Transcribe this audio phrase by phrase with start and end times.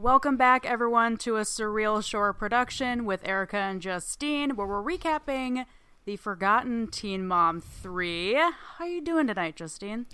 [0.00, 5.66] Welcome back, everyone, to a Surreal Shore production with Erica and Justine, where we're recapping
[6.06, 8.32] the Forgotten Teen Mom 3.
[8.34, 10.06] How are you doing tonight, Justine?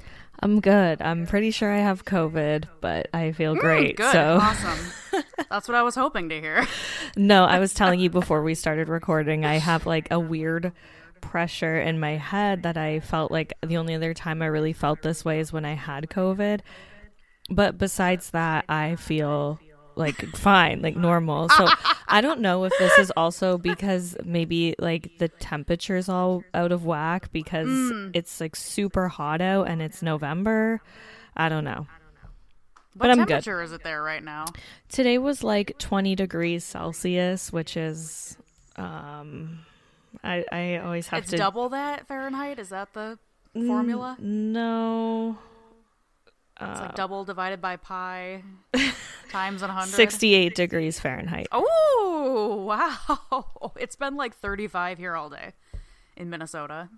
[0.42, 1.00] I'm good.
[1.00, 3.96] I'm pretty sure I have COVID, but I feel Mm, great.
[3.96, 4.10] good.
[4.10, 5.22] So Awesome.
[5.50, 6.66] That's what I was hoping to hear.
[7.16, 10.72] no, I was telling you before we started recording, I have like a weird
[11.20, 15.02] pressure in my head that I felt like the only other time I really felt
[15.02, 16.62] this way is when I had COVID.
[17.48, 19.60] But besides that, I feel
[19.96, 21.48] like fine, like normal.
[21.48, 21.68] So
[22.08, 26.84] I don't know if this is also because maybe like the temperature's all out of
[26.84, 28.10] whack because Mm.
[28.14, 30.80] it's like super hot out and it's November.
[31.36, 31.86] I don't know.
[32.94, 33.28] What But I'm good.
[33.28, 34.46] temperature is it there right now?
[34.88, 38.36] Today was like 20 degrees Celsius, which is
[38.76, 39.60] um
[40.24, 42.58] I I always have It's to double that Fahrenheit?
[42.58, 43.18] Is that the
[43.54, 44.16] Mm, formula?
[44.20, 45.38] No.
[46.60, 48.42] It's Uh, like double divided by pi
[49.30, 49.90] times 100.
[49.94, 51.48] 68 degrees Fahrenheit.
[51.52, 53.72] Oh, wow.
[53.78, 55.52] It's been like 35 here all day
[56.16, 56.88] in Minnesota.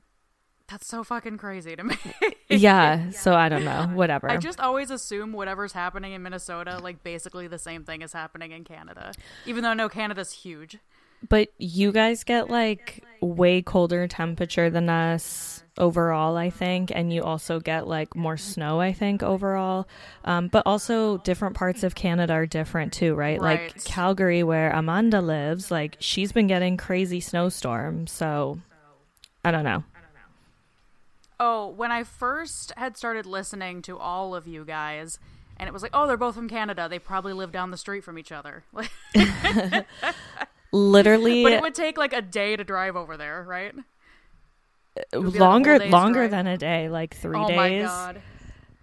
[0.69, 1.97] That's so fucking crazy to me.
[2.51, 4.31] Yeah, so I don't know, whatever.
[4.31, 8.53] I just always assume whatever's happening in Minnesota, like basically the same thing is happening
[8.53, 9.13] in Canada.
[9.45, 10.79] Even though I know Canada's huge.
[11.29, 17.23] But you guys get like way colder temperature than us overall, I think, and you
[17.23, 19.89] also get like more snow, I think, overall.
[20.25, 23.41] Um, but also different parts of Canada are different too, right?
[23.41, 23.75] Right.
[23.75, 28.13] Like Calgary, where Amanda lives, like she's been getting crazy snowstorms.
[28.13, 28.59] So
[29.45, 29.85] I don't know.
[31.41, 35.21] Oh, when I first had started listening to all of you guys,
[35.57, 36.89] and it was like, oh, they're both from Canada.
[36.89, 38.65] They probably live down the street from each other.
[40.73, 43.75] Literally, but it would take like a day to drive over there, right?
[45.13, 46.31] Be like longer longer drive.
[46.31, 47.57] than a day, like three oh days.
[47.57, 48.23] my god.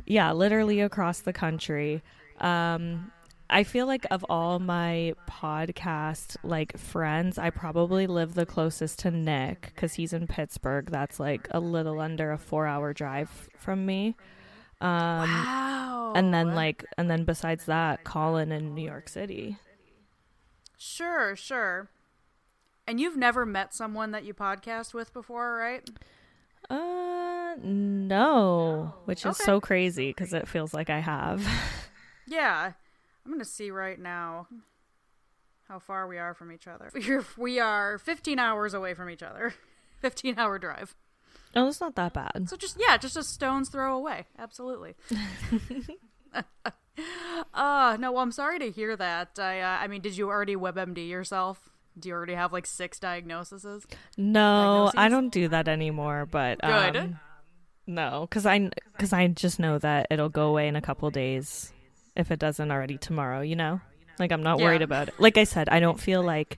[0.06, 2.02] Yeah, literally across the country.
[2.40, 3.12] Um,
[3.50, 9.12] I feel like of all my podcast like friends, I probably live the closest to
[9.12, 10.90] Nick because he's in Pittsburgh.
[10.92, 14.16] That's like a little under a four-hour drive from me.
[14.82, 16.14] Um, Wow.
[16.16, 19.58] and then like, and then besides that, Colin in New York City.
[20.78, 21.90] Sure, sure.
[22.88, 25.88] And you've never met someone that you podcast with before, right?
[26.70, 29.44] Uh, no, which is Okay.
[29.44, 31.46] so crazy because it feels like I have.
[32.28, 32.72] Yeah.
[33.24, 34.48] I'm going to see right now
[35.68, 36.90] how far we are from each other.
[36.96, 39.54] We're, we are 15 hours away from each other.
[40.02, 40.96] 15 hour drive.
[41.56, 42.50] oh, it's not that bad.
[42.50, 44.26] So just, yeah, just a stone's throw away.
[44.40, 44.96] Absolutely.
[47.54, 49.38] uh, no, well, I'm sorry to hear that.
[49.40, 51.70] I, uh, I mean, did you already WebMD yourself?
[51.98, 53.86] Do you already have like six diagnoses?
[54.18, 56.28] No, I don't do that anymore.
[56.30, 56.98] But Good.
[56.98, 57.20] um,
[57.88, 61.72] no, because I because I just know that it'll go away in a couple days
[62.16, 63.42] if it doesn't already tomorrow.
[63.42, 63.82] You know,
[64.20, 65.16] like I'm not worried about it.
[65.20, 66.58] Like I said, I don't feel like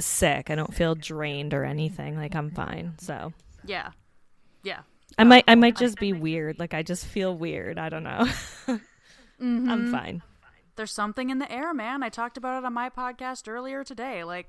[0.00, 0.50] sick.
[0.50, 2.16] I don't feel drained or anything.
[2.16, 2.94] Like I'm fine.
[2.98, 3.32] So
[3.64, 3.90] Yeah.
[4.62, 4.80] Yeah.
[5.16, 6.58] I might I might just be weird.
[6.58, 7.78] Like I just feel weird.
[7.78, 8.28] I don't know.
[9.40, 9.70] Mm-hmm.
[9.70, 10.22] I'm fine.
[10.78, 12.02] There's something in the air, man.
[12.02, 14.24] I talked about it on my podcast earlier today.
[14.24, 14.48] Like,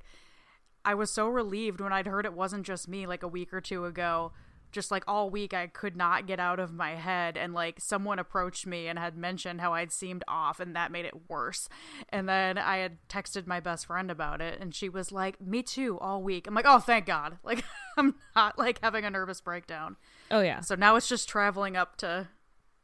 [0.82, 3.60] I was so relieved when I'd heard it wasn't just me like a week or
[3.60, 4.32] two ago.
[4.72, 7.36] Just like all week, I could not get out of my head.
[7.36, 11.04] And like, someone approached me and had mentioned how I'd seemed off, and that made
[11.04, 11.68] it worse.
[12.08, 15.62] And then I had texted my best friend about it, and she was like, Me
[15.64, 16.46] too, all week.
[16.46, 17.38] I'm like, Oh, thank God.
[17.44, 17.64] Like,
[17.98, 19.96] I'm not like having a nervous breakdown.
[20.30, 20.60] Oh yeah.
[20.60, 22.28] So now it's just traveling up to.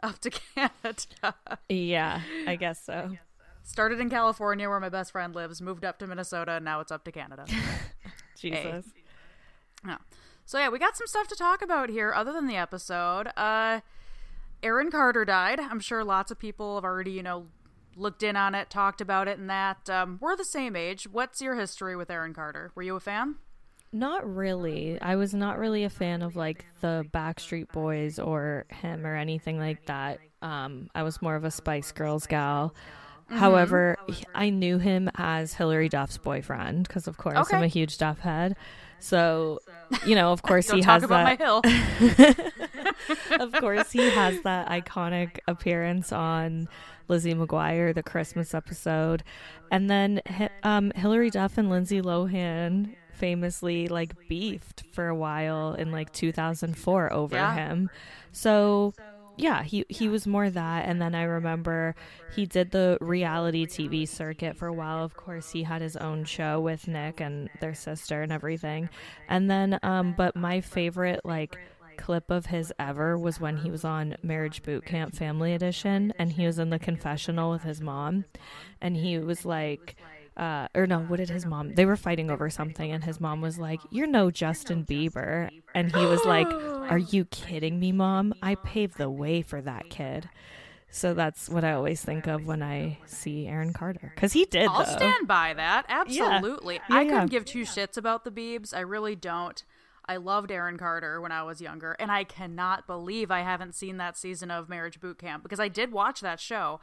[0.03, 1.35] Up to Canada.
[1.71, 3.17] Yeah, I guess so.
[3.67, 6.93] Started in California where my best friend lives, moved up to Minnesota, and now it's
[6.93, 7.45] up to Canada.
[8.39, 8.87] Jesus.
[9.85, 9.99] yeah.
[10.45, 13.29] So yeah, we got some stuff to talk about here other than the episode.
[13.37, 13.81] Uh
[14.63, 15.61] Aaron Carter died.
[15.61, 17.47] I'm sure lots of people have already, you know,
[17.97, 19.89] looked in on it, talked about it and that.
[19.91, 21.09] Um, we're the same age.
[21.11, 22.71] What's your history with Aaron Carter?
[22.75, 23.37] Were you a fan?
[23.93, 25.01] Not really.
[25.01, 29.59] I was not really a fan of like the Backstreet Boys or him or anything
[29.59, 30.21] like that.
[30.43, 32.75] Um, I was more of a Spice Girls gal.
[33.29, 33.39] Mm-hmm.
[33.39, 37.99] However, he- I knew him as Hilary Duff's boyfriend because, of course, I'm a huge
[37.99, 38.57] Duff head.
[38.99, 39.61] So,
[40.07, 41.41] you know, of course, he has that.
[43.41, 46.69] of course, he has that iconic appearance on
[47.09, 49.23] Lizzie McGuire, the Christmas episode,
[49.71, 50.21] and then
[50.63, 57.13] um, Hilary Duff and Lindsay Lohan famously like beefed for a while in like 2004
[57.13, 57.55] over Yeah.
[57.55, 57.91] him.
[58.33, 58.93] So
[59.37, 61.95] yeah, he he was more that and then I remember
[62.35, 65.05] he did the reality TV circuit for a while.
[65.05, 68.89] Of course, he had his own show with Nick and their sister and everything.
[69.29, 71.59] And then um but my favorite like
[71.97, 76.33] clip of his ever was when he was on Marriage Boot Camp Family Edition and
[76.33, 78.27] he was in the confessional with his mom
[78.81, 79.97] and he was like
[80.37, 81.75] uh, or no, what did his mom?
[81.75, 85.95] They were fighting over something, and his mom was like, "You're no Justin Bieber," and
[85.95, 86.47] he was like,
[86.91, 88.35] "Are you kidding me, mom?
[88.43, 90.29] I paved the way for that kid."
[90.91, 94.69] So that's what I always think of when I see Aaron Carter, because he did.
[94.69, 94.97] I'll though.
[94.97, 95.87] stand by that.
[95.89, 98.75] Absolutely, Yeah, I couldn't give two shits about the Beebs.
[98.75, 99.63] I really don't.
[100.09, 103.97] I loved Aaron Carter when I was younger, and I cannot believe I haven't seen
[103.97, 106.81] that season of Marriage Boot Camp because I did watch that show,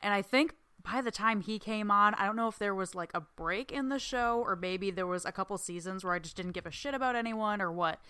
[0.00, 2.94] and I think by the time he came on, I don't know if there was
[2.94, 6.18] like a break in the show or maybe there was a couple seasons where I
[6.18, 8.00] just didn't give a shit about anyone or what.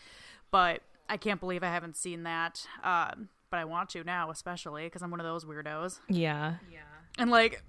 [0.50, 2.66] But I can't believe I haven't seen that.
[2.82, 5.98] Um, but I want to now, especially because I'm one of those weirdos.
[6.08, 6.80] Yeah, Yeah.
[7.18, 7.62] And like,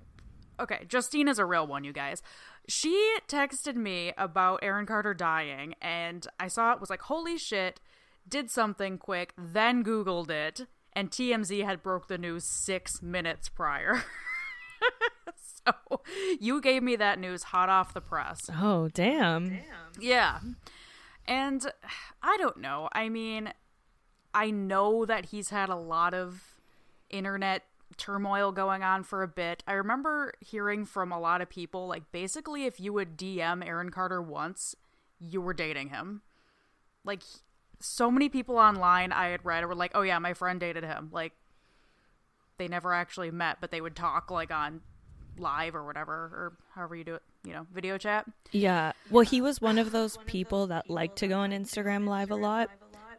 [0.59, 2.21] okay, Justine is a real one, you guys.
[2.67, 7.79] She texted me about Aaron Carter dying, and I saw it was like, holy shit,
[8.29, 14.03] did something quick, then Googled it, and TMZ had broke the news six minutes prior.
[15.65, 16.01] so
[16.39, 18.49] you gave me that news hot off the press.
[18.53, 19.59] Oh, damn.
[19.99, 20.39] Yeah.
[21.27, 21.71] And
[22.21, 22.89] I don't know.
[22.93, 23.53] I mean,
[24.33, 26.59] I know that he's had a lot of
[27.09, 27.63] internet
[27.97, 29.63] turmoil going on for a bit.
[29.67, 33.89] I remember hearing from a lot of people like basically if you would DM Aaron
[33.91, 34.75] Carter once,
[35.19, 36.21] you were dating him.
[37.03, 37.21] Like
[37.79, 41.09] so many people online I had read were like, "Oh yeah, my friend dated him."
[41.11, 41.33] Like
[42.61, 44.81] they never actually met, but they would talk like on
[45.39, 48.25] live or whatever or however you do it, you know, video chat.
[48.51, 48.91] Yeah.
[49.09, 52.35] Well, he was one of those people that liked to go on Instagram Live a
[52.35, 52.69] lot,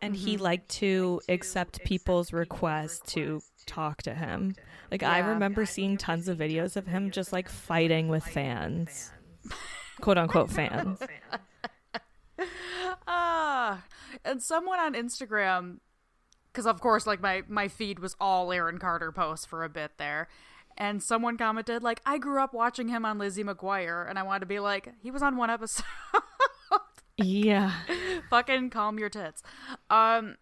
[0.00, 0.44] and he Mm-hmm.
[0.44, 4.54] liked to accept people's requests to talk to him.
[4.92, 5.30] Like, I Yeah.
[5.30, 9.10] remember seeing tons of videos of him just like fighting with fans,
[10.00, 11.00] quote unquote fans.
[13.06, 13.82] Ah,
[14.24, 15.78] and someone on Instagram,
[16.52, 19.92] because of course, like my my feed was all Aaron Carter posts for a bit
[19.98, 20.28] there,
[20.76, 24.40] and someone commented like, "I grew up watching him on Lizzie McGuire," and I wanted
[24.40, 25.84] to be like, "He was on one episode."
[27.16, 27.72] Yeah.
[28.30, 29.42] Fucking calm your tits.
[29.90, 30.36] Um,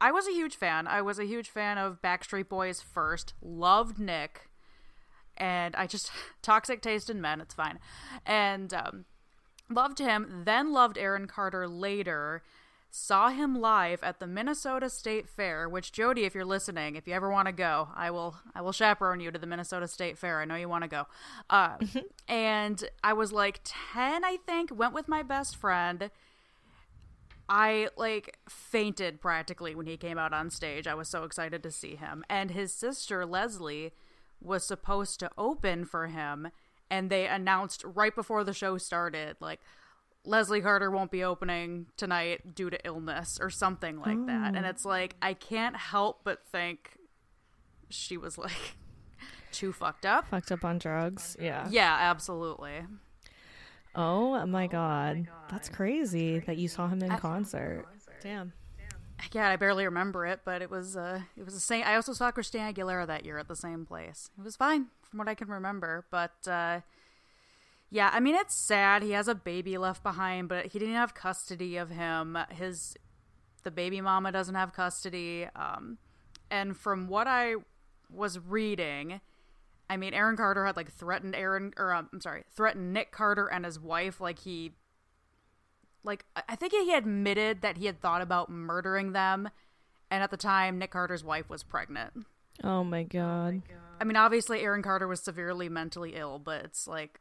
[0.00, 0.86] I was a huge fan.
[0.86, 3.34] I was a huge fan of Backstreet Boys first.
[3.40, 4.48] Loved Nick,
[5.36, 6.10] and I just
[6.42, 7.40] toxic taste in men.
[7.40, 7.78] It's fine,
[8.24, 9.04] and um,
[9.70, 10.42] loved him.
[10.44, 12.42] Then loved Aaron Carter later.
[12.98, 15.68] Saw him live at the Minnesota State Fair.
[15.68, 18.36] Which Jody, if you're listening, if you ever want to go, I will.
[18.54, 20.40] I will chaperone you to the Minnesota State Fair.
[20.40, 21.06] I know you want to go.
[21.50, 21.76] Uh,
[22.28, 24.74] and I was like ten, I think.
[24.74, 26.10] Went with my best friend.
[27.50, 30.86] I like fainted practically when he came out on stage.
[30.86, 32.24] I was so excited to see him.
[32.30, 33.92] And his sister Leslie
[34.40, 36.48] was supposed to open for him
[36.90, 39.60] and they announced right before the show started like
[40.26, 44.54] Leslie Carter won't be opening tonight due to illness or something like that.
[44.56, 46.96] And it's like I can't help but think
[47.88, 48.76] she was like
[49.52, 50.28] too fucked up.
[50.28, 51.36] Fucked up on drugs.
[51.40, 51.68] Yeah.
[51.70, 52.84] Yeah, absolutely.
[53.94, 55.28] Oh my god.
[55.50, 57.86] That's crazy that you saw him in concert.
[58.20, 58.52] Damn.
[59.32, 62.12] Yeah, I barely remember it, but it was uh it was the same I also
[62.12, 64.28] saw Christina Aguilera that year at the same place.
[64.38, 66.80] It was fine from what I can remember, but uh
[67.90, 69.02] yeah, I mean it's sad.
[69.02, 72.36] He has a baby left behind, but he didn't have custody of him.
[72.50, 72.96] His
[73.62, 75.48] the baby mama doesn't have custody.
[75.54, 75.98] Um
[76.50, 77.54] and from what I
[78.10, 79.20] was reading,
[79.90, 83.46] I mean Aaron Carter had like threatened Aaron or um, I'm sorry, threatened Nick Carter
[83.46, 84.72] and his wife like he
[86.04, 89.48] like I- I think he admitted that he had thought about murdering them,
[90.10, 92.26] and at the time Nick Carter's wife was pregnant.
[92.62, 93.62] Oh my god.
[94.00, 97.18] I mean, obviously Aaron Carter was severely mentally ill, but it's like,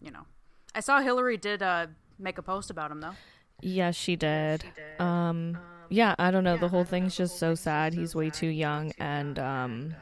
[0.00, 0.26] you know,
[0.74, 1.86] I saw Hilary did uh
[2.18, 3.14] make a post about him though.
[3.60, 4.64] Yeah, she did.
[4.98, 6.56] Um yeah, I don't know.
[6.56, 7.94] The whole thing's just so sad.
[7.94, 9.94] He's way too young and um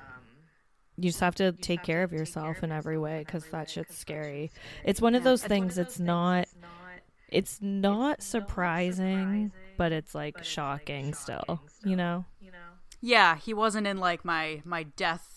[0.96, 4.50] you just have to take care of yourself in every way cuz that shit's scary.
[4.84, 6.46] It's one of those things it's not
[7.28, 12.24] it's not surprising, but it's like shocking still, you know.
[12.40, 12.58] you know?
[13.00, 15.33] Yeah, he wasn't in like my my death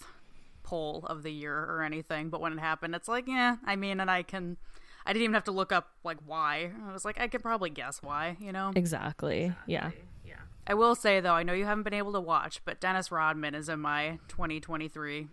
[0.68, 4.00] poll of the year or anything, but when it happened, it's like, yeah, I mean,
[4.00, 4.58] and I can
[5.06, 6.72] I didn't even have to look up like why.
[6.86, 8.74] I was like, I could probably guess why, you know.
[8.76, 9.54] Exactly.
[9.66, 9.92] Yeah.
[10.26, 10.34] Yeah.
[10.68, 13.56] I will say though, I know you haven't been able to watch, but Dennis Rodman
[13.56, 15.30] is in my 2023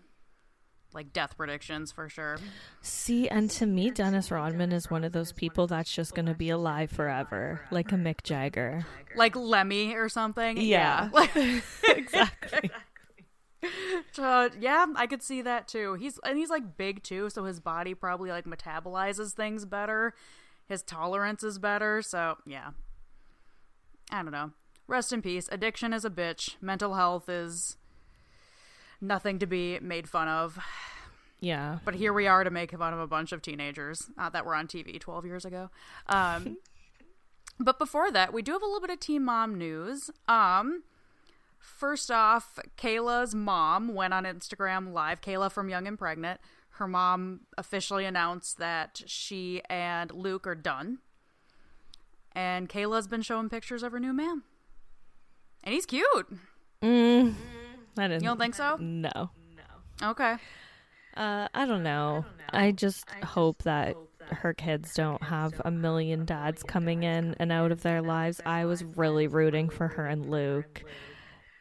[0.93, 2.39] like death predictions for sure.
[2.81, 6.35] See, and to me, Dennis Rodman is one of those people that's just going to
[6.35, 8.87] be alive forever, like a Mick Jagger.
[9.17, 10.57] Like Lemmy or something.
[10.57, 11.11] Yeah.
[11.89, 12.71] exactly.
[14.19, 15.95] Uh, yeah, I could see that too.
[15.95, 20.15] He's and he's like big too, so his body probably like metabolizes things better.
[20.69, 22.71] His tolerance is better, so yeah.
[24.11, 24.53] I don't know.
[24.87, 25.49] rest in peace.
[25.51, 26.57] Addiction is a bitch.
[26.61, 27.77] Mental health is
[29.01, 30.59] nothing to be made fun of.
[31.41, 31.79] Yeah.
[31.85, 34.55] But here we are to make fun of a bunch of teenagers uh, that were
[34.55, 35.71] on TV 12 years ago.
[36.09, 36.59] Um,
[37.59, 40.11] but before that, we do have a little bit of Teen Mom news.
[40.29, 40.85] Um,
[41.65, 45.21] first off, Kayla's mom went on Instagram live.
[45.21, 46.41] Kayla from Young and Pregnant.
[46.71, 50.99] Her mom officially announced that she and Luke are done.
[52.33, 54.43] And Kayla's been showing pictures of her new man.
[55.63, 56.07] And he's cute.
[56.83, 57.35] Mm,
[57.97, 58.23] I didn't.
[58.23, 58.77] You don't think so?
[58.81, 59.31] No.
[59.57, 60.11] No.
[60.11, 60.37] Okay.
[61.17, 62.25] Uh, I don't know.
[62.51, 63.97] I just hope that
[64.31, 68.41] her kids don't have a million dads coming in and out of their lives.
[68.45, 70.83] I was really rooting for her and Luke.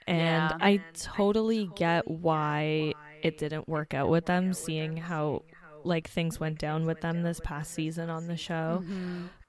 [0.07, 0.57] And Yeah.
[0.59, 5.43] I totally get why it didn't work out with them, seeing how
[5.83, 8.83] like things went down with them this past season on the show.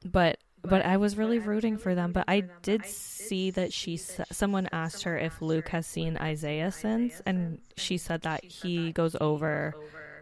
[0.05, 2.13] But but I was really rooting for them.
[2.13, 7.21] But I did see that she someone asked her if Luke has seen Isaiah since,
[7.27, 9.75] and she said that he goes over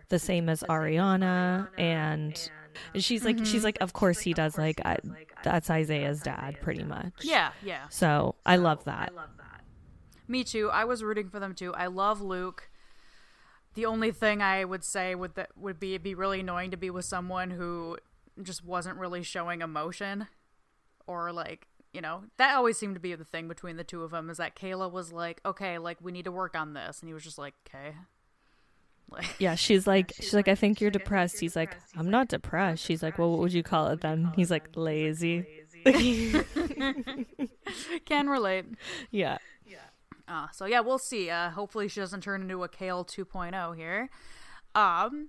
[0.09, 2.51] the same as Ariana, and
[2.97, 3.45] she's like mm-hmm.
[3.45, 4.99] she's like of course he does like uh, I,
[5.45, 7.13] that's Isaiah's dad pretty much.
[7.23, 7.89] Yeah, yeah.
[7.89, 9.13] So I love that.
[10.29, 10.71] Me too.
[10.71, 11.75] I was rooting for them too.
[11.75, 12.71] I love Luke.
[13.75, 16.77] The only thing I would say would that would be it'd be really annoying to
[16.77, 17.97] be with someone who
[18.43, 20.27] just wasn't really showing emotion,
[21.07, 24.11] or like you know that always seemed to be the thing between the two of
[24.11, 27.09] them is that Kayla was like, okay, like we need to work on this, and
[27.09, 27.95] he was just like, okay.
[29.11, 31.41] Like, Yeah, she's like she's like I think you're depressed.
[31.41, 32.85] He's like I'm not depressed.
[32.85, 34.33] She's like, well, what would you call it then?
[34.37, 35.47] He's like lazy.
[38.05, 38.67] can relate.
[39.11, 39.39] yeah.
[40.33, 41.29] Uh, so yeah, we'll see.
[41.29, 44.09] Uh, hopefully she doesn't turn into a Kail 2.0 here.
[44.75, 45.29] Um,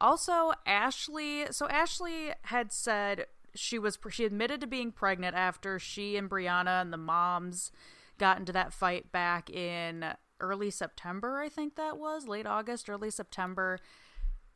[0.00, 1.46] also Ashley.
[1.50, 3.26] So Ashley had said
[3.56, 7.72] she was she admitted to being pregnant after she and Briana and the moms
[8.18, 10.04] got into that fight back in
[10.38, 11.40] early September.
[11.40, 13.80] I think that was late August, early September.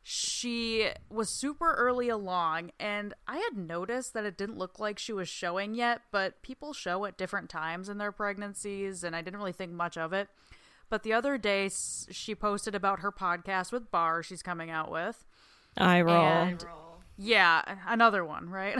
[0.02, 5.12] She was super early along, and I had noticed that it didn't look like she
[5.12, 9.38] was showing yet, but people show at different times in their pregnancies, and I didn't
[9.38, 10.28] really think much of it.
[10.88, 15.24] But the other day, she posted about her podcast with Bar she's coming out with.
[15.76, 16.24] I roll.
[16.24, 16.64] And
[17.16, 18.78] yeah, another one, right?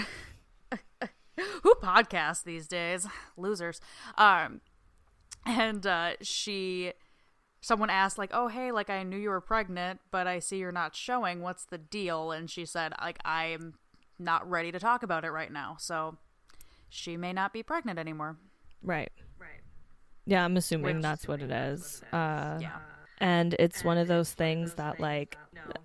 [1.63, 3.07] Who podcasts these days?
[3.37, 3.81] Losers.
[4.19, 4.61] Um,
[5.47, 6.93] and uh, she,
[7.61, 10.73] someone asked like, "Oh, hey, like I knew you were pregnant, but I see you're
[10.73, 11.41] not showing.
[11.43, 13.75] What's the deal?" And she said, "Like I'm
[14.19, 16.19] not ready to talk about it right now, so
[16.89, 18.37] she may not be pregnant anymore."
[18.83, 19.13] Right.
[19.39, 19.61] Right.
[20.27, 22.03] Yeah, I'm assuming Which- that's what it is.
[22.13, 22.79] Uh, Yeah.
[23.23, 25.37] And it's one of those things that, like,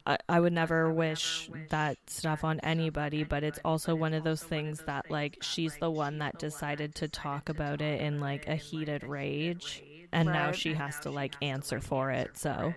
[0.08, 4.42] I, I would never wish that stuff on anybody, but it's also one of those
[4.42, 8.56] things that, like, she's the one that decided to talk about it in, like, a
[8.56, 9.84] heated rage.
[10.16, 10.56] And now Right.
[10.56, 12.38] she has to, like, answer for it.
[12.38, 12.74] So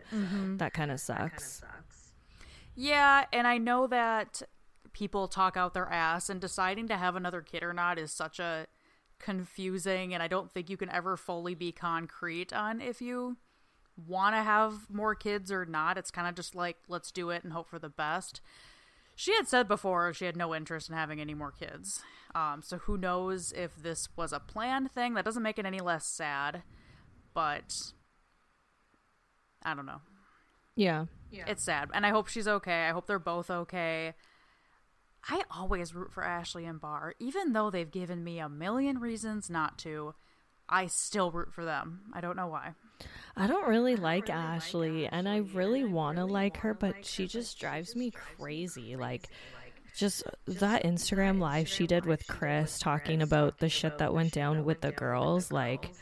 [0.59, 1.63] that kind of sucks.
[2.75, 4.43] Yeah, and I know that
[4.93, 8.39] people talk out their ass, and deciding to have another kid or not is such
[8.41, 8.67] a
[9.19, 13.37] confusing, and I don't think you can ever fully be concrete on if you
[14.07, 15.99] want to have more kids or not.
[15.99, 18.41] It's kind of just like, let's do it and hope for the best.
[19.17, 22.03] She had said before she had no interest in having any more kids.
[22.35, 25.15] Um, so who knows if this was a planned thing?
[25.15, 26.63] That doesn't make it any less sad,
[27.39, 27.93] but
[29.63, 30.01] I don't know.
[30.75, 31.05] Yeah.
[31.31, 32.89] It's sad, and I hope she's okay.
[32.89, 34.15] I hope they're both okay.
[35.29, 39.49] I always root for Ashley and Bar, even though they've given me a million reasons
[39.49, 40.17] not to.
[40.69, 42.01] I still root for them.
[42.13, 42.73] I don't know why.
[43.37, 47.61] I don't really like Ashley, and I really want to like her, but she just
[47.61, 48.97] drives me crazy.
[48.97, 49.29] Like,
[49.97, 54.65] just that Instagram live she did with Chris talking about the shit that went down
[54.65, 55.93] with the girls, like.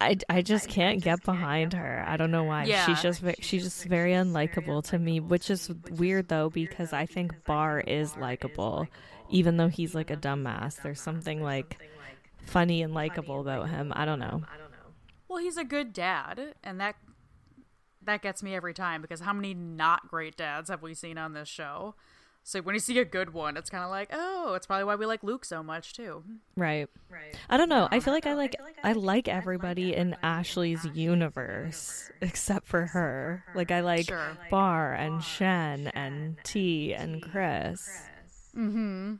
[0.00, 2.04] I, I just can't get behind her.
[2.06, 2.64] I don't know why.
[2.64, 2.86] Yeah.
[2.86, 7.44] She's just she's just very unlikable to me, which is weird though because I think
[7.44, 8.86] Bar is likable,
[9.28, 10.80] even though he's like a dumbass.
[10.82, 11.78] There's something like
[12.46, 13.92] funny and likable about him.
[13.96, 14.42] I don't know.
[14.48, 14.92] I don't know.
[15.26, 16.94] Well, he's a good dad, and that
[18.04, 21.32] that gets me every time because how many not great dads have we seen on
[21.32, 21.96] this show?
[22.48, 24.94] So when you see a good one, it's kind of like, oh, it's probably why
[24.94, 26.24] we like Luke so much too.
[26.56, 26.88] Right.
[27.10, 27.36] Right.
[27.50, 27.88] I don't know.
[27.90, 33.44] I feel like I like I like everybody in Ashley's universe except for her.
[33.54, 34.34] Like I like Sure.
[34.50, 37.86] Bar and Shen and T and Chris.
[38.56, 39.16] Mm-hmm.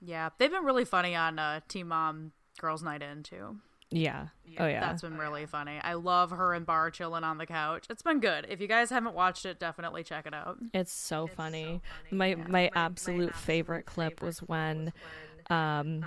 [0.00, 3.56] Yeah, they've been really funny on uh, Teen Mom Girls Night In too.
[3.90, 4.28] Yeah.
[4.58, 4.80] Oh yeah.
[4.80, 5.78] That's been really funny.
[5.82, 7.86] I love her and Bar chilling on the couch.
[7.88, 8.46] It's been good.
[8.48, 10.58] If you guys haven't watched it, definitely check it out.
[10.74, 11.80] It's so funny.
[12.10, 14.92] My my absolute favorite clip was when
[15.48, 16.04] um,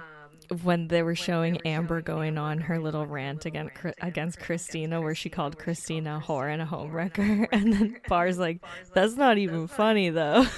[0.63, 5.29] when they were showing Amber going on her little rant against against Kristina, where she
[5.29, 8.61] called Kristina a whore and a homewrecker, and then Bar's like,
[8.93, 10.45] "That's not even funny though."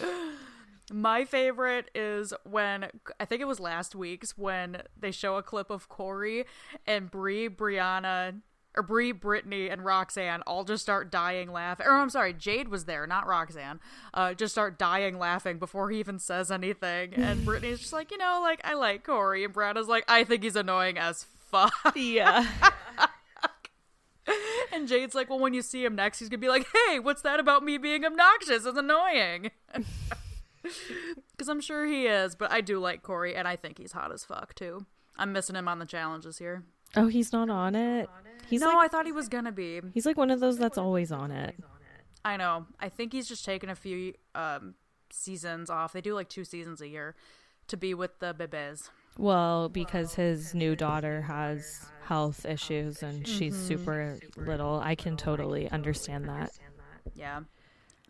[0.92, 5.70] My favorite is when I think it was last week's when they show a clip
[5.70, 6.44] of Corey
[6.86, 8.40] and Brie, Briana,
[8.76, 11.86] or Brie, Brittany, and Roxanne all just start dying laughing.
[11.86, 13.80] Or I'm sorry, Jade was there, not Roxanne.
[14.12, 17.14] Uh, just start dying laughing before he even says anything.
[17.14, 20.42] And Brittany's just like, you know, like I like Corey, and Briana's like, I think
[20.42, 21.72] he's annoying as fuck.
[21.96, 22.46] Yeah.
[24.72, 27.22] and Jade's like, well, when you see him next, he's gonna be like, hey, what's
[27.22, 28.64] that about me being obnoxious?
[28.64, 29.50] It's annoying.
[31.32, 34.12] Because I'm sure he is, but I do like Corey, and I think he's hot
[34.12, 34.86] as fuck too.
[35.16, 36.62] I'm missing him on the challenges here.
[36.94, 38.08] Oh, he's not on it.
[38.48, 39.80] He's no, like I thought he was gonna be.
[39.92, 41.56] he's like one of those that's always on it.
[42.24, 42.66] I know.
[42.78, 44.74] I think he's just taking a few um,
[45.10, 45.92] seasons off.
[45.92, 47.16] They do like two seasons a year
[47.68, 48.90] to be with the bebes.
[49.18, 55.70] Well, because his new daughter has health issues and she's super little, I can totally
[55.70, 56.52] understand that.
[57.14, 57.40] Yeah.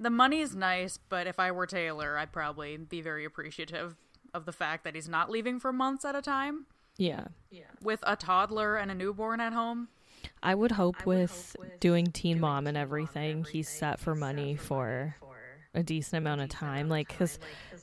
[0.02, 3.94] The money's nice, but if I were Taylor, I'd probably be very appreciative
[4.34, 6.66] of the fact that he's not leaving for months at a time
[6.96, 7.26] Yeah.
[7.50, 7.64] Yeah.
[7.82, 9.88] With a toddler and a newborn at home.
[10.42, 15.14] I would hope with doing Teen Mom and everything, he's set for money for
[15.74, 16.88] a decent amount of time.
[16.88, 17.38] Like, because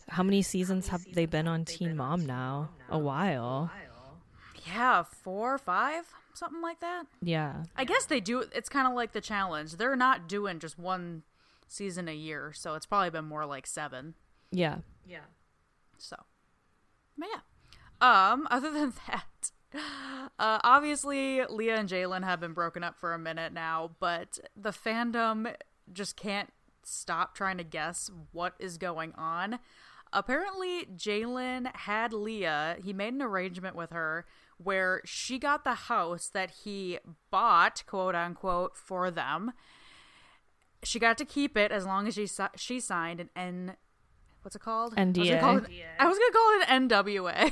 [0.09, 2.69] how many seasons have they been on Teen Mom now?
[2.89, 3.71] A while.
[4.67, 7.05] Yeah, four, five, something like that.
[7.21, 7.63] Yeah.
[7.75, 8.43] I guess they do.
[8.53, 9.73] It's kind of like the challenge.
[9.73, 11.23] They're not doing just one
[11.69, 14.15] season a year, so it's probably been more like seven.
[14.51, 14.79] Yeah.
[15.07, 15.27] Yeah.
[15.97, 16.17] So,
[17.17, 17.41] but yeah.
[18.01, 19.51] Um, other than that,
[20.39, 24.71] uh, obviously Leah and Jaylan have been broken up for a minute now, but the
[24.71, 25.53] fandom
[25.91, 26.51] just can't
[26.83, 29.59] stop trying to guess what is going on.
[30.11, 32.77] Apparently, Jaylan had Leah.
[32.83, 34.25] He made an arrangement with her
[34.57, 36.97] where she got the house that he
[37.29, 39.51] bought, quote unquote, for them.
[40.83, 43.75] She got to keep it as long as she si- she signed an N.
[44.41, 44.93] What's it called?
[44.97, 45.39] I was gonna NDA.
[45.39, 45.65] call it,
[45.99, 47.51] I was gonna call it an NWA.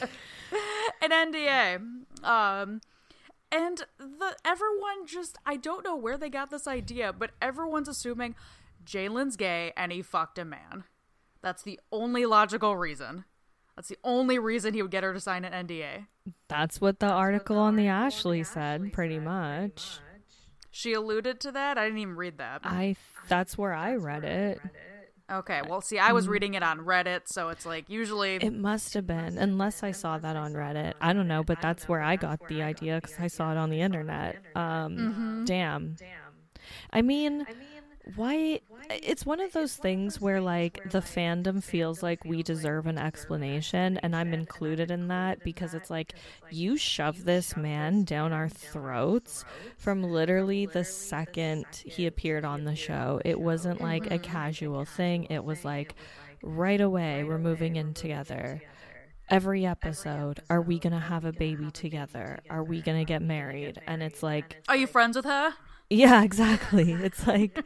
[1.02, 1.76] an NDA.
[2.24, 2.80] Um,
[3.50, 8.34] and the everyone just I don't know where they got this idea, but everyone's assuming
[8.84, 10.84] Jaylan's gay and he fucked a man.
[11.40, 13.24] That's the only logical reason.
[13.76, 16.06] That's the only reason he would get her to sign an NDA.
[16.48, 20.00] That's what the article on the Ashley said, pretty much.
[20.70, 21.78] She alluded to that.
[21.78, 22.60] I didn't even read that.
[22.64, 22.96] I
[23.28, 24.60] that's where I read it.
[25.30, 28.94] Okay, well, see, I was reading it on Reddit, so it's like usually It must
[28.94, 30.94] have been, unless I saw that on Reddit.
[31.02, 33.68] I don't know, but that's where I got the idea because I saw it on
[33.68, 34.38] the internet.
[34.56, 35.96] Um, Damn.
[36.90, 37.46] I mean,
[38.16, 38.60] why?
[38.90, 43.98] It's one of those things where, like, the fandom feels like we deserve an explanation,
[43.98, 46.14] and I'm included in that because it's like,
[46.50, 49.44] you shove this man down our throats
[49.76, 53.20] from literally the second he appeared on the show.
[53.24, 55.94] It wasn't like a casual thing, it was like,
[56.42, 58.62] right away, we're moving in together.
[59.30, 62.40] Every episode, are we gonna have a baby together?
[62.48, 63.78] Are we gonna get married?
[63.86, 65.52] And it's like, Are you friends with her?
[65.90, 66.92] Yeah, exactly.
[66.92, 67.64] It's like,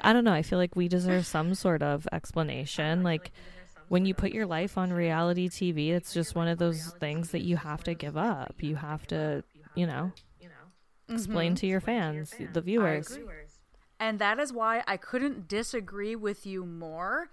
[0.00, 0.32] I don't know.
[0.32, 3.02] I feel like we deserve some sort of explanation.
[3.02, 3.30] Like,
[3.88, 7.42] when you put your life on reality TV, it's just one of those things that
[7.42, 8.56] you have to give up.
[8.60, 10.12] You have to, you know,
[11.08, 11.56] explain mm-hmm.
[11.56, 13.18] to your fans, the viewers.
[14.00, 17.30] And that is why I couldn't disagree with you more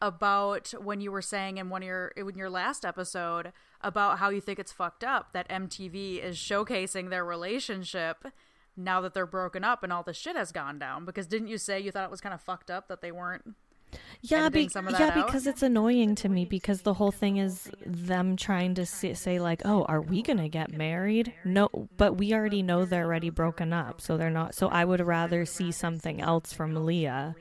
[0.00, 4.28] about when you were saying in one of your in your last episode about how
[4.30, 8.26] you think it's fucked up that MTV is showcasing their relationship
[8.78, 11.58] now that they're broken up and all this shit has gone down because didn't you
[11.58, 13.54] say you thought it was kind of fucked up that they weren't
[14.22, 15.26] Yeah, be- some of that yeah, out?
[15.26, 19.38] because it's annoying to me because the whole thing is them trying to say, say
[19.40, 23.30] like, "Oh, are we going to get married?" No, but we already know they're already
[23.30, 24.54] broken up, so they're not.
[24.54, 27.34] So I would rather see something else from Leah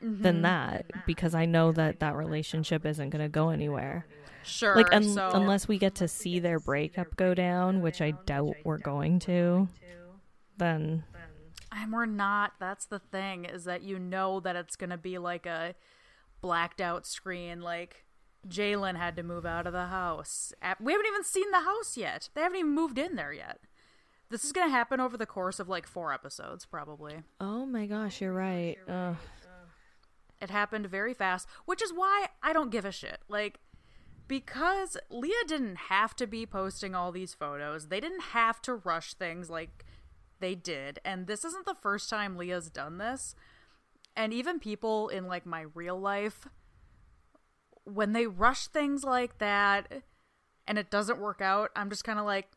[0.00, 0.22] Mm-hmm.
[0.22, 4.06] than that because I know that that relationship isn't going to go anywhere.
[4.44, 8.12] sure Like un- so unless we get to see their breakup go down, which I
[8.24, 9.66] doubt we're going to,
[10.58, 11.04] then
[11.72, 15.18] and we're not that's the thing is that you know that it's going to be
[15.18, 15.74] like a
[16.40, 18.04] blacked out screen like
[18.46, 20.52] Jaylan had to move out of the house.
[20.80, 22.28] We haven't even seen the house yet.
[22.34, 23.58] They haven't even moved in there yet.
[24.30, 27.22] This is going to happen over the course of like four episodes, probably.
[27.40, 28.76] oh my gosh, you're right.
[28.88, 29.16] Ugh.
[30.40, 33.18] It happened very fast, which is why I don't give a shit.
[33.28, 33.58] Like,
[34.28, 39.14] because Leah didn't have to be posting all these photos, they didn't have to rush
[39.14, 39.84] things like
[40.40, 41.00] they did.
[41.04, 43.34] And this isn't the first time Leah's done this.
[44.16, 46.48] And even people in like my real life,
[47.84, 50.02] when they rush things like that
[50.66, 52.48] and it doesn't work out, I'm just kind of like,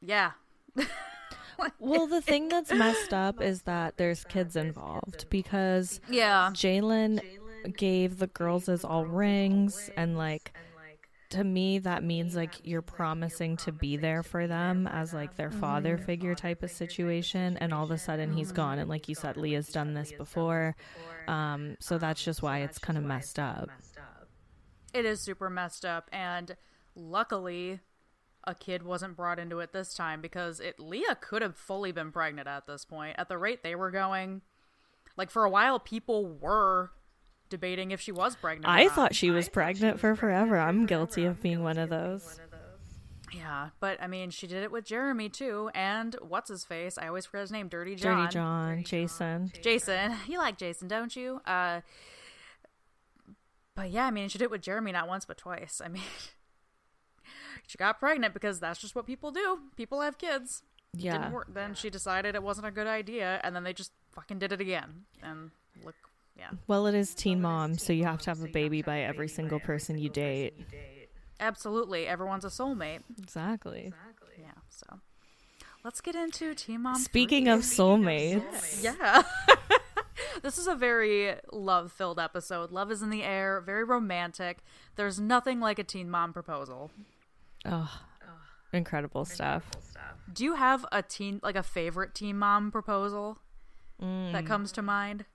[0.00, 0.32] yeah.
[1.78, 7.20] well, the thing that's messed up is that there's kids involved because yeah, Jaylan
[7.76, 10.56] gave the girls as all rings and like
[11.30, 15.50] to me that means like you're promising to be there for them as like their
[15.50, 19.14] father figure type of situation and all of a sudden he's gone and like you
[19.14, 20.76] said leah's done this before.
[21.28, 23.68] Um, so that's just why it's kind of messed up.
[24.92, 26.56] It is super messed up and
[26.96, 27.78] luckily
[28.44, 32.10] a kid wasn't brought into it this time because it leah could have fully been
[32.10, 33.14] pregnant at this point.
[33.18, 34.42] At the rate they were going
[35.16, 36.90] like for a while people were
[37.50, 38.66] debating if she was pregnant.
[38.72, 40.58] I thought she was pregnant for forever.
[40.58, 42.40] I'm guilty of being one of those.
[43.32, 46.98] Yeah, but I mean, she did it with Jeremy too, and what's his face?
[46.98, 47.68] I always forget his name.
[47.68, 48.24] Dirty John.
[48.24, 48.84] Dirty John.
[48.84, 49.52] Jason.
[49.62, 50.16] Jason.
[50.26, 51.40] You like Jason, don't you?
[51.46, 51.80] Uh,
[53.74, 55.80] but yeah, I mean, she did it with Jeremy not once but twice.
[55.84, 56.02] I mean,
[57.66, 59.58] she got pregnant because that's just what people do.
[59.76, 60.62] People have kids.
[60.96, 61.30] Yeah.
[61.48, 64.60] Then she decided it wasn't a good idea, and then they just fucking did it
[64.60, 65.04] again.
[65.22, 65.50] And
[65.84, 65.94] look
[66.40, 66.50] yeah.
[66.66, 69.60] Well, it is Teen Mom, so you have to have a baby by every single
[69.60, 70.54] person you date.
[71.38, 72.06] Absolutely.
[72.06, 73.00] Everyone's a soulmate.
[73.18, 73.86] Exactly.
[73.86, 74.42] Exactly.
[74.42, 74.86] Yeah, so
[75.84, 76.96] let's get into Teen Mom.
[76.96, 77.52] Speaking 3.
[77.52, 78.82] of soulmates.
[78.82, 79.22] Yeah.
[80.42, 82.72] this is a very love filled episode.
[82.72, 84.58] Love is in the air, very romantic.
[84.96, 86.90] There's nothing like a Teen Mom proposal.
[87.66, 88.00] Oh,
[88.72, 89.70] incredible stuff.
[90.32, 93.38] Do you have a teen, like a favorite Teen Mom proposal
[94.00, 94.32] mm.
[94.32, 95.26] that comes to mind?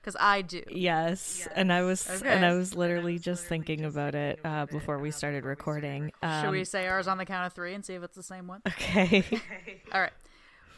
[0.00, 0.62] Because I do.
[0.70, 1.40] Yes.
[1.40, 1.48] yes.
[1.54, 2.28] and I was okay.
[2.28, 6.12] and I was literally just thinking about it uh, before we started recording.
[6.22, 8.22] Um, Should we say ours on the count of three and see if it's the
[8.22, 8.62] same one?
[8.66, 9.24] Okay.
[9.92, 10.12] All right.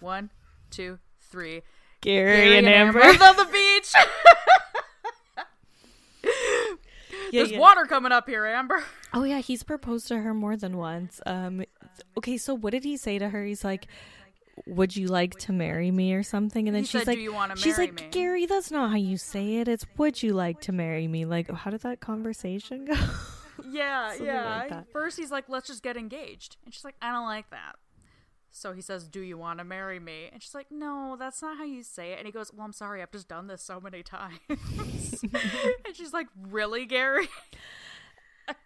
[0.01, 0.31] One,
[0.71, 0.99] two,
[1.31, 1.63] three.
[2.01, 3.01] Gary, Gary and, and Amber.
[3.01, 3.93] Amber on the beach.
[6.25, 7.59] yeah, There's yeah.
[7.59, 8.83] water coming up here, Amber.
[9.15, 11.21] Oh yeah, he's proposed to her more than once.
[11.27, 11.65] Um,
[12.19, 13.45] okay, so what did he say to her?
[13.45, 13.87] He's like,
[14.67, 16.69] would you like to marry me or something?
[16.69, 18.09] And then he she's said, like Do you want to she's like me?
[18.11, 19.69] gary that's not how you say it.
[19.69, 21.25] It's would you like to marry me?
[21.25, 22.95] Like how did that conversation go?
[23.71, 24.67] Yeah yeah.
[24.69, 26.57] like first he's like let's just get engaged.
[26.65, 27.77] And she's like i don't like that.
[28.51, 30.29] So he says do you want to marry me?
[30.33, 32.19] And she's like no that's not how you say it.
[32.19, 34.39] And he goes well i'm sorry i've just done this so many times.
[35.23, 37.29] And she's like really gary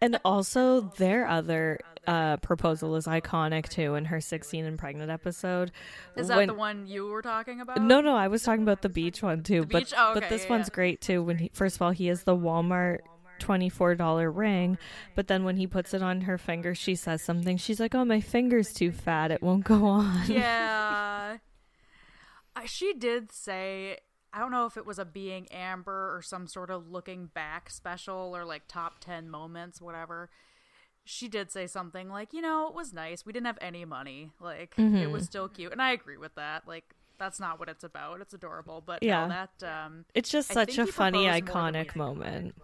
[0.01, 5.73] and also their other uh, proposal is iconic too in her 16 and pregnant episode.
[6.17, 7.81] Is that when, the one you were talking about?
[7.83, 9.63] No, no, I was talking about the beach one too.
[9.63, 9.95] The but beach?
[9.97, 10.75] Oh, okay, but this yeah, one's yeah.
[10.75, 11.23] great too.
[11.23, 13.01] When he first of all he has the Walmart
[13.41, 14.79] $24 ring
[15.15, 18.03] but then when he puts it on her finger she says something she's like oh
[18.03, 21.37] my finger's too fat it won't go on yeah
[22.65, 23.99] she did say
[24.37, 27.71] I don't know if it was a being Amber or some sort of looking back
[27.71, 30.29] special or like top 10 moments, whatever.
[31.07, 33.25] She did say something like, you know, it was nice.
[33.25, 34.33] We didn't have any money.
[34.39, 34.97] Like, mm-hmm.
[34.97, 35.73] it was still cute.
[35.73, 36.69] And I agree with that.
[36.69, 36.85] Like,
[37.19, 38.21] that's not what it's about.
[38.21, 38.83] It's adorable.
[38.85, 42.57] But yeah, no, that, um, it's just such a funny, iconic moment.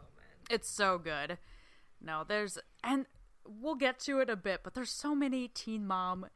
[0.51, 1.39] It's so good.
[2.03, 3.07] No, there's, and
[3.49, 6.27] we'll get to it a bit, but there's so many teen mom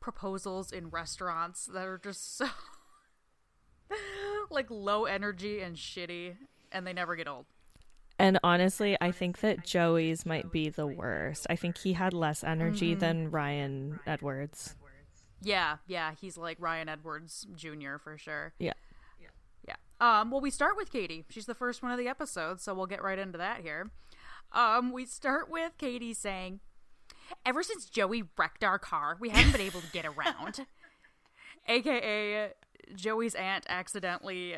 [0.00, 2.48] proposals in restaurants that are just so
[4.50, 6.36] like low energy and shitty,
[6.72, 7.46] and they never get old.
[8.18, 11.46] And honestly, I think that Joey's might be the worst.
[11.50, 13.00] I think he had less energy mm-hmm.
[13.00, 14.76] than Ryan Edwards.
[15.42, 17.96] Yeah, yeah, he's like Ryan Edwards Jr.
[18.02, 18.54] for sure.
[18.58, 18.72] Yeah.
[19.20, 19.76] Yeah.
[20.00, 21.24] Um, well, we start with Katie.
[21.28, 23.90] She's the first one of the episode, so we'll get right into that here.
[24.52, 26.60] Um, we start with Katie saying,
[27.44, 30.66] Ever since Joey wrecked our car, we haven't been able to get around.
[31.68, 32.50] AKA,
[32.94, 34.56] Joey's aunt accidentally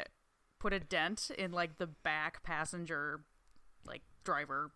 [0.59, 3.21] put a dent in like the back passenger
[3.87, 4.71] like driver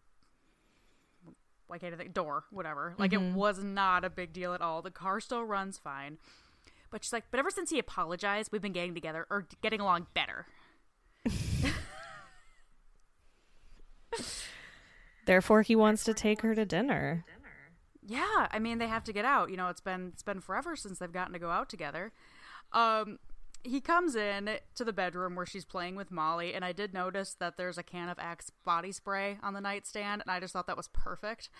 [1.71, 2.95] why can't I think door, whatever.
[2.99, 3.31] Like mm-hmm.
[3.31, 4.83] it was not a big deal at all.
[4.83, 6.19] The car still runs fine.
[6.91, 10.09] But she's like, but ever since he apologized, we've been getting together or getting along
[10.13, 10.47] better.
[15.27, 17.25] Therefore he wants to take her to dinner.
[18.05, 19.51] Yeah, I mean they have to get out.
[19.51, 22.11] You know, it's been it's been forever since they've gotten to go out together.
[22.73, 23.21] Um
[23.63, 27.35] he comes in to the bedroom where she's playing with Molly, and I did notice
[27.35, 30.67] that there's a can of Axe body spray on the nightstand, and I just thought
[30.67, 31.51] that was perfect.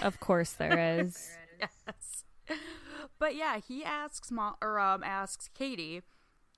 [0.00, 1.30] Of course, there is.
[1.58, 2.24] yes,
[3.18, 6.02] but yeah, he asks Mo- or um asks Katie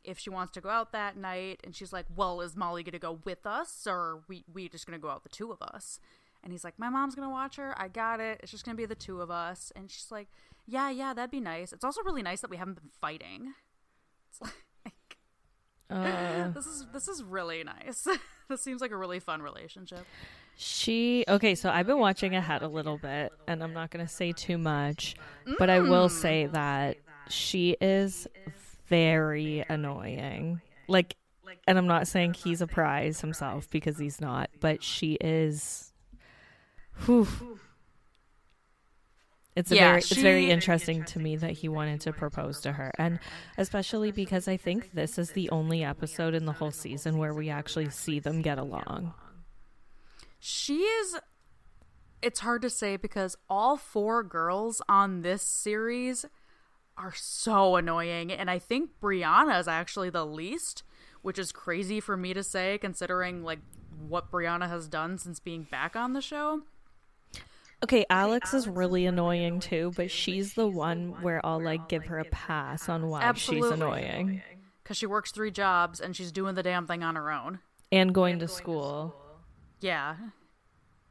[0.04, 2.98] if she wants to go out that night, and she's like, "Well, is Molly gonna
[2.98, 6.00] go with us, or we we just gonna go out the two of us?"
[6.42, 7.74] And he's like, "My mom's gonna watch her.
[7.80, 8.40] I got it.
[8.42, 10.28] It's just gonna be the two of us." And she's like,
[10.66, 11.72] "Yeah, yeah, that'd be nice.
[11.72, 13.54] It's also really nice that we haven't been fighting."
[14.30, 14.64] It's like
[15.92, 18.06] Uh, This is this is really nice.
[18.48, 20.04] this seems like a really fun relationship.
[20.56, 24.32] she okay, so I've been watching ahead a little bit, and I'm not gonna say
[24.32, 25.14] too much,
[25.58, 26.96] but I will say that
[27.28, 28.26] she is
[28.88, 30.60] very annoying.
[30.88, 31.16] Like,
[31.66, 35.92] and I'm not saying he's a prize himself because he's not, but she is.
[37.06, 37.26] Whew.
[39.54, 42.72] It's a Yeah, very it's very interesting to me that he wanted to propose to
[42.72, 43.18] her, and
[43.58, 47.50] especially because I think this is the only episode in the whole season where we
[47.50, 49.12] actually see them get along.
[50.38, 51.18] She is
[52.22, 56.24] it's hard to say because all four girls on this series
[56.96, 60.84] are so annoying and I think Briana is actually the least,
[61.20, 63.58] which is crazy for me to say considering like
[64.08, 66.62] what Briana has done since being back on the show.
[67.84, 72.18] Okay, Alex is really annoying too, but she's the one where I'll like give her
[72.20, 73.68] a pass on why Absolutely.
[73.70, 74.42] she's annoying
[74.84, 77.58] Cuz she works 3 jobs and she's doing the damn thing on her own.
[77.90, 79.14] and going to school.
[79.80, 80.16] Yeah.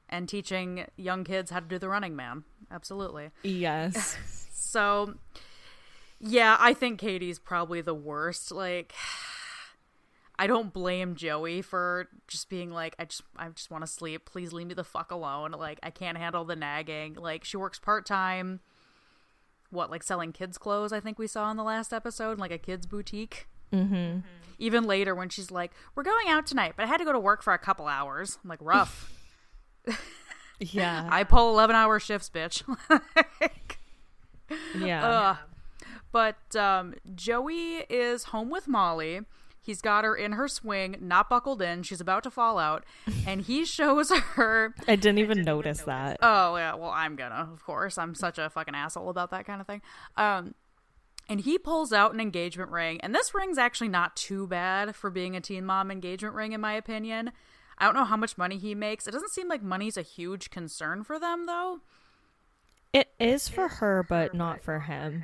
[0.09, 2.43] And teaching young kids how to do the running man.
[2.71, 3.31] Absolutely.
[3.43, 4.17] Yes.
[4.71, 5.15] So,
[6.21, 8.53] yeah, I think Katie's probably the worst.
[8.53, 8.93] Like,
[10.41, 14.25] I don't blame Joey for just being like, I just, I just want to sleep.
[14.25, 15.51] Please leave me the fuck alone.
[15.51, 17.13] Like, I can't handle the nagging.
[17.13, 18.59] Like, she works part time.
[19.69, 20.91] What, like selling kids' clothes?
[20.91, 23.47] I think we saw in the last episode, like a kids' boutique.
[23.71, 24.19] mm-hmm.
[24.57, 27.19] Even later, when she's like, "We're going out tonight, but I had to go to
[27.19, 29.11] work for a couple hours." I'm like, rough.
[30.61, 31.07] Yeah.
[31.11, 32.63] I pull eleven hour shifts, bitch.
[34.77, 35.07] yeah.
[35.07, 35.37] Ugh.
[36.11, 39.21] But um, Joey is home with Molly.
[39.61, 41.83] He's got her in her swing, not buckled in.
[41.83, 42.83] She's about to fall out,
[43.27, 44.73] and he shows her.
[44.87, 46.17] I didn't even notice that.
[46.21, 47.97] Oh yeah, well I'm gonna, of course.
[47.97, 49.81] I'm such a fucking asshole about that kind of thing.
[50.17, 50.55] Um,
[51.29, 55.09] and he pulls out an engagement ring, and this ring's actually not too bad for
[55.09, 57.31] being a teen mom engagement ring, in my opinion.
[57.77, 59.07] I don't know how much money he makes.
[59.07, 61.79] It doesn't seem like money's a huge concern for them, though.
[62.93, 65.23] It is for her, but not for him.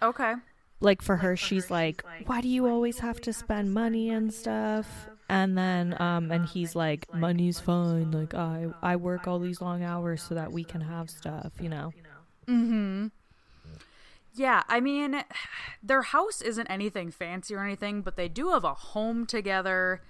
[0.00, 0.34] Okay.
[0.84, 5.08] Like for her, she's like, "Why do you always have to spend money and stuff?"
[5.28, 8.10] And then, um, and he's like, "Money's fine.
[8.10, 11.68] Like I, I work all these long hours so that we can have stuff, you
[11.70, 11.92] know."
[12.46, 13.06] Mm-hmm.
[14.36, 15.24] Yeah, I mean,
[15.82, 20.02] their house isn't anything fancy or anything, but they do have a home together.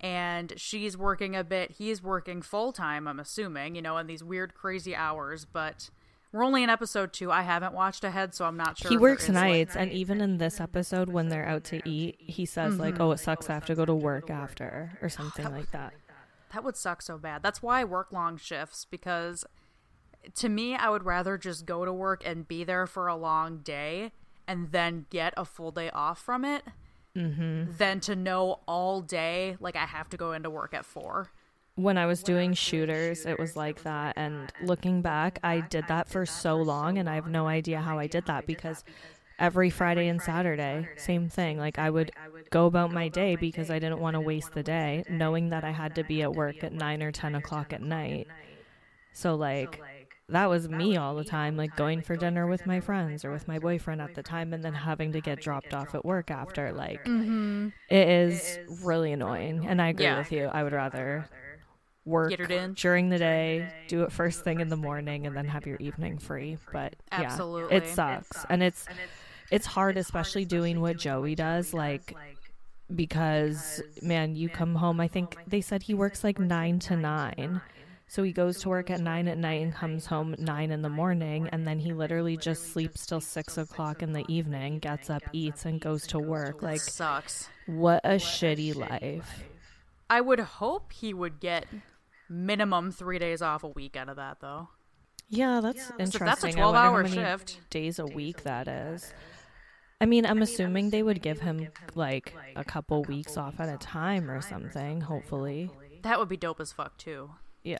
[0.00, 1.72] And she's working a bit.
[1.72, 5.44] He's working full time, I'm assuming, you know, in these weird, crazy hours.
[5.44, 5.90] But
[6.34, 7.30] we're only in episode two.
[7.30, 8.90] I haven't watched ahead, so I'm not sure.
[8.90, 12.72] he works nights, and even in this episode, when they're out to eat, he says
[12.72, 12.82] mm-hmm.
[12.82, 13.48] like, "Oh, it sucks.
[13.48, 15.94] I have to go to work after," or oh, something like that.
[16.52, 17.42] That would suck so bad.
[17.44, 19.44] That's why I work long shifts because
[20.34, 23.58] to me, I would rather just go to work and be there for a long
[23.58, 24.10] day
[24.46, 26.64] and then get a full day off from it
[27.16, 27.76] mm-hmm.
[27.76, 31.30] than to know all day, like, I have to go into work at four.
[31.76, 34.14] When I was doing shooters, it was like that.
[34.16, 37.98] And looking back, I did that for so long, and I have no idea how
[37.98, 38.84] I did that because
[39.38, 41.58] every Friday and Saturday, same thing.
[41.58, 42.12] Like I would
[42.50, 45.70] go about my day because I didn't want to waste the day, knowing that I
[45.70, 48.28] had to be at work at nine or ten o'clock at night.
[49.12, 49.82] So like
[50.28, 53.46] that was me all the time, like going for dinner with my friends or with
[53.48, 56.68] my boyfriend at the time, and then having to get dropped off at work after.
[56.68, 57.64] Mm-hmm.
[57.64, 60.18] Like it is really annoying, and I agree Yeah.
[60.18, 60.44] with you.
[60.46, 61.28] I would rather
[62.04, 62.74] work Get it in.
[62.74, 66.18] during the day, do it first thing in the morning, and then have your evening
[66.18, 66.58] free.
[66.72, 67.36] But yeah,
[67.70, 68.86] it sucks, and it's
[69.50, 72.16] it's hard, especially doing what Joey does, like
[72.94, 75.00] because man, you come home.
[75.00, 77.60] I think they said he works like nine to nine.
[78.06, 80.90] So he goes to work at nine at night and comes home nine in the
[80.90, 85.22] morning, and then he literally just sleeps till six o'clock in the evening, gets up,
[85.32, 86.62] eats, and goes to work.
[86.62, 87.48] Like, Sucks.
[87.66, 89.44] what a shitty life.
[90.10, 91.66] I would hope he would get
[92.34, 94.68] minimum three days off a week out of that, though.
[95.28, 96.26] Yeah, that's So interesting.
[96.26, 97.60] that's a 12 wonder how hour many shift.
[97.70, 99.12] Days a week that is.
[100.00, 103.78] I mean, I'm assuming they would give him like a couple weeks off at a
[103.78, 105.00] time or something.
[105.00, 105.70] Hopefully,
[106.02, 107.30] That would be dope as fuck, too.
[107.62, 107.78] yeah.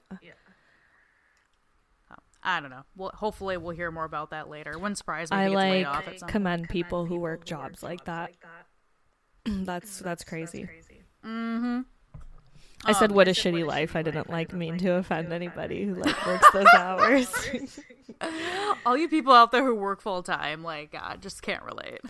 [2.47, 2.83] I don't know.
[2.95, 4.73] Well, hopefully we'll hear more about that later.
[4.79, 5.37] Wouldn't surprise me.
[5.39, 8.05] I if he gets laid off like at some commend people who work jobs like
[8.05, 8.33] that.
[9.47, 10.69] that's that's crazy.
[11.25, 11.81] Mm-hmm.
[12.87, 15.95] I said, Um, "What a shitty life." I didn't like mean to offend anybody who
[15.95, 17.33] like works those hours.
[18.87, 22.01] All you people out there who work full time, like, God, just can't relate.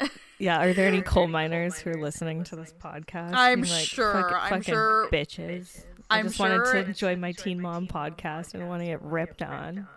[0.38, 3.32] yeah, are there any coal miners who are listening to this podcast?
[3.34, 5.84] I'm like, sure, "Fuck- I'm fucking sure- bitches.
[6.10, 9.02] I I'm just wanted sure- to enjoy my Teen Mom podcast and want to get
[9.02, 9.88] ripped on.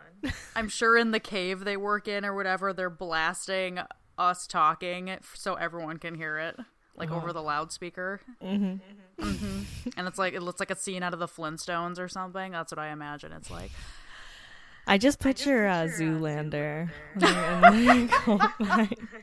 [0.55, 3.79] I'm sure in the cave they work in or whatever, they're blasting
[4.17, 6.57] us talking so everyone can hear it.
[6.99, 8.21] Like over the loudspeaker.
[8.43, 9.23] Mm-hmm.
[9.23, 9.89] Mm-hmm.
[9.97, 12.51] And it's like it looks like a scene out of the Flintstones or something.
[12.51, 13.71] That's what I imagine it's like.
[14.87, 16.89] I just picture, uh, Zoolander.
[17.17, 18.89] Zoolander.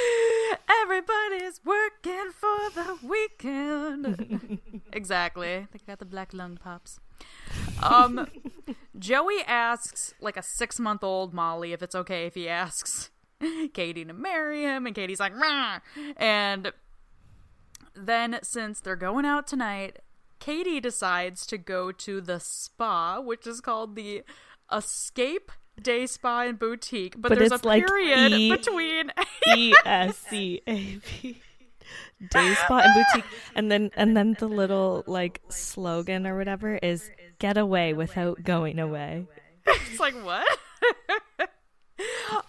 [0.82, 4.60] Everybody's working for the weekend.
[4.92, 5.66] exactly.
[5.72, 6.98] They got the black lung pops.
[7.82, 8.28] Um,
[8.98, 13.10] Joey asks like a six month old Molly if it's okay if he asks
[13.74, 15.80] Katie to marry him, and Katie's like, Rah!
[16.16, 16.72] and
[17.94, 19.98] then since they're going out tonight,
[20.38, 24.22] Katie decides to go to the spa, which is called the
[24.72, 29.12] Escape Day Spa and Boutique, but, But there's a like period E- between.
[29.56, 31.40] E S C A P.
[32.30, 37.10] Day spa and boutique, and then and then the little like slogan or whatever is
[37.38, 39.26] "Get away without going away."
[39.66, 40.46] it's like what?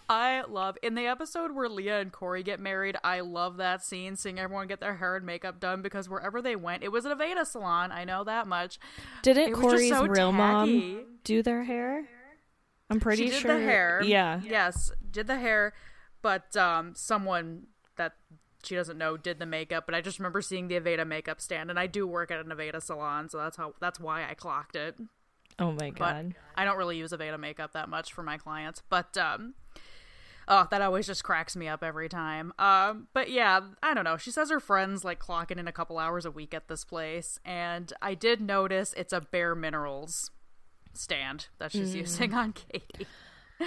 [0.09, 2.97] I love in the episode where Leah and Corey get married.
[3.03, 6.55] I love that scene, seeing everyone get their hair and makeup done because wherever they
[6.55, 7.91] went, it was an Aveda salon.
[7.91, 8.79] I know that much.
[9.21, 10.37] Didn't It Corey's so real tacky.
[10.37, 12.07] mom do their hair?
[12.89, 13.57] I'm pretty she did sure.
[13.57, 14.01] the hair.
[14.03, 14.41] Yeah.
[14.43, 15.73] Yes, did the hair,
[16.21, 17.63] but um, someone
[17.95, 18.13] that
[18.63, 19.85] she doesn't know did the makeup.
[19.85, 22.47] But I just remember seeing the Aveda makeup stand, and I do work at an
[22.51, 24.95] Aveda salon, so that's how that's why I clocked it.
[25.59, 26.35] Oh my but god.
[26.55, 28.81] I don't really use Aveda makeup that much for my clients.
[28.89, 29.53] But um
[30.47, 32.53] oh, that always just cracks me up every time.
[32.59, 34.17] Um but yeah, I don't know.
[34.17, 37.39] She says her friends like clocking in a couple hours a week at this place,
[37.45, 40.31] and I did notice it's a bare minerals
[40.93, 43.07] stand that she's using on Katie.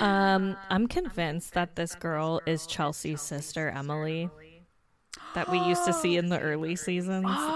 [0.00, 4.30] Um, I'm convinced that this girl is Chelsea's sister Emily,
[5.34, 7.26] that we used to see in the early seasons.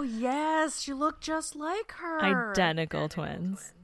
[0.00, 2.52] Oh yes, she looked just like her.
[2.52, 3.74] Identical twins.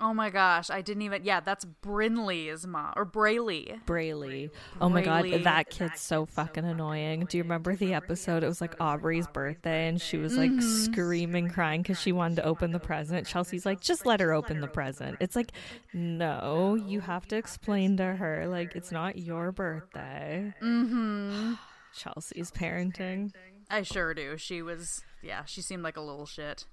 [0.00, 1.22] Oh my gosh, I didn't even.
[1.22, 3.78] Yeah, that's Brinley's mom or Brayley.
[3.86, 4.50] Brayley.
[4.80, 5.30] Oh my Brayley.
[5.30, 7.26] god, that kid's so fucking annoying.
[7.26, 8.42] Do you remember the episode?
[8.42, 12.44] It was like Aubree's birthday and she was like screaming, crying because she wanted to
[12.44, 13.28] open the present.
[13.28, 15.18] Chelsea's like, just let her open the present.
[15.20, 15.52] It's like,
[15.92, 20.52] no, you have to explain to her, like, it's not your birthday.
[20.60, 21.52] Mm-hmm.
[21.94, 23.32] Chelsea's parenting.
[23.70, 24.36] I sure do.
[24.36, 25.02] She was.
[25.22, 26.66] Yeah, she seemed like a little shit.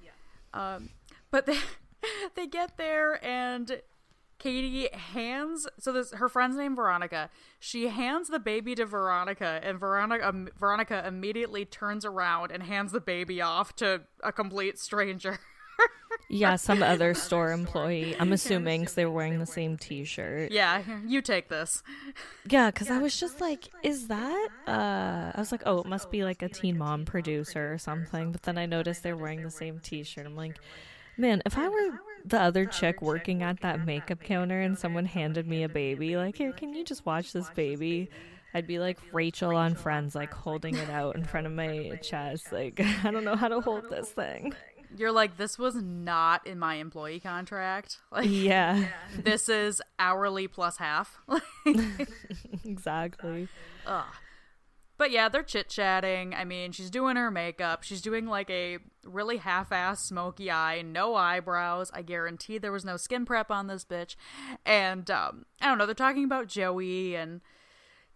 [0.00, 0.10] Yeah.
[0.54, 0.90] Um,
[1.30, 1.58] but they
[2.34, 3.82] they get there and
[4.38, 7.28] Katie hands so this her friend's name Veronica.
[7.58, 12.92] She hands the baby to Veronica, and Veronica um, Veronica immediately turns around and hands
[12.92, 15.38] the baby off to a complete stranger.
[16.28, 18.14] Yeah, some other store employee.
[18.20, 20.50] I'm assuming because they were wearing the same T-shirt.
[20.50, 21.82] yeah, you take this.
[22.48, 24.48] Yeah, because I was just like, is that?
[24.66, 28.30] Uh, I was like, oh, it must be like a Teen Mom producer or something.
[28.32, 30.26] But then I noticed they're wearing the same T-shirt.
[30.26, 30.58] I'm like,
[31.16, 35.46] man, if I were the other chick working at that makeup counter and someone handed
[35.46, 38.10] me a baby, like, here, can you just watch this baby?
[38.54, 42.52] I'd be like Rachel on Friends, like holding it out in front of my chest.
[42.52, 44.54] Like, I don't know how to hold this thing.
[44.96, 47.98] You're like, this was not in my employee contract.
[48.10, 51.20] Like, Yeah, this is hourly plus half.
[52.64, 53.48] exactly.
[53.86, 54.04] Ugh.
[54.96, 56.34] But yeah, they're chit chatting.
[56.34, 57.84] I mean, she's doing her makeup.
[57.84, 61.90] She's doing like a really half ass smoky eye, no eyebrows.
[61.94, 64.16] I guarantee there was no skin prep on this bitch.
[64.66, 67.40] And um, I don't know, they're talking about Joey and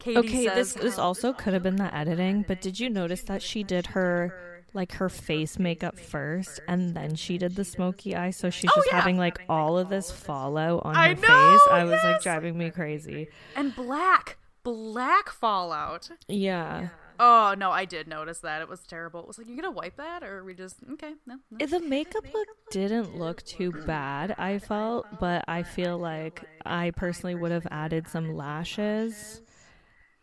[0.00, 3.22] Katie Okay, says this this also could have been the editing, but did you notice
[3.22, 8.16] that she did her like her face makeup first and then she did the smoky
[8.16, 8.96] eye so she's Oh, just yeah.
[8.98, 11.61] having like all of this fallout on I her know, face.
[11.70, 13.28] I was like driving me crazy.
[13.56, 16.11] and black, black fallout.
[16.28, 16.88] Yeah.
[17.20, 18.62] Oh no, I did notice that.
[18.62, 19.20] It was terrible.
[19.20, 21.12] It was like, you gonna wipe that, or are we just okay?
[21.26, 21.66] No, no.
[21.66, 27.35] The makeup look didn't look too bad, I felt, but I feel like I personally
[27.35, 29.42] would have added some lashes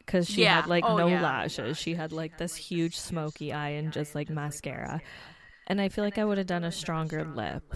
[0.10, 0.56] because she Yeah.
[0.62, 1.22] had like Oh, no yeah.
[1.22, 1.78] lashes.
[1.78, 5.02] She had like this huge smoky eye and just like mascara.
[5.68, 7.76] And I feel like I would have done a stronger lip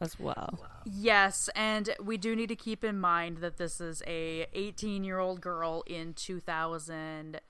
[0.00, 0.66] as well.
[0.84, 5.20] Yes, and we do need to keep in mind that this is a 18 year
[5.20, 7.32] old girl in 2000.
[7.34, 7.40] When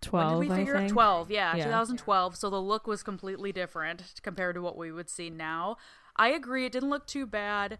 [0.00, 0.92] 12, did we figure I think.
[0.92, 1.64] 12, yeah, Yeah.
[1.64, 2.36] 2012.
[2.36, 5.76] So the look was completely different compared to what we would see now.
[6.16, 7.78] I agree, it didn't look too bad,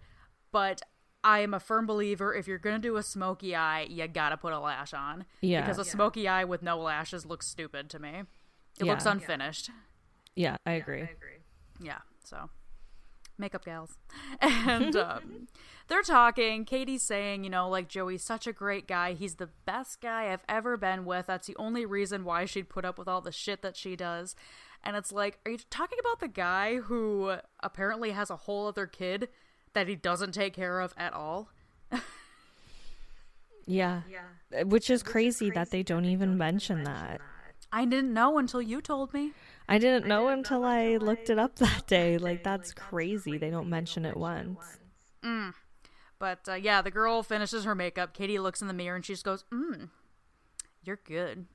[0.53, 0.83] but
[1.27, 4.53] I am a firm believer if you're gonna do a smoky eye, you gotta put
[4.53, 5.24] a lash on.
[5.41, 5.62] Yeah.
[5.62, 8.22] Because a smoky eye with no lashes looks stupid to me.
[8.79, 9.11] It looks Yeah.
[9.12, 9.70] unfinished.
[10.37, 11.09] Yeah, I agree.
[11.81, 12.49] Yeah, so
[13.39, 13.99] makeup gals.
[14.41, 15.49] And um,
[15.89, 16.64] they're talking.
[16.64, 19.14] Katie's saying, you know, like Joey's such a great guy.
[19.14, 21.27] He's the best guy I've ever been with.
[21.27, 24.37] That's the only reason why she'd put up with all the shit that she does.
[24.85, 28.87] And it's like, are you talking about the guy who apparently has a whole other
[28.87, 29.29] kid
[29.77, 31.51] that he doesn't take care of at all?
[33.66, 34.03] Yeah.
[34.09, 34.62] Yeah.
[34.62, 37.20] Which is crazy that they don't even mention that.
[37.72, 39.33] I didn't know until you told me.
[39.68, 42.16] I didn't know until I looked it up that day.
[42.16, 43.39] Like that's crazy.
[43.39, 44.79] They don't mention it once.
[45.24, 45.53] Mm.
[46.18, 48.14] But uh, yeah, the girl finishes her makeup.
[48.14, 49.91] Katie looks in the mirror and she just goes, "Mm,
[50.85, 51.47] you're good."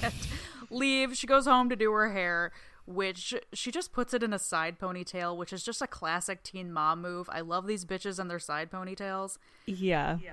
[0.70, 1.18] leaves.
[1.18, 2.52] She goes home to do her hair,
[2.86, 6.72] which she just puts it in a side ponytail, which is just a classic teen
[6.72, 7.28] mom move.
[7.30, 9.38] I love these bitches and their side ponytails.
[9.66, 10.18] Yeah.
[10.22, 10.32] Yeah.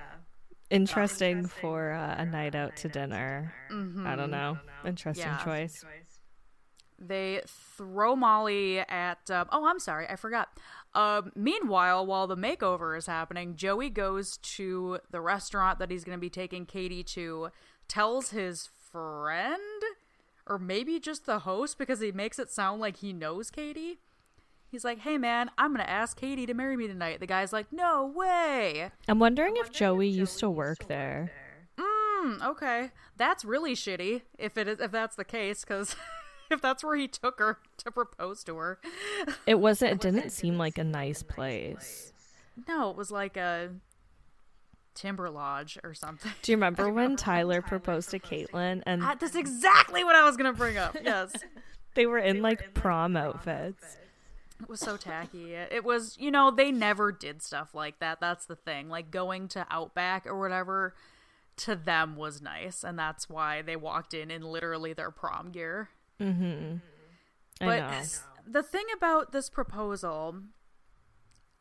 [0.70, 3.52] Interesting, interesting for uh, a night out to dinner.
[3.72, 4.06] Mm-hmm.
[4.06, 4.56] I don't know.
[4.84, 5.44] Interesting yeah.
[5.44, 5.84] choice.
[6.96, 7.40] They
[7.76, 9.18] throw Molly at.
[9.28, 10.48] Uh, oh, I'm sorry, I forgot.
[10.94, 16.16] Uh, meanwhile, while the makeover is happening, Joey goes to the restaurant that he's going
[16.16, 17.48] to be taking Katie to,
[17.88, 19.82] tells his friend,
[20.46, 23.98] or maybe just the host, because he makes it sound like he knows Katie.
[24.70, 27.72] He's like, "Hey man, I'm gonna ask Katie to marry me tonight." The guy's like,
[27.72, 31.32] "No way." I'm wondering, I'm if, Joey if Joey used to work, used to there.
[31.76, 31.86] there.
[32.24, 34.22] Mm, okay, that's really shitty.
[34.38, 35.96] If it is, if that's the case, because
[36.50, 38.78] if that's where he took her to propose to her,
[39.46, 39.92] it wasn't.
[39.94, 42.12] It didn't seem like a nice place.
[42.68, 43.70] No, it was like a
[44.94, 46.32] Timber Lodge or something.
[46.42, 48.82] Do you remember when Tyler proposed to Catelynn?
[48.86, 50.96] And that's exactly what I was gonna bring up.
[51.02, 51.32] Yes,
[51.94, 53.96] they were in like prom outfits.
[54.60, 55.54] It was so tacky.
[55.54, 58.20] It was, you know, they never did stuff like that.
[58.20, 58.90] That's the thing.
[58.90, 60.94] Like going to Outback or whatever
[61.58, 65.88] to them was nice, and that's why they walked in in literally their prom gear.
[66.20, 66.76] Mm-hmm.
[67.60, 70.42] But the thing about this proposal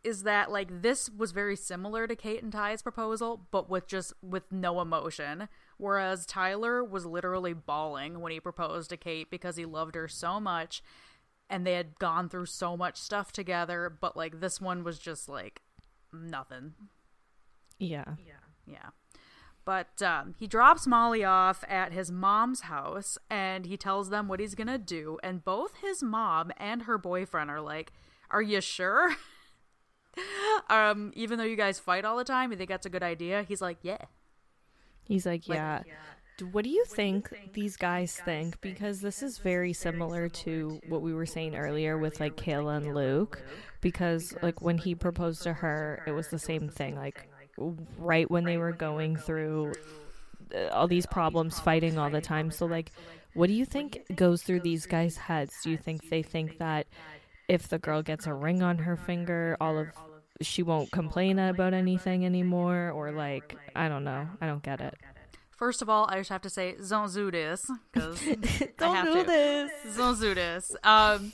[0.04, 4.14] is that like this was very similar to Kate and Ty's proposal, but with just
[4.22, 5.50] with no emotion.
[5.78, 10.40] Whereas Tyler was literally bawling when he proposed to Kate because he loved her so
[10.40, 10.82] much
[11.50, 15.28] and they had gone through so much stuff together, but like this one was just
[15.28, 15.62] like
[16.14, 16.74] nothing.
[17.80, 18.16] Yeah.
[18.26, 18.34] Yeah.
[18.68, 18.90] Yeah.
[19.66, 24.40] But um, he drops Molly off at his mom's house and he tells them what
[24.40, 25.20] he's going to do.
[25.22, 27.92] And both his mom and her boyfriend are like,
[28.32, 29.16] Are you sure?
[30.70, 33.44] um, even though you guys fight all the time, you think that's a good idea?
[33.44, 33.98] He's like, Yeah.
[35.04, 35.78] He's like, Yeah.
[35.78, 35.94] Like, yeah
[36.46, 38.60] what do you think these guys think?
[38.62, 42.96] Because this is very similar to what we were saying earlier with like Kayla and
[42.96, 43.42] Luke.
[43.82, 46.96] Because like when he proposed to her, it was the same thing.
[46.96, 47.30] Like
[47.98, 49.74] right when they were going through
[50.56, 52.52] uh, all these problems, fighting all the time.
[52.52, 52.92] So like,
[53.34, 55.56] what do you think goes through these guys' heads?
[55.64, 56.88] Do you think they think that
[57.48, 59.88] if the girl gets a ring on her finger, all of
[60.42, 64.96] she won't complain about anything anymore, or like I don't know, I don't get it.
[65.52, 68.22] First of all, I just have to say don't do this because
[68.78, 69.24] don't do to.
[69.24, 69.72] this.
[69.98, 70.76] Don't do this.
[70.84, 71.34] Um,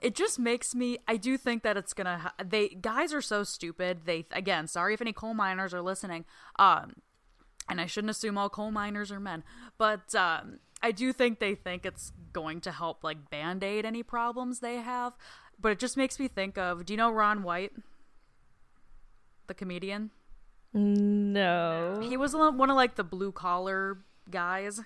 [0.00, 0.98] it just makes me.
[1.08, 2.18] I do think that it's gonna.
[2.18, 4.02] Ha- they guys are so stupid.
[4.04, 4.68] They again.
[4.68, 6.24] Sorry if any coal miners are listening.
[6.58, 6.96] Um,
[7.68, 9.42] and I shouldn't assume all coal miners are men,
[9.78, 14.04] but um, I do think they think it's going to help like band aid any
[14.04, 15.14] problems they have.
[15.60, 16.84] But it just makes me think of.
[16.84, 17.72] Do you know Ron White,
[19.46, 20.10] the comedian?
[20.72, 22.00] No.
[22.02, 23.98] He was one of like the blue collar
[24.30, 24.80] guys.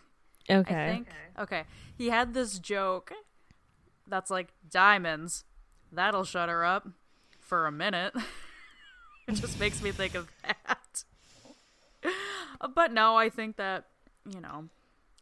[0.49, 0.85] Okay.
[0.85, 1.09] I think.
[1.39, 1.65] Okay.
[1.97, 3.13] He had this joke
[4.07, 5.45] that's like diamonds.
[5.93, 6.89] That'll shut her up
[7.39, 8.15] for a minute.
[9.29, 11.05] it just makes me think of that.
[12.75, 13.87] but no, I think that,
[14.33, 14.69] you know,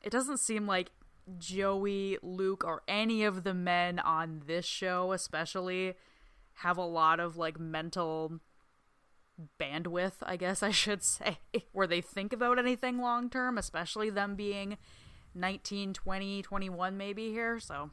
[0.03, 0.91] it doesn't seem like
[1.39, 5.95] Joey, Luke, or any of the men on this show, especially,
[6.55, 8.41] have a lot of like mental
[9.61, 11.39] bandwidth, I guess I should say,
[11.73, 14.77] where they think about anything long term, especially them being
[15.35, 17.61] 19, 20, 21 maybe here.
[17.61, 17.91] So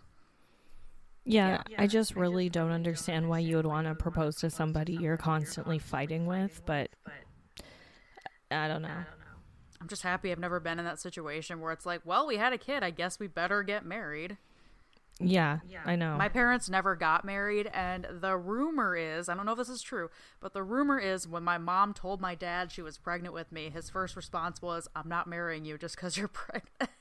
[1.24, 4.94] yeah, yeah, I just really don't understand why you would want to propose to somebody
[4.94, 6.90] you're constantly fighting with, but
[8.52, 9.04] I don't know.
[9.82, 12.54] I'm just happy I've never been in that situation where it's like, well, we had
[12.54, 14.38] a kid, I guess we better get married.
[15.20, 16.18] Yeah, yeah, I know.
[16.18, 19.82] My parents never got married, and the rumor is I don't know if this is
[19.82, 20.10] true,
[20.42, 23.70] but the rumor is when my mom told my dad she was pregnant with me,
[23.70, 26.92] his first response was, I'm not marrying you just because you're pregnant.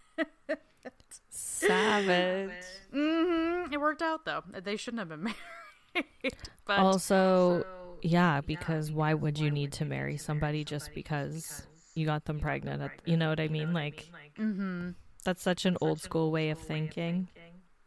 [1.30, 2.50] Savage.
[2.94, 3.72] Mm-hmm.
[3.72, 4.42] It worked out, though.
[4.62, 5.24] They shouldn't have been
[5.94, 6.34] married.
[6.66, 7.64] but also,
[8.02, 12.90] yeah, because why would you need to marry somebody just because you got them pregnant?
[13.04, 13.72] you know what I mean?
[13.72, 14.08] Like,
[14.38, 14.90] mm-hmm.
[15.24, 17.28] that's such an old school way of thinking.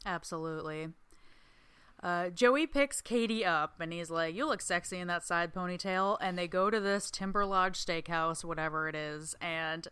[0.06, 0.90] Absolutely.
[2.04, 6.18] Uh, Joey picks Katie up and he's like, You look sexy in that side ponytail.
[6.22, 9.36] And they go to this Timber Lodge steakhouse, whatever it is.
[9.42, 9.88] And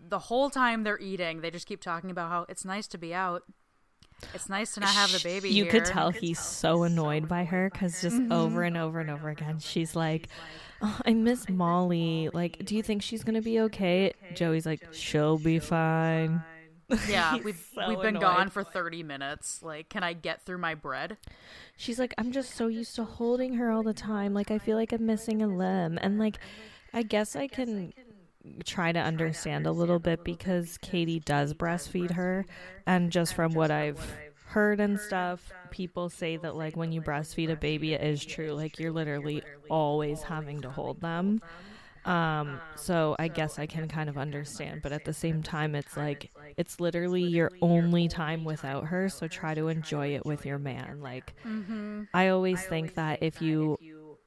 [0.00, 3.12] the whole time they're eating, they just keep talking about how it's nice to be
[3.14, 3.42] out.
[4.32, 5.50] It's nice to not have the baby.
[5.50, 5.72] You here.
[5.72, 8.32] could tell he's so annoyed by her because just Mm-hmm.
[8.32, 10.28] over and over and over again, she's like,
[10.80, 12.30] oh, "I miss Molly.
[12.32, 16.42] Like, do you think she's gonna be okay?" Joey's like, "She'll be fine."
[17.08, 18.22] Yeah, we've so we've been annoyed.
[18.22, 19.62] gone for thirty minutes.
[19.62, 21.16] Like, can I get through my bread?
[21.76, 24.34] She's like, I'm just so used to holding her all the time.
[24.34, 25.98] Like, I feel like I'm missing a limb.
[26.02, 26.38] And, like,
[26.92, 27.92] I guess I can
[28.64, 32.44] try to understand a little bit because Katie does breastfeed her.
[32.86, 33.98] And just from what I've
[34.46, 38.52] heard and stuff, people say that, like, when you breastfeed a baby, it is true.
[38.52, 41.40] Like, you're literally always having to hold them.
[42.04, 45.96] Um, so I guess I can kind of understand, but at the same time, it's
[45.96, 49.08] like it's literally your only time without her.
[49.08, 51.00] So try to enjoy it with your man.
[51.00, 51.34] Like,
[52.12, 53.78] I always think that if you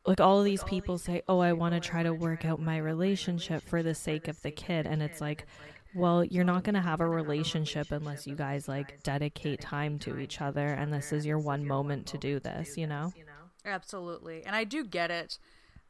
[0.05, 2.77] like all of these people say, "Oh, I want to try to work out my
[2.77, 5.45] relationship for the sake of the kid," and it's like,
[5.93, 10.17] well, you're not going to have a relationship unless you guys like dedicate time to
[10.19, 13.13] each other, and this is your one moment to do this, you know?
[13.65, 14.43] Absolutely.
[14.45, 15.39] And I do get it.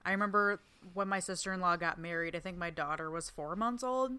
[0.08, 0.62] I remember
[0.93, 4.14] when my sister in law got married, I think my daughter was four months old,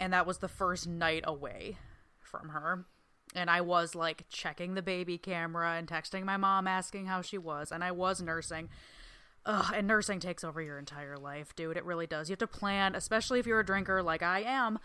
[0.00, 1.76] and that was the first night away
[2.20, 2.86] from her.
[3.34, 7.36] And I was like checking the baby camera and texting my mom asking how she
[7.36, 8.70] was, and I was nursing.
[9.44, 11.76] Ugh, and nursing takes over your entire life, dude.
[11.76, 12.30] It really does.
[12.30, 14.78] You have to plan, especially if you're a drinker like I am.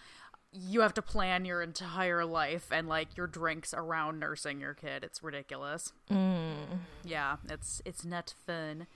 [0.51, 5.03] You have to plan your entire life and like your drinks around nursing your kid.
[5.03, 5.93] It's ridiculous.
[6.11, 6.79] Mm.
[7.05, 8.87] Yeah, it's it's not fun.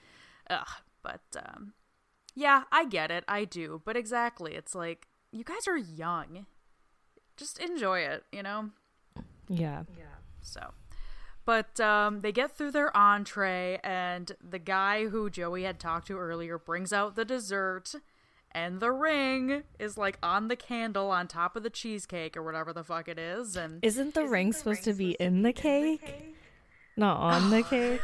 [0.50, 0.68] Ugh,
[1.04, 1.74] but um,
[2.36, 3.24] yeah, I get it.
[3.28, 3.82] I do.
[3.86, 6.46] But exactly, it's like you guys are young.
[7.38, 8.70] Just enjoy it, you know.
[9.48, 9.84] Yeah.
[9.98, 10.06] Yeah.
[10.42, 10.74] So,
[11.46, 16.18] but um, they get through their entree, and the guy who Joey had talked to
[16.18, 17.94] earlier brings out the dessert,
[18.52, 22.74] and the ring is like on the candle on top of the cheesecake or whatever
[22.74, 26.36] the fuck it is, and Isn't the ring supposed to be in the cake?
[26.98, 28.02] Not on the cake?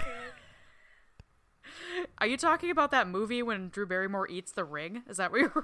[2.20, 5.03] Are you talking about that movie when Drew Barrymore eats the ring?
[5.10, 5.51] Is that what you're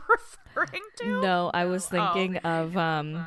[0.55, 1.21] referring to?
[1.21, 3.25] No, I was thinking of um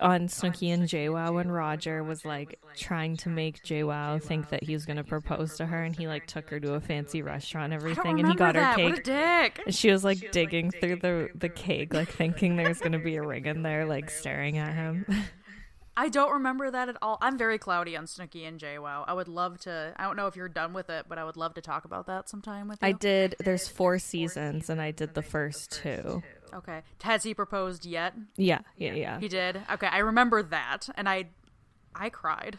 [0.00, 4.72] on Snooki and JWoww when Roger was like trying to make JWoww think that he
[4.72, 7.82] was gonna propose to her and he like took her to a fancy restaurant and
[7.82, 8.78] everything and he got her that.
[8.78, 9.04] What a cake.
[9.04, 9.60] dick.
[9.66, 13.22] And she was like digging through the the cake, like thinking there's gonna be a
[13.22, 15.04] ring in there, like staring at him.
[15.98, 17.18] I don't remember that at all.
[17.20, 19.04] I'm very cloudy on Snooki and JWoww.
[19.08, 19.92] I would love to.
[19.96, 22.06] I don't know if you're done with it, but I would love to talk about
[22.06, 22.86] that sometime with you.
[22.86, 26.22] I did there's four seasons and I did the first two.
[26.54, 26.82] Okay.
[27.02, 28.14] Has he proposed yet?
[28.36, 29.18] Yeah, yeah, yeah.
[29.18, 29.60] He did.
[29.72, 31.26] Okay, I remember that, and I,
[31.96, 32.58] I cried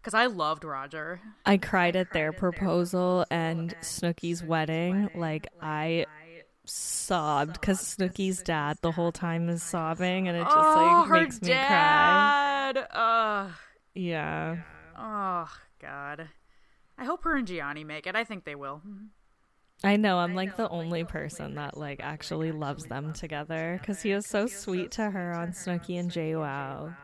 [0.00, 1.20] because I loved Roger.
[1.44, 5.10] I cried at their proposal and Snooki's wedding.
[5.14, 6.06] Like I
[6.64, 11.42] sobbed because Snooki's dad the whole time is sobbing, and it just oh, like makes
[11.42, 12.72] me cry.
[12.72, 12.88] dad.
[12.92, 13.50] Ugh.
[13.94, 14.56] Yeah,
[14.98, 15.48] Oh
[15.80, 16.28] God.
[16.96, 18.14] I hope her and Jionni make it.
[18.14, 18.82] I think they will.
[19.82, 20.18] I know.
[20.18, 24.46] I'm like the only person that like actually loves them together because he was so
[24.46, 26.94] sweet to her on Snooki and JWoww.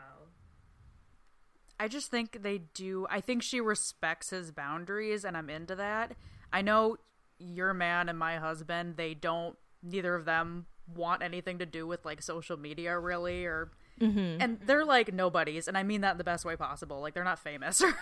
[1.81, 3.07] I just think they do.
[3.11, 6.15] I think she respects his boundaries, and I'm into that.
[6.53, 6.99] I know
[7.39, 12.05] your man and my husband, they don't, neither of them want anything to do with
[12.05, 13.71] like social media really, or,
[14.01, 14.41] mm-hmm.
[14.41, 17.01] and they're like nobodies, and I mean that in the best way possible.
[17.01, 17.95] Like they're not famous or.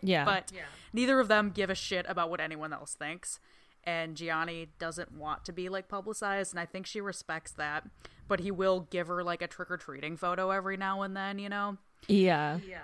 [0.00, 0.24] Yeah.
[0.24, 0.52] But
[0.92, 3.38] neither of them give a shit about what anyone else thinks.
[3.84, 7.84] And Jionni doesn't want to be like publicized, and I think she respects that.
[8.28, 11.38] But he will give her like a trick or treating photo every now and then,
[11.38, 11.78] you know?
[12.06, 12.60] Yeah.
[12.66, 12.78] Yeah,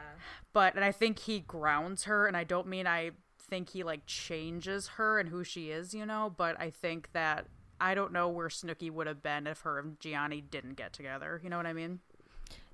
[0.52, 3.12] but and I think he grounds her and I don't mean I
[3.48, 7.46] think he like changes her and who she is, you know, but I think that
[7.80, 11.40] I don't know where Snooki would have been if her and Jionni didn't get together.
[11.42, 12.00] You know what I mean?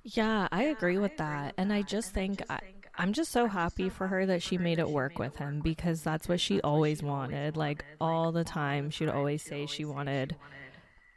[0.02, 0.48] yeah.
[0.52, 2.60] I agree with that, and I just think I,
[2.96, 6.28] I'm just so happy for her that she made it work with him because that's
[6.28, 7.56] what she always wanted.
[7.56, 10.36] Like all the time, she'd always say she wanted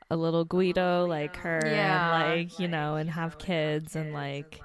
[0.10, 2.24] a little Guido like her, Yeah.
[2.24, 4.62] and like you know, and have kids, and like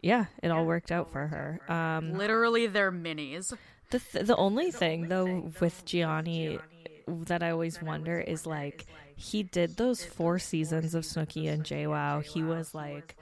[0.00, 1.60] yeah, it all worked out for her.
[1.72, 3.52] Um, Literally they're minis.
[3.92, 6.58] The th- the only thing though with Jionni
[7.06, 8.86] that I always wonder is like
[9.16, 12.24] he did those four seasons of Snooki and JWoww.
[12.24, 13.16] He was like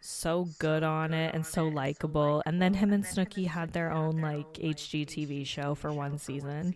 [0.00, 2.42] so good on it and so likable.
[2.46, 6.74] And then him and Snooki had their own like HGTV show for one season.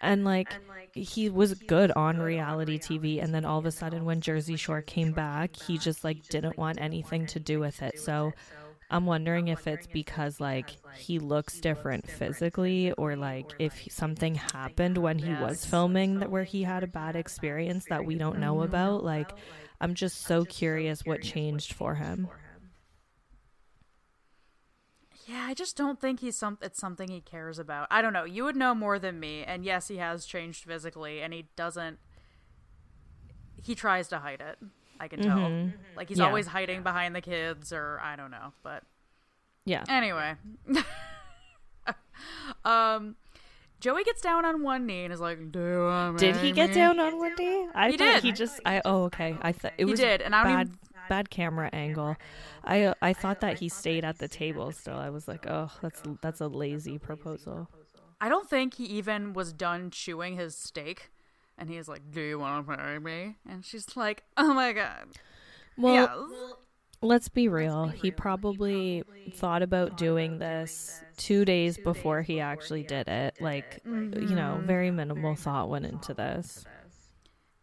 [0.00, 0.52] And like
[0.92, 4.82] he was good on reality TV and then all of a sudden when Jersey Shore
[4.82, 8.00] came back, he just like didn't want anything to do with it.
[8.00, 8.32] So
[8.90, 14.96] I'm wondering if it's because like he looks different physically or like if something happened
[14.98, 18.62] when he was filming that where he had a bad experience that we don't know
[18.62, 19.04] about.
[19.04, 19.32] Like
[19.80, 22.28] I'm just so curious what changed for him.
[25.28, 26.56] Yeah, I just don't think he's some.
[26.62, 27.88] It's something he cares about.
[27.90, 28.24] I don't know.
[28.24, 29.44] You would know more than me.
[29.44, 31.98] And yes, he has changed physically, and he doesn't.
[33.62, 34.58] He tries to hide it.
[35.00, 35.38] I can tell.
[35.38, 35.72] Mhm.
[35.96, 36.26] Like he's Yeah.
[36.26, 38.52] always hiding behind the kids, or I don't know.
[38.62, 38.82] But
[39.64, 39.84] Yeah.
[39.88, 40.34] anyway,
[42.64, 43.16] um,
[43.80, 46.72] Joey gets down on one knee and is like, "Do you want Did he get
[46.74, 47.68] down on one knee?
[47.74, 48.22] I He thought did.
[48.24, 48.60] he just.
[48.66, 49.36] I oh okay.
[49.40, 50.66] I thought it He was did, and I don't bad.
[50.68, 50.78] even-
[51.08, 52.16] Bad camera angle.
[52.64, 54.98] I I thought that he stayed at the table still.
[54.98, 57.70] I was like, oh, that's that's a lazy proposal.
[58.20, 61.10] I don't think he even was done chewing his steak.
[61.58, 65.08] And he's like, "Do you want to marry me?" And she's like, "Oh my god,
[65.76, 66.56] Well, yes."
[67.02, 67.86] let's be real.
[67.88, 69.02] He probably
[69.34, 73.40] thought about doing this two days before he actually did it.
[73.40, 76.64] Like, you know, very minimal thought went into this.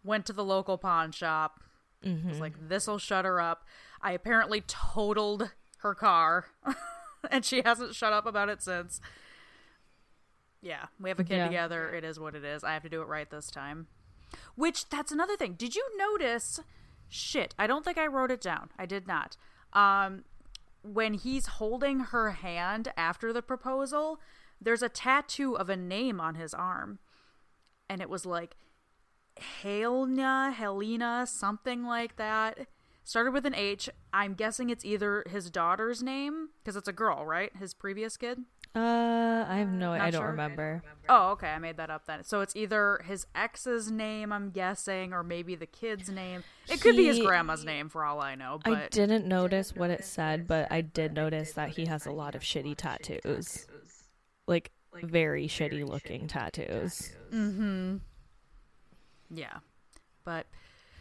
[0.03, 1.61] Went to the local pawn shop.
[2.03, 2.29] Mm-hmm.
[2.29, 3.65] Was like, "This'll shut her up."
[4.01, 6.47] I apparently totaled her car,
[7.31, 8.99] and she hasn't shut up about it since.
[10.61, 11.45] Yeah, we have a kid Yeah.
[11.47, 11.89] together.
[11.93, 12.63] It is what it is.
[12.63, 13.87] I have to do it right this time.
[14.55, 15.53] Which that's another thing.
[15.53, 16.59] Did you notice?
[17.07, 18.69] Shit, I don't think I wrote it down.
[18.77, 19.37] I did not.
[19.73, 20.23] Um,
[20.81, 24.19] when he's holding her hand after the proposal,
[24.59, 26.99] there's a tattoo of a name on his arm,
[27.89, 28.55] and it was like
[29.37, 32.67] Helena, Helena, something like that.
[33.03, 33.89] Started with an H.
[34.13, 37.55] I'm guessing it's either his daughter's name because it's a girl, right?
[37.55, 38.39] His previous kid.
[38.75, 39.95] Uh, I have no.
[39.95, 40.31] Not I don't sure.
[40.31, 40.83] remember.
[41.07, 41.47] Oh, okay.
[41.47, 42.23] I made that up then.
[42.25, 46.43] So it's either his ex's name, I'm guessing, or maybe the kid's name.
[46.67, 48.59] It could be his grandma's name for all I know.
[48.63, 48.73] But...
[48.73, 52.35] I didn't notice what it said, but I did notice that he has a lot
[52.35, 53.65] of shitty tattoos.
[54.45, 54.71] Like
[55.03, 57.13] very shitty looking tattoos.
[57.33, 57.97] Mm-hmm.
[59.29, 59.57] Yeah,
[60.23, 60.47] but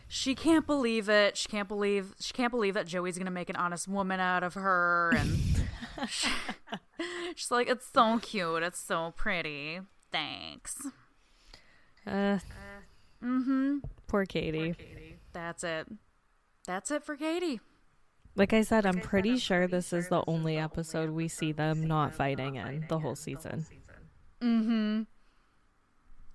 [0.08, 1.36] she can't believe it.
[1.36, 4.54] She can't believe she can't believe that Joey's gonna make an honest woman out of
[4.54, 5.38] her, and
[6.08, 6.28] she-
[7.34, 8.62] she's like, "It's so cute.
[8.62, 9.80] It's so pretty.
[10.12, 10.86] Thanks."
[12.06, 12.38] Uh
[13.22, 13.78] Mm-hmm.
[14.06, 14.74] poor Katie.
[15.32, 15.86] That's it.
[16.66, 17.60] That's it for Katie.
[18.36, 22.14] Like I said, I'm pretty sure this is the only episode we see them not
[22.14, 23.64] fighting in the whole season.
[24.42, 25.02] Mm-hmm.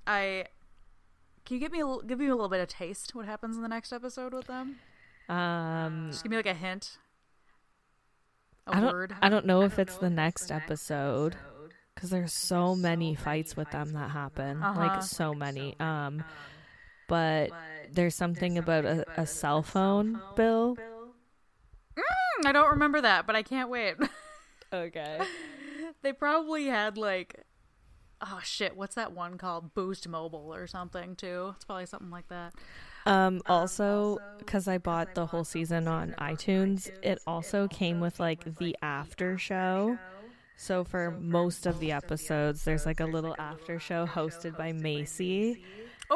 [0.07, 0.45] I
[1.50, 3.56] can you give me a, l- give me a little bit of taste what happens
[3.56, 4.76] in the next episode with them?
[5.28, 7.00] Um Just give me like a hint.
[8.68, 9.16] A I don't word.
[9.20, 11.38] I don't know if it's the next episode
[11.95, 14.62] cuz there's so many fights with them that happen.
[14.62, 14.80] Uh-huh.
[14.80, 15.76] Like so many.
[15.80, 16.24] Um
[17.08, 17.50] but
[17.91, 20.78] there's something about a, a cell phone bill.
[21.97, 23.95] Hmm, I don't remember that, but I can't wait.
[24.72, 25.20] Okay.
[26.04, 27.43] they probably had like
[28.22, 29.74] oh shit, what's that one called?
[29.74, 31.53] Boost Mobile or something too.
[31.55, 32.53] It's probably something like that.
[33.05, 38.57] Um, also, because I bought the whole season on iTunes, it also came with like
[38.57, 39.97] the after show.
[40.57, 45.61] So for most of the episodes, there's like a little after show hosted by Maci.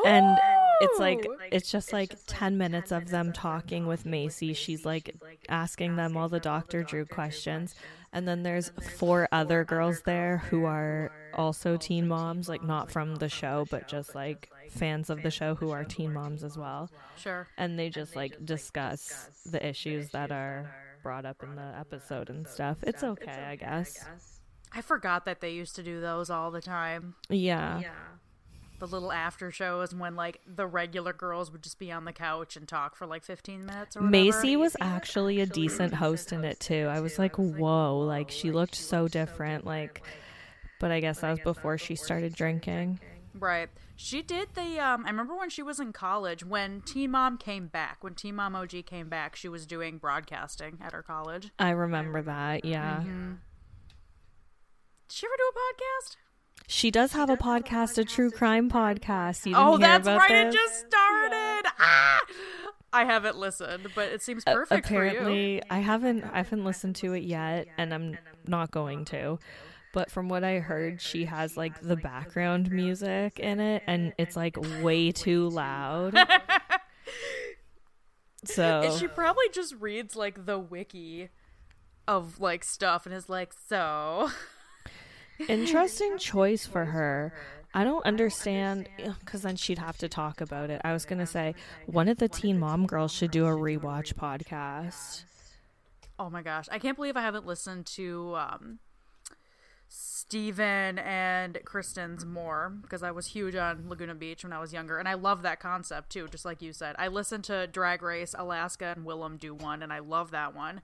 [0.06, 0.38] And
[0.82, 1.38] it's like, Ooh!
[1.52, 4.56] it's just like 10 minutes of them talking with Maci.
[4.56, 5.16] She's like
[5.48, 6.84] asking them all the Dr.
[6.84, 7.74] Drew questions.
[8.14, 13.16] And then there's four other girls there who are also teen moms, like not from
[13.16, 16.90] the show, but just like fans of the show who are teen moms as well
[17.16, 17.48] sure.
[17.58, 22.48] and they just like discuss the issues that are brought up in the episode and
[22.48, 22.78] stuff.
[22.84, 24.06] It's okay, I guess.
[24.72, 27.16] I forgot that they used to do those all the time.
[27.30, 27.82] Yeah.
[28.84, 32.58] The little after shows when like the regular girls would just be on the couch
[32.58, 34.14] and talk for like 15 minutes or whatever.
[34.14, 36.90] Maci was actually a decent host in it too.
[36.92, 39.66] I was like, whoa, like she looked so different.
[39.66, 40.06] Like,
[40.82, 43.00] but I guess that was before she started drinking.
[43.34, 43.70] Right.
[43.96, 47.68] She did the um I remember when she was in college when Teen Mom came
[47.68, 51.52] back, when Teen Mom OG came back, she was doing broadcasting at her college.
[51.58, 52.66] I remember that.
[52.66, 53.00] Yeah.
[53.00, 53.38] Did
[55.08, 56.18] she ever do a podcast?
[56.68, 59.46] She does have a podcast, a true crime podcast.
[59.46, 60.46] You Oh, that's right.
[60.46, 60.56] this?
[60.56, 61.70] It just started.
[61.80, 62.20] Ah!
[62.94, 67.14] I haven't listened, but it seems perfect for apparently i haven't i haven't listened to
[67.14, 69.40] it yet and i'm not going to
[69.94, 74.36] but from what i heard she has like the background music in it and it's
[74.36, 76.16] like way too loud
[78.46, 81.30] so And she probably just reads like the wiki
[82.08, 84.30] of like stuff and is like, so
[85.48, 87.34] interesting choice for her
[87.74, 88.88] i don't understand
[89.20, 91.56] because then she'd have to talk about it i was gonna say
[91.86, 95.24] one of the teen mom girls should do a rewatch podcast
[96.20, 96.68] Oh my gosh.
[96.72, 98.80] I can't believe I haven't listened to um
[99.88, 104.98] Steven and Kristen's more because I was huge on Laguna Beach when I was younger
[104.98, 106.96] and I love that concept too, just like you said.
[106.98, 110.82] I listened to Drag Race Alaska and Willam do one and I love that one.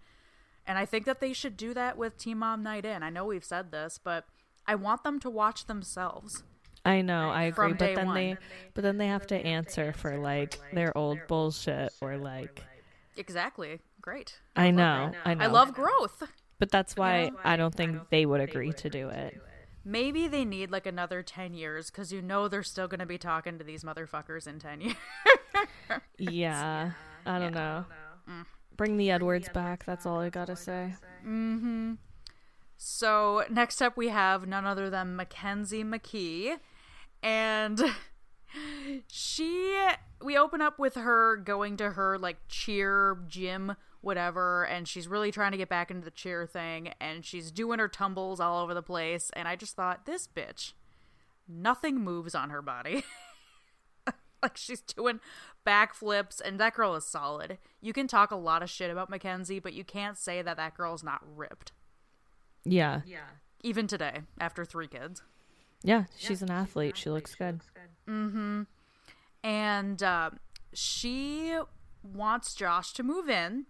[0.68, 3.02] And I think that they should do that with Teen Mom Night In.
[3.02, 4.26] I know we've said this, but
[4.70, 6.43] I want them to watch themselves.
[6.86, 8.15] I know, I agree, From but then one.
[8.15, 8.38] they
[8.76, 12.63] but then they have to answer for like their old bullshit or like
[13.17, 13.80] Exactly.
[13.99, 14.39] Great.
[14.55, 15.43] I know, I know.
[15.43, 16.22] I love growth.
[16.59, 19.41] but that's why I don't think they would agree to do it.
[19.84, 23.17] Maybe they need like another 10 years because you know they're still going to be
[23.17, 24.95] talking to these motherfuckers in 10 years.
[26.20, 26.91] Yeah,
[27.26, 27.86] I don't know.
[28.30, 28.45] Mm.
[28.78, 29.84] Bring the Edwards back.
[29.86, 30.93] That's all I gotta say.
[31.26, 31.93] Mm-hmm.
[32.82, 36.60] So next up, we have none other than Mackenzie McKee,
[37.22, 37.82] and
[39.08, 39.78] she.
[40.22, 45.30] We open up with her going to her like cheer gym, whatever, and she's really
[45.30, 48.74] trying to get back into the cheer thing, and she's doing her tumbles all over
[48.74, 49.30] the place.
[49.34, 50.72] And I just thought, this bitch,
[51.50, 53.04] nothing moves on her body.
[54.42, 55.20] like she's doing
[55.68, 57.58] backflips, and that girl is solid.
[57.82, 60.76] You can talk a lot of shit about Mackenzie, but you can't say that that
[60.76, 61.74] girl's not ripped
[62.66, 63.20] Yeah, Yeah.
[63.64, 65.22] even today after three kids
[65.82, 66.03] yeah.
[66.18, 66.97] She's an athlete.
[66.97, 67.62] She looks good.
[68.05, 68.64] Mm-hmm.
[69.43, 70.32] And uh,
[70.74, 71.57] she
[72.03, 73.66] wants josh to move in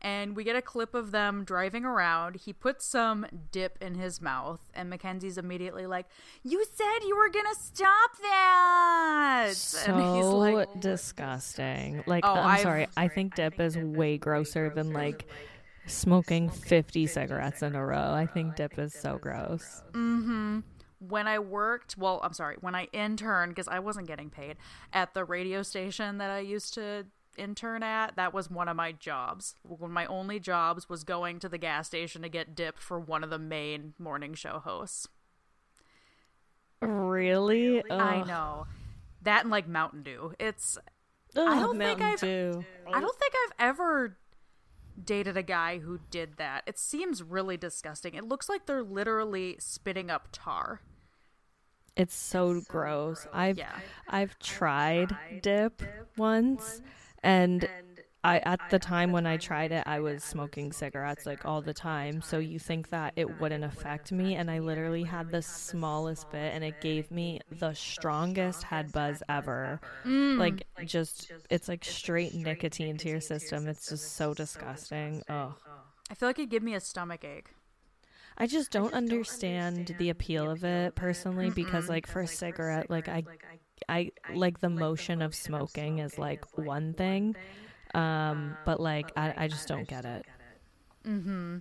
[0.00, 4.20] and we get a clip of them driving around he puts some dip in his
[4.20, 6.06] mouth and mackenzie's immediately like
[6.44, 12.04] you said you were gonna stop that and So disgusting.
[12.06, 12.88] Like, Oh, I'm I've- sorry.
[12.96, 15.26] I think dip is way grosser than like
[15.88, 18.12] smoking 50 cigarettes in a row.
[18.12, 19.82] I think dip is so gross.
[19.92, 20.60] Mm-hmm.
[21.00, 24.56] when I worked, well, I'm sorry, when I interned, because I wasn't getting paid
[24.92, 28.90] at the radio station that I used to intern at, that was one of my
[28.92, 29.54] jobs.
[29.62, 32.98] One of my only jobs was going to the gas station to get dip for
[32.98, 35.06] one of the main morning show hosts.
[36.80, 37.82] Really?
[37.90, 38.66] I know.
[39.22, 40.32] That and like Mountain Dew.
[40.38, 40.78] It's
[41.36, 42.64] Ugh, I don't think I've- Dew.
[42.92, 44.16] I don't think I've ever
[45.04, 46.64] dated a guy who did that.
[46.66, 48.14] It seems really disgusting.
[48.14, 50.80] It looks like they're literally spitting up tar.
[51.96, 53.26] It's so gross.
[53.32, 53.76] I've Yeah.
[54.08, 55.82] I've tried dip
[56.16, 56.80] once
[57.22, 57.68] and
[58.28, 61.74] I at the time when I tried it I was smoking cigarettes like all the
[61.74, 66.30] time so you think that it wouldn't affect me and I literally had the smallest
[66.30, 69.80] bit and it gave me the strongest head buzz ever.
[70.04, 70.38] Mm.
[70.38, 73.66] Like just it's like straight nicotine to your system.
[73.66, 75.22] It's just so disgusting.
[75.28, 75.54] Oh.
[76.10, 77.50] I feel like it'd give me a stomach ache.
[78.36, 83.08] I just don't understand the appeal of it personally because like for a cigarette like
[83.08, 83.24] I
[83.88, 87.34] I like the motion of smoking is like one thing
[87.94, 90.26] um but like I, I just don't get it.
[91.06, 91.58] Mm-hmm.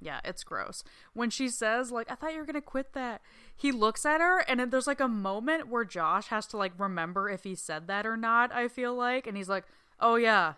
[0.00, 0.84] Yeah, it's gross.
[1.14, 3.22] When she says, like, I thought you were gonna quit that,
[3.56, 6.72] he looks at her and then there's like a moment where Josh has to like
[6.78, 9.64] remember if he said that or not, I feel like, and he's like,
[10.00, 10.54] Oh yeah.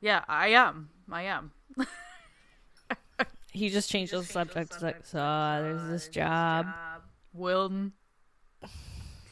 [0.00, 0.90] Yeah, I am.
[1.10, 1.52] I am.
[3.52, 6.66] He just changed the subject to like so there's this job.
[7.32, 7.92] Wilden.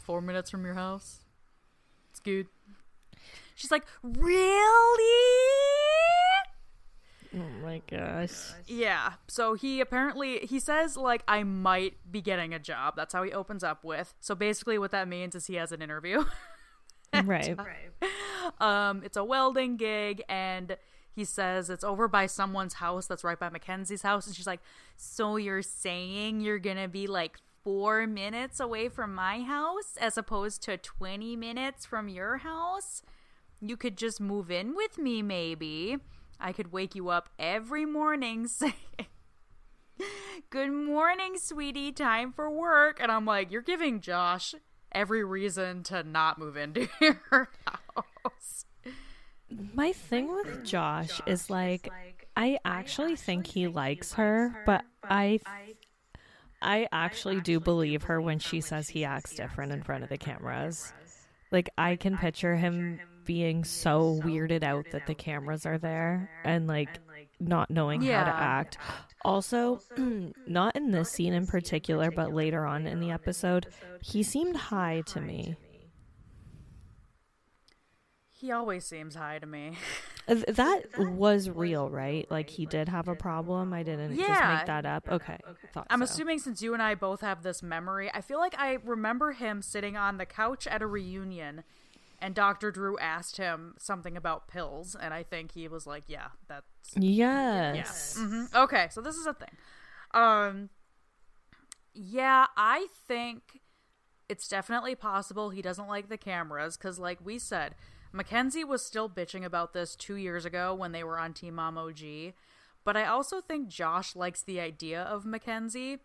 [0.03, 1.21] Four minutes from your house.
[2.11, 2.49] It's good.
[3.57, 5.02] She's like, Really?
[7.34, 8.52] Oh my gosh.
[8.66, 9.14] Yeah.
[9.26, 12.94] So he apparently he says like I might be getting a job.
[12.96, 14.14] That's how he opens up with.
[14.20, 16.24] So basically what that means is he has an interview.
[17.24, 17.57] Right.
[17.57, 18.11] Right.
[18.61, 20.76] um it's a welding gig and
[21.14, 24.61] he says it's over by someone's house that's right by Mackenzie's house and she's like,
[24.96, 30.18] "So you're saying you're going to be like 4 minutes away from my house as
[30.18, 33.02] opposed to 20 minutes from your house?
[33.61, 35.98] You could just move in with me maybe.
[36.38, 38.74] I could wake you up every morning saying
[40.50, 41.92] Good morning, sweetie.
[41.92, 43.00] Time for work.
[43.00, 44.54] And I'm like, you're giving Josh
[44.92, 48.66] every reason to not move into your house.
[49.74, 51.90] My thing with Josh is like
[52.36, 55.40] I actually think he likes her, but I
[56.61, 60.18] I actually do believe her when she says he acts different in front of the
[60.18, 60.92] cameras.
[61.50, 66.66] Like I can picture him being so weirded out that the cameras are there and
[66.66, 66.89] like
[67.39, 68.79] not knowing how to act.
[69.24, 69.81] Also,
[70.47, 73.66] not in this scene in particular, but later on in the episode,
[74.01, 75.57] he seemed high to me.
[78.31, 79.72] He always seems high to me.
[80.29, 82.31] Uh, th- That was real, right?
[82.31, 83.72] Like he did have a problem.
[83.72, 85.09] I didn't just make that up.
[85.11, 85.39] Okay,
[85.72, 86.05] thought I'm so.
[86.05, 89.62] assuming since you and I both have this memory, I feel like I remember him
[89.62, 91.64] sitting on the couch at a reunion
[92.21, 92.71] and Dr.
[92.71, 96.67] Drew asked him something about pills and I think he was like, "Yeah, that's
[97.75, 98.17] Yes.
[98.19, 99.51] hmm Okay, so this is a thing.
[100.12, 100.71] Um,
[101.95, 103.61] yeah, I think
[104.29, 107.75] it's definitely possible he doesn't like the cameras because, like we said,
[108.12, 111.79] Mackenzie was still bitching about this two years ago when they were on Teen Mom
[111.79, 112.35] OG.
[112.85, 115.99] But I also think Josh likes the idea of Mackenzie.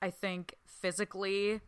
[0.00, 1.60] I think physically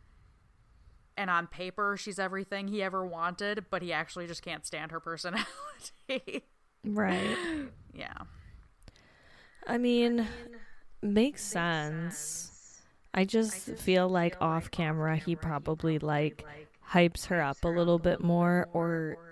[1.19, 4.99] and on paper she's everything he ever wanted, but he actually just can't stand her
[5.01, 6.45] personality.
[6.83, 7.37] Right.
[7.93, 8.13] yeah.
[9.67, 10.25] I mean,
[11.01, 12.81] makes sense.
[13.13, 16.45] I just feel like off camera he probably like
[16.89, 19.28] hypes her up a little bit more or set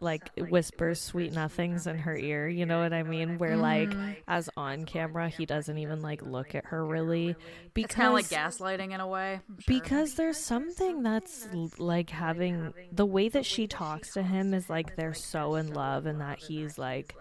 [0.00, 3.92] like whispers sweet nothings in her ear you know what i mean where like
[4.28, 7.34] as on camera he doesn't even like look at her really
[7.76, 9.40] It's kind of like gaslighting in a way.
[9.46, 9.56] Sure.
[9.66, 11.48] because there's something that's
[11.78, 16.06] like having the way that she talks to him is like they're so in love
[16.06, 17.14] and that he's like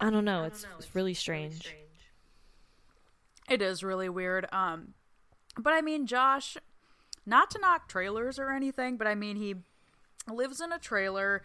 [0.00, 1.74] I don't know, it's, it's really strange.
[3.50, 4.46] It is really weird.
[4.52, 4.94] Um,
[5.56, 6.56] but I mean, Josh,
[7.26, 9.56] not to knock trailers or anything, but I mean, he
[10.30, 11.42] lives in a trailer.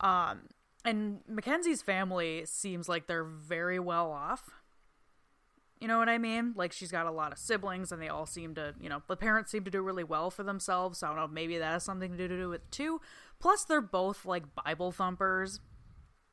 [0.00, 0.42] Um,
[0.84, 4.50] and Mackenzie's family seems like they're very well off.
[5.80, 6.54] You know what I mean?
[6.56, 9.16] Like she's got a lot of siblings, and they all seem to, you know, the
[9.16, 10.98] parents seem to do really well for themselves.
[10.98, 13.00] So I don't know, maybe that has something to do, with it too.
[13.38, 15.60] Plus, they're both like Bible thumpers,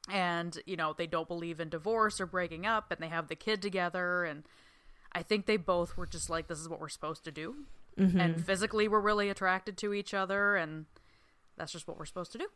[0.10, 3.36] and you know they don't believe in divorce or breaking up, and they have the
[3.36, 4.44] kid together, and
[5.12, 7.66] I think they both were just like, this is what we're supposed to do,
[8.22, 10.86] and physically we're really attracted to each other, and
[11.58, 12.48] that's just what we're supposed to do.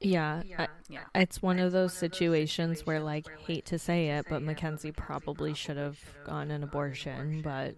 [0.00, 1.04] Yeah, I- Yeah.
[1.14, 5.76] it's one of those situations where like hate to say it, but Mackenzie probably should
[5.76, 7.76] have gone an abortion, but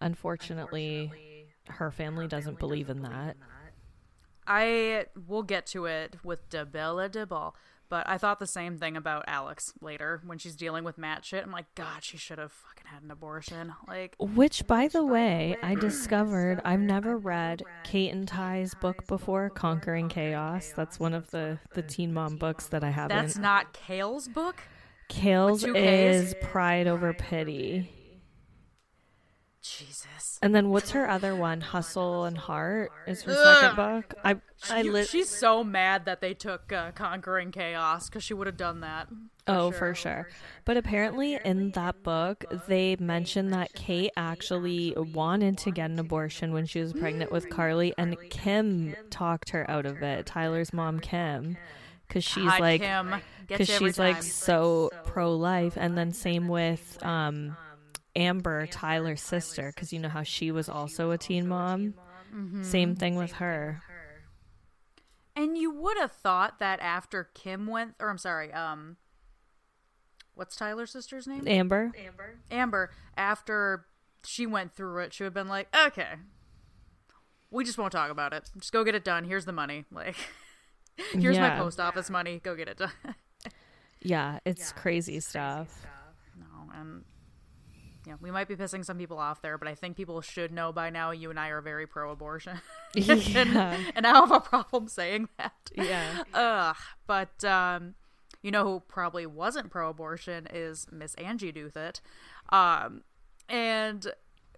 [0.00, 3.36] unfortunately her family doesn't believe in that.
[4.46, 7.56] I will get to it with Debella Dibble,
[7.94, 11.44] but I thought the same thing about Alex later when she's dealing with Matt shit.
[11.44, 13.72] I'm like, God, she should have fucking had an abortion.
[13.86, 19.48] Like, Which, by the way, I discovered I've never read Kate and Ty's book before,
[19.48, 20.72] Conquering Chaos.
[20.74, 23.16] That's one of the, the teen mom books that I haven't.
[23.16, 24.56] that's not Kail's book.
[25.08, 27.88] Kail's is Pride Over Pity.
[29.64, 30.38] Jesus.
[30.42, 31.62] And then what's her other one?
[31.62, 33.56] Hustle and Heart is her Ugh.
[33.60, 34.14] second book.
[34.22, 34.36] I
[34.70, 38.58] I li- she's so mad that they took uh, Conquering Chaos because she would have
[38.58, 39.08] done that.
[39.46, 40.28] Oh, for sure.
[40.66, 46.52] But apparently, in that book, they mentioned that Kate actually wanted to get an abortion
[46.52, 50.26] when she was pregnant with Carly, and Kim talked her out of it.
[50.26, 51.56] Tyler's mom, Kim,
[52.06, 52.82] because she's God, like,
[53.46, 55.74] because she's like so pro life.
[55.76, 57.56] And then same with um,
[58.16, 61.94] Amber, Tyler's sister, because you know how she was also a teen mom.
[62.34, 62.62] Mm-hmm.
[62.62, 63.82] Same thing with her.
[65.36, 68.96] And you would have thought that after Kim went, or I'm sorry, um,
[70.34, 71.46] what's Tyler's sister's name?
[71.48, 71.90] Amber.
[71.98, 72.38] Amber.
[72.50, 72.90] Amber.
[73.16, 73.86] After
[74.24, 76.14] she went through it, she would have been like, okay,
[77.50, 78.50] we just won't talk about it.
[78.58, 79.24] Just go get it done.
[79.24, 79.84] Here's the money.
[79.94, 80.16] Like,
[81.12, 82.40] here's my post office money.
[82.42, 82.92] Go get it done.
[84.06, 85.86] Yeah, it's crazy stuff.
[86.38, 87.04] no, and
[88.06, 90.72] yeah, we might be pissing some people off there, but I think people should know
[90.72, 91.10] by now.
[91.10, 92.60] You and I are very pro-abortion,
[92.94, 93.14] Yeah.
[93.36, 95.52] and, and I have a problem saying that.
[95.74, 96.22] Yeah.
[96.34, 96.76] Ugh.
[97.06, 97.94] But um,
[98.42, 102.00] you know who probably wasn't pro-abortion is Miss Angie Douthit.
[102.50, 103.02] Um,
[103.48, 104.06] and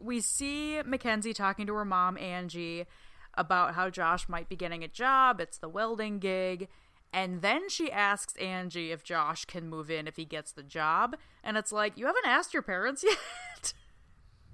[0.01, 2.87] we see Mackenzie talking to her mom Angie
[3.35, 5.41] about how Josh might be getting a job.
[5.41, 6.69] It's the welding gig.
[7.13, 11.17] And then she asks Angie if Josh can move in if he gets the job.
[11.43, 13.73] And it's like, you haven't asked your parents yet?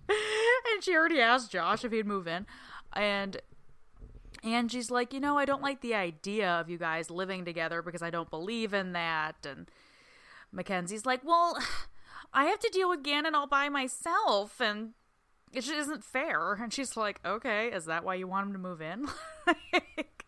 [0.08, 2.46] and she already asked Josh if he'd move in.
[2.92, 3.40] And
[4.44, 8.02] Angie's like, you know, I don't like the idea of you guys living together because
[8.02, 9.46] I don't believe in that.
[9.46, 9.70] And
[10.50, 11.58] Mackenzie's like, well,
[12.34, 14.92] I have to deal with Gannon all by myself, and
[15.52, 16.54] it just isn't fair.
[16.54, 19.06] And she's like, okay, is that why you want him to move in?
[19.72, 20.24] Like,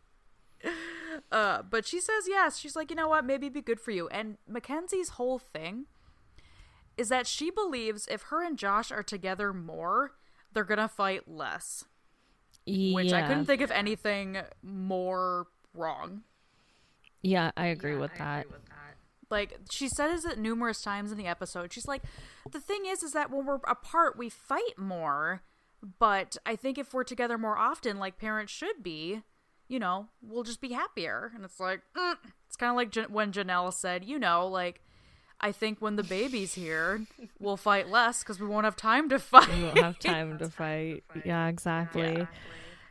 [1.32, 2.58] uh, but she says yes.
[2.58, 3.24] She's like, you know what?
[3.24, 4.08] Maybe it'd be good for you.
[4.08, 5.86] And Mackenzie's whole thing
[6.96, 10.12] is that she believes if her and Josh are together more,
[10.52, 11.84] they're gonna fight less
[12.66, 16.22] which I couldn't think of anything more wrong.
[17.22, 18.46] Yeah, I agree with that.
[19.30, 21.72] Like she says it numerous times in the episode.
[21.72, 22.02] She's like,
[22.50, 25.42] the thing is, is that when we're apart, we fight more.
[25.98, 29.22] But I think if we're together more often, like parents should be,
[29.68, 31.32] you know, we'll just be happier.
[31.34, 32.14] And it's like, mm.
[32.46, 34.80] it's kind of like Jan- when Jenelle said, you know, like.
[35.40, 37.02] I think when the baby's here,
[37.38, 39.48] we'll fight less because we won't have time to fight.
[39.48, 41.04] We won't have time to fight.
[41.22, 42.26] Yeah, exactly.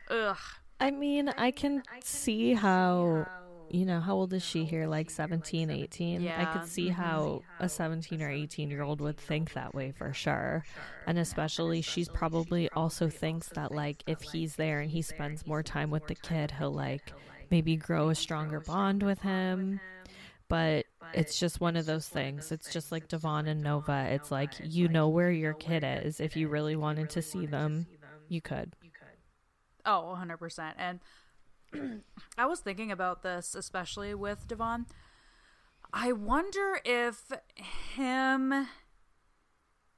[0.09, 0.38] Ugh.
[0.80, 3.26] I mean, I can see how,
[3.74, 4.86] you know, how old is she here?
[4.86, 6.28] Like 17, 18?
[6.28, 10.13] I could see how a 17 or 18 year old would think that way for
[10.13, 10.63] sure.
[11.07, 15.63] And especially, she's probably also thinks that, like, if he's there and he spends more
[15.63, 17.13] time with the kid, he'll, like,
[17.49, 19.80] maybe grow a stronger bond with him.
[20.49, 22.51] But it's just one of those things.
[22.51, 24.07] It's just like Devon and Nova.
[24.11, 26.19] It's like you know where your kid is.
[26.19, 27.88] If you really wanted to see them,
[28.30, 28.74] you could.
[29.84, 30.74] Oh, 100%.
[30.78, 30.99] And
[32.38, 34.86] I was thinking about this, especially with Devon.
[35.93, 37.32] I wonder if
[37.95, 38.67] him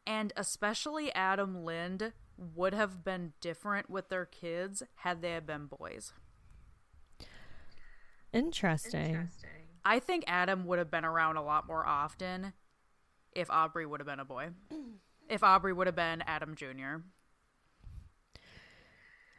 [0.05, 5.67] and especially Adam Lind would have been different with their kids had they had been
[5.67, 6.13] boys.
[8.33, 9.15] Interesting.
[9.15, 9.49] Interesting.
[9.85, 12.53] I think Adam would have been around a lot more often
[13.31, 14.49] if Aubree would have been a boy.
[15.27, 16.97] If Aubree would have been Adam Jr.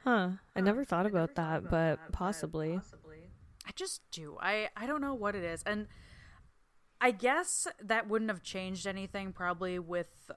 [0.07, 0.31] Huh.
[0.55, 2.81] I never thought about that, but possibly.
[3.67, 4.37] I just do.
[4.41, 5.65] I I don't know what it is.
[5.65, 5.89] And
[7.01, 10.31] I guess that wouldn't have changed anything probably with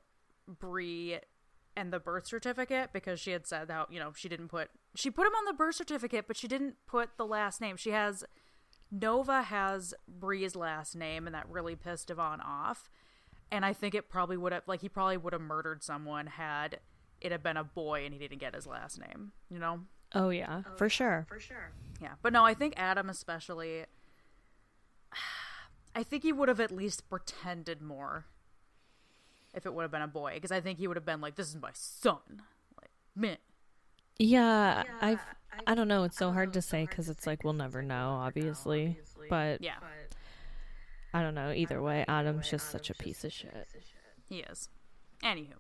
[0.47, 1.19] Bri
[1.77, 5.11] and the birth certificate because she had said how, you know, she didn't put she
[5.11, 7.77] put him on the birth certificate, but she didn't put the last name.
[7.77, 8.23] She has
[8.91, 12.89] Nova has Bree's last name, and that really pissed Devoin off.
[13.51, 16.79] And I think it probably would have, like, he probably would have murdered someone had
[17.21, 19.81] it had been a boy and he didn't get his last name, you know?
[20.13, 21.25] Oh, yeah, oh, for sure.
[21.27, 21.71] For sure.
[22.01, 22.13] Yeah.
[22.21, 23.85] But no, I think Adam, especially,
[25.95, 28.25] I think he would have at least pretended more
[29.53, 31.35] if it would have been a boy, because I think he would have been like,
[31.35, 32.43] this is my son.
[32.77, 33.37] Like, man.
[34.17, 35.21] Yeah, yeah I've
[35.67, 36.03] I don't know.
[36.03, 38.99] It's so hard to say because it's like we'll never know, obviously.
[39.29, 39.75] But yeah,
[41.13, 41.51] I don't know.
[41.51, 43.67] Either way, Adam's just such a piece of shit.
[44.27, 44.69] He is.
[45.23, 45.55] Anywho,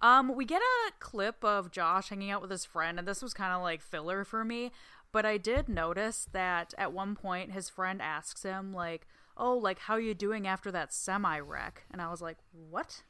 [0.00, 3.34] um, we get a clip of Josh hanging out with his friend, and this was
[3.34, 4.70] kind of like filler for me.
[5.10, 9.80] But I did notice that at one point his friend asks him like, "Oh, like
[9.80, 13.02] how are you doing after that semi wreck?" And I was like, "What?"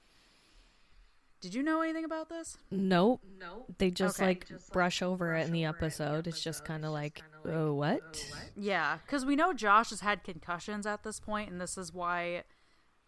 [1.41, 2.59] Did you know anything about this?
[2.71, 3.23] Nope.
[3.39, 3.73] Nope.
[3.79, 4.27] They just okay.
[4.27, 6.27] like just, brush like, over brush it in the episode.
[6.27, 8.01] It's just kind of like, like, oh, what?
[8.03, 8.51] Oh, what?
[8.57, 12.43] Yeah, because we know Josh has had concussions at this point, and this is why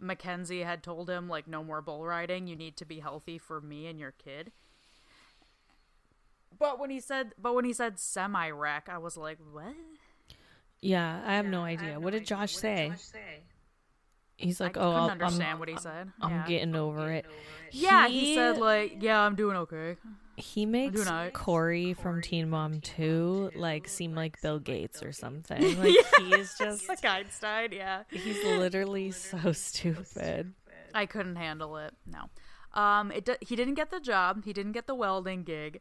[0.01, 2.47] Mackenzie had told him, like, no more bull riding.
[2.47, 4.53] You need to be healthy for me and your kid.
[6.59, 9.75] But when he said, but when he said semi wreck, I was like, what?
[10.81, 11.93] Yeah, I have yeah, no idea.
[11.93, 13.43] Have what, did Josh, what did Josh say?
[14.37, 16.11] He's like, I "Oh, I'll, understand I'm, what he said.
[16.21, 16.47] I'm yeah.
[16.47, 17.27] getting over it."
[17.73, 19.97] Yeah, he, he, said like, "Yeah, I'm doing okay."
[20.41, 25.61] He makes Cory from Teen Mom 2 like seem like Bill Gates or something.
[25.81, 27.73] Like yeah, he's just like Einstein.
[27.73, 30.53] Yeah, he's literally so stupid.
[30.95, 31.95] I couldn't handle it.
[32.07, 34.45] No, um, it he didn't get the job.
[34.45, 35.81] He didn't get the welding gig,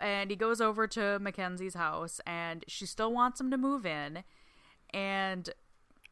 [0.00, 4.22] and he goes over to Mackenzie's house, and she still wants him to move in,
[4.92, 5.50] and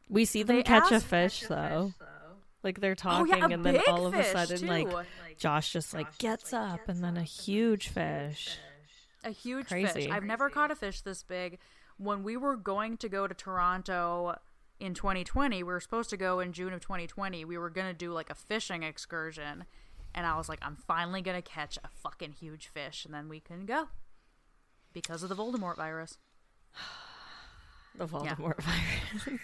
[0.09, 1.85] we see them catch a fish, catch a though.
[1.87, 2.03] fish, though.
[2.63, 4.67] Like they're talking, oh, yeah, and then all of a sudden, too.
[4.67, 4.87] like
[5.37, 8.57] Josh just like gets up, and then a huge fish.
[9.25, 9.87] A huge Crazy.
[9.87, 10.09] fish.
[10.09, 11.59] I've never caught a fish this big.
[11.97, 14.37] When we were going to go to Toronto
[14.79, 17.43] in 2020, we were supposed to go in June of 2020.
[17.45, 19.65] We were gonna do like a fishing excursion,
[20.15, 23.41] and I was like, I'm finally gonna catch a fucking huge fish, and then we
[23.41, 23.89] couldn't go
[24.93, 26.17] because of the Voldemort virus.
[27.97, 28.75] the Voldemort yeah.
[29.25, 29.41] virus.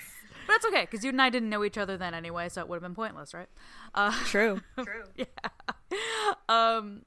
[0.49, 2.67] But that's okay because you and I didn't know each other then anyway, so it
[2.67, 3.49] would have been pointless, right?
[3.93, 4.61] Uh, True.
[4.83, 5.03] True.
[5.15, 5.25] yeah.
[6.49, 7.03] Um.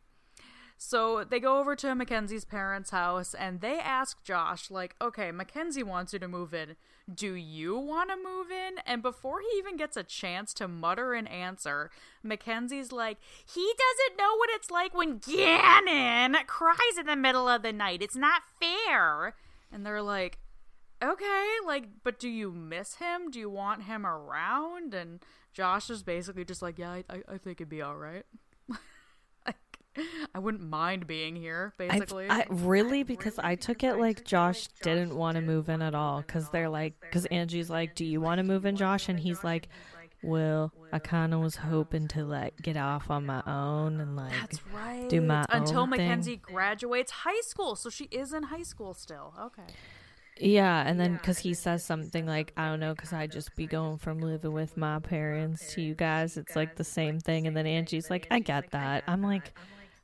[0.78, 5.82] So they go over to Mackenzie's parents' house and they ask Josh, like, okay, Mackenzie
[5.82, 6.76] wants you to move in.
[7.12, 8.74] Do you want to move in?
[8.86, 11.90] And before he even gets a chance to mutter an answer,
[12.22, 17.62] Mackenzie's like, he doesn't know what it's like when Gannon cries in the middle of
[17.62, 18.02] the night.
[18.02, 19.34] It's not fair.
[19.72, 20.38] And they're like,
[21.02, 23.30] okay, like, but do you miss him?
[23.30, 24.94] Do you want him around?
[24.94, 28.24] And Josh is basically just like, yeah, I, I think it'd be all right.
[30.34, 32.28] I wouldn't mind being here, basically.
[32.28, 35.94] I, I really because I took it like Josh didn't want to move in at
[35.94, 39.08] all because they're like, because Angie's like, do you want to move in, Josh?
[39.08, 39.68] And he's like,
[40.22, 44.32] well, I kind of was hoping to like get off on my own and like
[44.72, 45.08] right.
[45.08, 46.40] do my until Mackenzie thing.
[46.42, 47.76] graduates high school.
[47.76, 49.34] So she is in high school still.
[49.38, 49.74] Okay.
[50.44, 53.66] Yeah, and then because he says something like, I don't know, because I just be
[53.66, 56.36] going from living with my parents to you guys.
[56.36, 57.46] It's like the same thing.
[57.46, 59.04] And then Angie's like, I get that.
[59.06, 59.52] I'm like,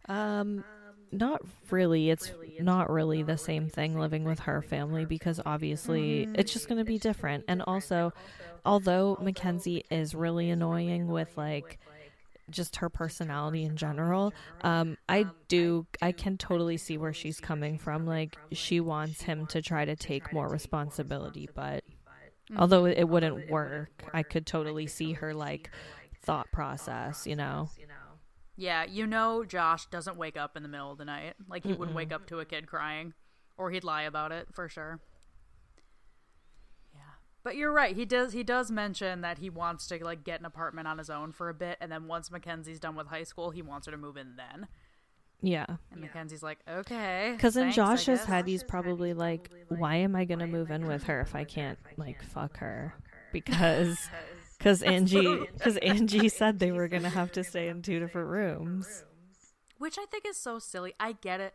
[0.09, 0.63] um,
[1.11, 2.11] not really.
[2.11, 2.31] It's
[2.61, 6.85] not really the same thing living with her family because obviously it's just going to
[6.85, 7.45] be different.
[7.49, 8.13] And also,
[8.65, 11.81] although Mackenzie is really annoying with like,
[12.51, 14.33] just her personality in general.
[14.63, 18.07] Um, I do, I can totally see where she's coming from.
[18.07, 21.85] Like, she wants him to try to take more responsibility, but
[22.51, 22.59] mm-hmm.
[22.59, 25.71] although it wouldn't work, I could totally see her, like,
[26.23, 27.69] thought process, you know?
[28.57, 31.35] Yeah, you know, Josh doesn't wake up in the middle of the night.
[31.49, 31.79] Like, he Mm-mm.
[31.79, 33.15] wouldn't wake up to a kid crying,
[33.57, 34.99] or he'd lie about it for sure.
[37.49, 37.97] But you're right.
[37.97, 41.09] He does he does mention that he wants to like get an apartment on his
[41.09, 43.91] own for a bit and then once Mackenzie's done with high school, he wants her
[43.93, 44.69] to move in then.
[45.41, 45.65] Yeah.
[45.91, 49.95] And Mackenzie's like, "Okay." Because in thanks, I Josh's guess." head, he's probably like, why
[49.97, 52.93] am I going to move in with her if I can't, like, fuck her?
[53.33, 53.97] Because.
[54.59, 59.05] Because Angie, because Angie said they were gonna have to stay in two different rooms.
[59.79, 60.95] which I think is so silly.
[60.99, 61.55] I get it.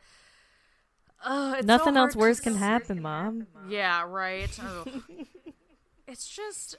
[1.25, 3.47] Ugh, it's so Nothing else worse can s- happen, Mom.
[3.67, 4.49] Yeah, right.
[4.61, 4.85] Oh.
[6.07, 6.75] It's just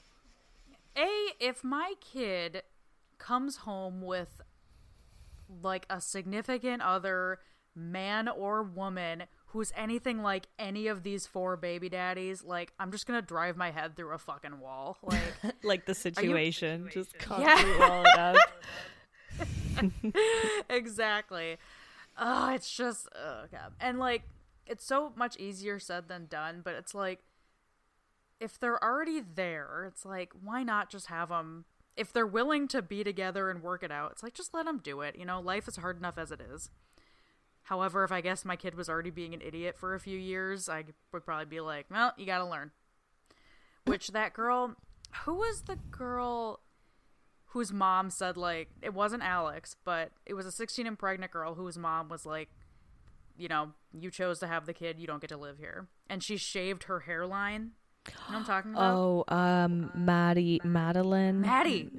[0.97, 1.09] a
[1.41, 2.63] if my kid
[3.19, 4.41] comes home with
[5.63, 7.39] like a significant other
[7.75, 13.07] man or woman who's anything like any of these four baby daddies like i'm just
[13.07, 15.21] gonna drive my head through a fucking wall like
[15.63, 17.25] Like the situation, just Yeah.
[17.25, 18.37] constantly wall it up.
[20.71, 21.57] exactly.
[22.19, 23.73] Oh, it's just oh god.
[23.81, 24.23] And like
[24.67, 27.21] it's so much easier said than done, but it's like
[28.45, 31.65] if they're already there, it's like why not just have them
[31.97, 34.13] if they're willing to be together and work it out.
[34.13, 35.17] It's like just let them do it.
[35.19, 36.71] You know, life is hard enough as it is.
[37.63, 40.69] However, if I guess my kid was already being an idiot for a few years,
[40.69, 42.73] I would probably be like, "Well, you got to learn."
[43.87, 44.77] Which that girl,
[45.25, 46.61] who was the girl
[47.47, 51.55] whose mom said like it wasn't Alex, but it was a 16 and pregnant girl
[51.55, 52.51] whose mom was like,
[53.39, 56.23] you know, you chose to have the kid, you don't get to live here, and
[56.23, 57.73] she shaved her hairline.
[58.09, 58.97] You know I'm talking about?
[58.97, 61.91] Oh, um, Maddie, Madeline, Maddie.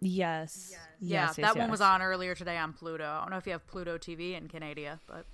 [0.00, 0.70] Yes,
[1.00, 3.04] Yeah, yes, that yes, one was on earlier today on Pluto.
[3.04, 5.26] I don't know if you have Pluto TV in Canada, but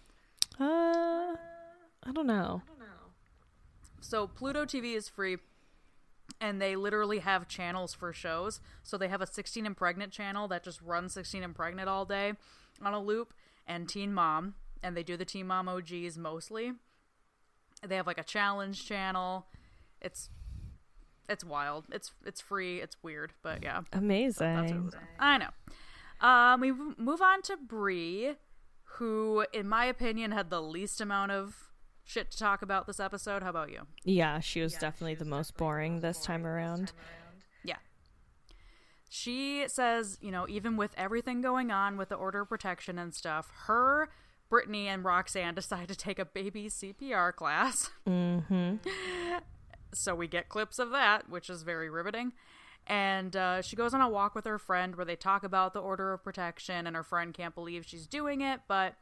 [0.61, 1.37] Uh,
[2.05, 2.63] I don't know.
[4.01, 5.39] so Pluto TV is free.
[6.41, 8.61] And they literally have channels for shows.
[8.83, 12.05] So they have a 16 and pregnant channel that just runs 16 and pregnant all
[12.05, 12.35] day
[12.83, 13.33] on a loop,
[13.67, 16.73] and Teen Mom, and they do the Teen Mom OGs mostly.
[17.85, 19.47] They have like a challenge channel.
[20.01, 20.31] It's
[21.29, 21.85] it's wild.
[21.93, 22.81] It's it's free.
[22.81, 23.81] It's weird, but yeah.
[23.91, 24.85] That's what it Amazing.
[24.87, 24.95] was.
[25.19, 25.49] I know.
[26.21, 28.35] Um, we move on to Bree,
[28.97, 31.69] who, in my opinion, had the least amount of
[32.05, 33.43] shit to talk about this episode.
[33.43, 33.83] How about you?
[34.05, 36.93] Yeah, she was definitely the most boring this time around.
[37.63, 37.77] Yeah.
[39.09, 43.15] She says, you know, even with everything going on with the order of protection and
[43.15, 44.09] stuff, her,
[44.51, 47.91] Brittany, and Roxanne decide to take a baby CPR class.
[48.09, 48.77] Mm-hmm.
[49.95, 52.33] so we get clips of that, which is very riveting.
[52.87, 55.81] And uh, she goes on a walk with her friend where they talk about the
[55.81, 58.95] order of protection, and her friend can't believe she's doing it, but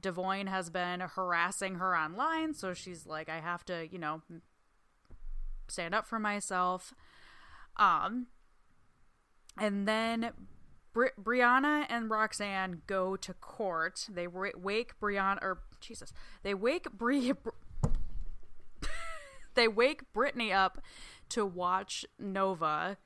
[0.00, 4.22] Devoin has been harassing her online, so she's like, I have to, you know,
[5.68, 6.94] stand up for myself.
[7.76, 8.26] Um,
[9.58, 10.32] and then
[10.92, 14.06] Bri- Briana and Roxanne go to court.
[14.10, 17.32] They wa- wake Briana, or Jesus, they wake Bri.
[19.54, 20.82] They wake Brittany up
[21.30, 22.98] to watch Nova.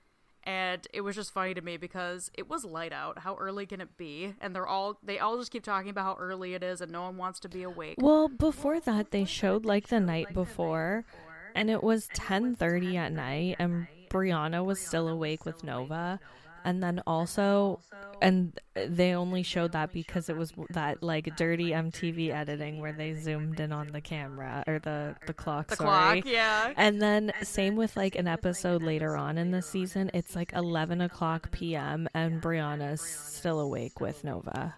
[0.46, 3.20] And it was just funny to me because it was light out.
[3.20, 4.34] How early can it be?
[4.42, 7.02] And they're all they all just keep talking about how early it is and no
[7.02, 7.96] one wants to be awake.
[7.98, 11.06] Well, before that, they showed like the night before,
[11.54, 16.20] and it was ten thirty at night, and Briana was still awake with Nova,
[16.64, 17.80] and then also,
[18.22, 23.14] and they only showed that because it was that like dirty MTV editing where they
[23.14, 25.68] zoomed in on the camera or the the clock.
[25.68, 26.22] The sorry.
[26.22, 26.72] clock, yeah.
[26.76, 31.00] And then same with like an episode later on in the season, it's like eleven
[31.00, 32.08] o'clock p.m.
[32.14, 34.74] and Briana's still awake with Nova.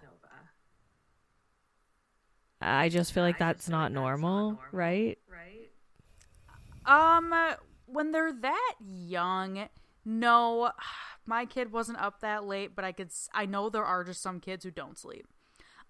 [2.60, 5.18] I just feel like that's not normal, right?
[5.30, 5.46] Right
[6.86, 7.34] um,
[7.86, 9.68] when they're that young,
[10.04, 10.70] no,
[11.26, 13.10] my kid wasn't up that late, but I could.
[13.32, 15.26] I know there are just some kids who don't sleep.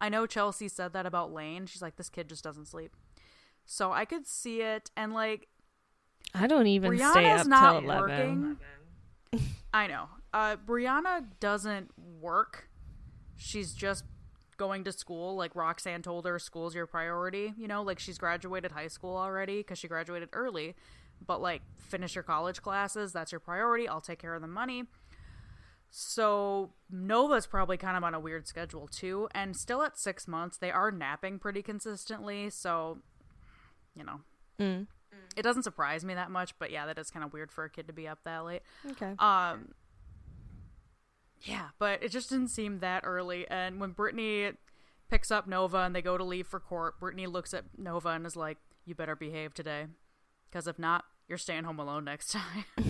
[0.00, 1.66] I know Chelsea said that about Layne.
[1.66, 2.94] She's like, this kid just doesn't sleep.
[3.64, 5.48] So I could see it, and like
[6.34, 8.58] I don't even stay Briana's up not till eleven.
[9.30, 9.42] working.
[9.74, 10.08] I know.
[10.32, 11.90] Uh, Briana doesn't
[12.20, 12.68] work.
[13.36, 14.04] She's just
[14.56, 15.36] going to school.
[15.36, 17.52] Like Roxanne told her, school's your priority.
[17.58, 20.74] You know, like she's graduated high school already because she graduated early.
[21.26, 23.12] But like, finish your college classes.
[23.12, 23.88] That's your priority.
[23.88, 24.84] I'll take care of the money.
[25.98, 30.58] So Nova's probably kind of on a weird schedule too, and still at six months,
[30.58, 32.50] they are napping pretty consistently.
[32.50, 32.98] So,
[33.94, 34.20] you know,
[34.58, 34.88] Mm.
[35.38, 36.58] it doesn't surprise me that much.
[36.58, 38.60] But yeah, that is kind of weird for a kid to be up that late.
[38.90, 39.14] Okay.
[39.18, 39.72] Um,
[41.40, 43.48] yeah, but it just didn't seem that early.
[43.48, 44.52] And when Brittany
[45.08, 48.26] picks up Nova and they go to leave for court, Brittany looks at Nova and
[48.26, 49.86] is like, "You better behave today,
[50.50, 52.64] because if not, you're staying home alone next time."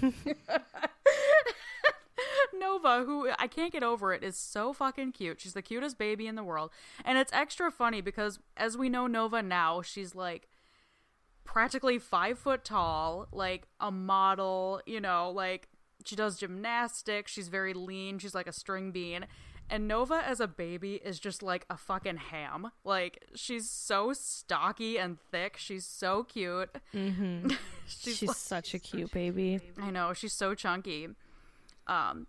[2.82, 5.40] Nova, who I can't get over it, is so fucking cute.
[5.40, 6.70] She's the cutest baby in the world.
[7.04, 10.48] And it's extra funny because as we know Nova now, she's like
[11.44, 15.68] practically five foot tall, like a model, you know, like
[16.04, 17.32] she does gymnastics.
[17.32, 18.18] She's very lean.
[18.18, 19.26] She's like a string bean.
[19.70, 22.70] And Nova as a baby is just like a fucking ham.
[22.84, 25.56] Like she's so stocky and thick.
[25.58, 26.70] She's so cute.
[26.94, 27.48] Mm-hmm.
[27.86, 29.60] she's, she's like, such a cute baby.
[29.80, 30.14] I know.
[30.14, 31.08] She's so chunky.
[31.86, 32.26] Um,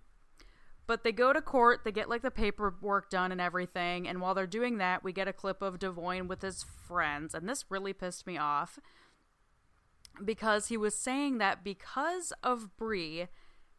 [0.90, 1.82] but they go to court.
[1.86, 4.08] They get like the paperwork done and everything.
[4.08, 7.36] And while they're doing that, we get a clip of Devoin with his friends.
[7.36, 8.80] And this really pissed me off
[10.26, 13.28] because he was saying that because of Bree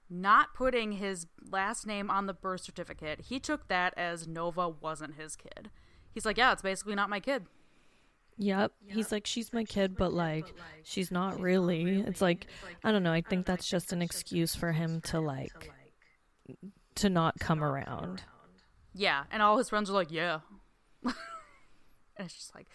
[0.08, 5.16] not putting his last name on the birth certificate, he took that as Nova wasn't
[5.16, 5.68] his kid.
[6.14, 7.46] He's like, yeah, it's basically not my kid.
[8.38, 8.70] Yep.
[8.86, 10.54] He's like, she's my kid, but like,
[10.84, 12.02] she's not really.
[12.02, 12.46] It's like,
[12.84, 13.12] I don't know.
[13.12, 15.72] I think that's just an excuse for him to like,
[17.00, 18.22] to not come around.
[18.94, 19.24] Yeah.
[19.30, 20.40] And all his friends are like, yeah.
[21.04, 21.14] and
[22.18, 22.66] it's just like,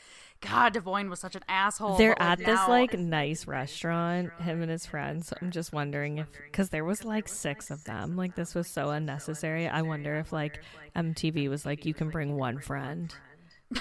[0.42, 1.98] God, Devoin was such an asshole.
[1.98, 5.34] They're at this like nice restaurant, him and his friends.
[5.42, 8.16] I'm just wondering if, because there was like six of them.
[8.16, 9.68] Like this was so unnecessary.
[9.68, 10.62] I wonder if like
[10.96, 13.14] MTV was like, you can bring one friend.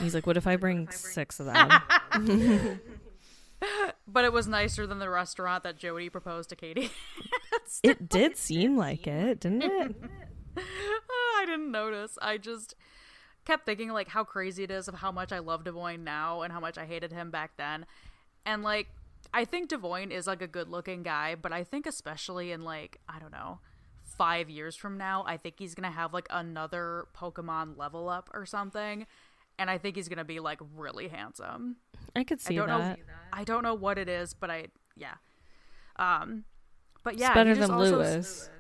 [0.00, 2.80] He's like, what if I bring six of them?
[4.06, 6.90] but it was nicer than the restaurant that Jody proposed to Katie.
[7.82, 9.96] it did seem like it, didn't it?
[10.56, 12.18] I didn't notice.
[12.20, 12.74] I just
[13.44, 16.52] kept thinking like how crazy it is of how much I love Devoin now and
[16.52, 17.86] how much I hated him back then.
[18.46, 18.88] And like
[19.32, 23.00] I think Devoin is like a good looking guy, but I think especially in like,
[23.08, 23.60] I don't know,
[24.04, 28.46] five years from now, I think he's gonna have like another Pokemon level up or
[28.46, 29.06] something.
[29.58, 31.76] And I think he's gonna be like really handsome.
[32.16, 32.98] I could see I don't that.
[32.98, 34.66] Know, I don't know what it is, but I
[34.96, 35.14] yeah.
[35.96, 36.44] Um
[37.02, 38.50] but yeah, it's better than Luis.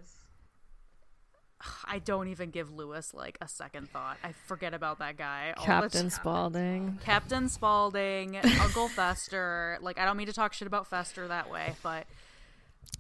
[1.84, 4.16] I don't even give Luis like a second thought.
[4.22, 5.54] I forget about that guy.
[5.58, 6.98] Captain Spaulding.
[7.04, 9.78] Captain Spaulding, Uncle Fester.
[9.80, 12.06] Like I don't mean to talk shit about Fester that way, but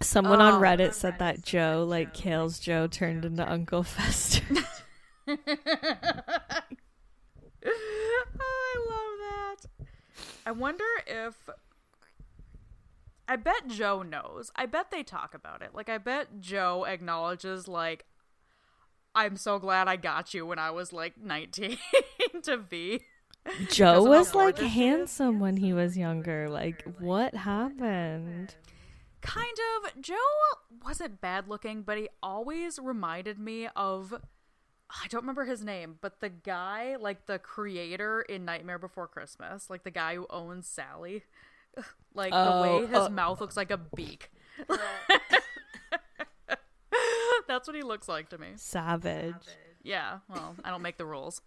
[0.00, 0.46] someone oh.
[0.46, 4.44] on Reddit said that Joe, like Kail's Joe, turned into Uncle Fester.
[5.28, 5.36] oh,
[7.66, 9.56] I love that.
[10.46, 11.48] I wonder if
[13.26, 14.50] I bet Joe knows.
[14.54, 15.70] I bet they talk about it.
[15.74, 18.04] Like I bet Joe acknowledges like
[19.14, 21.78] I'm so glad I got you when I was like 19
[22.42, 23.00] to be.
[23.70, 26.48] Joe was like handsome when he was younger.
[26.48, 28.54] Like, what happened?
[29.20, 30.02] Kind of.
[30.02, 30.14] Joe
[30.84, 34.14] wasn't bad looking, but he always reminded me of.
[34.90, 39.68] I don't remember his name, but the guy, like the creator in Nightmare Before Christmas,
[39.68, 41.22] like the guy who owns Sally.
[42.16, 44.30] Like the oh, way his uh, mouth looks like a beak.
[47.48, 48.48] That's what he looks like to me.
[48.56, 49.34] Savage.
[49.82, 51.40] Yeah, well, I don't make the rules.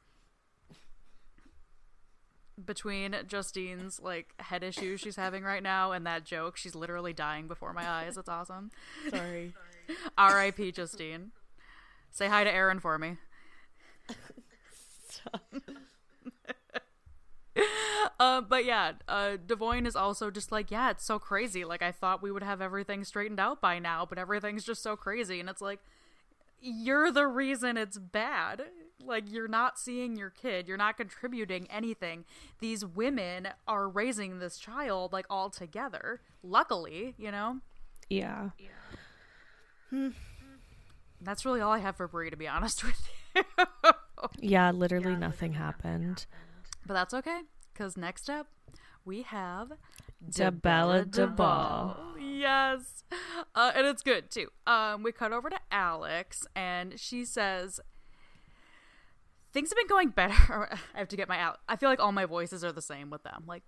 [2.64, 7.48] Between Justine's like head issues she's having right now and that joke, she's literally dying
[7.48, 8.18] before my eyes.
[8.18, 8.72] It's awesome.
[9.10, 9.54] Sorry.
[10.18, 10.72] R.I.P.
[10.72, 11.32] Justine.
[12.12, 13.18] Say hi to Aaron for me.
[18.20, 21.66] uh, but yeah, uh, Devoin is also just like, yeah, it's so crazy.
[21.66, 24.96] Like, I thought we would have everything straightened out by now, but everything's just so
[24.96, 25.40] crazy.
[25.40, 25.80] And it's like,
[26.62, 28.64] you're the reason it's bad.
[29.04, 32.26] Like, you're not seeing your kid, you're not contributing anything.
[32.60, 36.22] These women are raising this child, like, all together.
[36.44, 37.58] Luckily, you know?
[38.10, 38.50] Yeah.
[38.58, 38.68] yeah.
[39.90, 40.10] Hmm.
[41.22, 43.44] That's really all I have for Bree, to be honest with you.
[44.40, 46.26] yeah, literally yeah, nothing happened.
[46.88, 47.42] But that's okay,
[47.74, 48.48] because next up
[49.06, 49.74] we have
[50.30, 51.96] Debella Debal.
[52.20, 53.04] Yes.
[53.56, 54.48] Uh, and it's good too.
[54.66, 57.80] Um, we cut over to Alex, and she says,
[59.54, 60.70] Things have been going better.
[60.96, 61.60] I have to get my out.
[61.68, 63.44] I feel like all my voices are the same with them.
[63.48, 63.64] Like,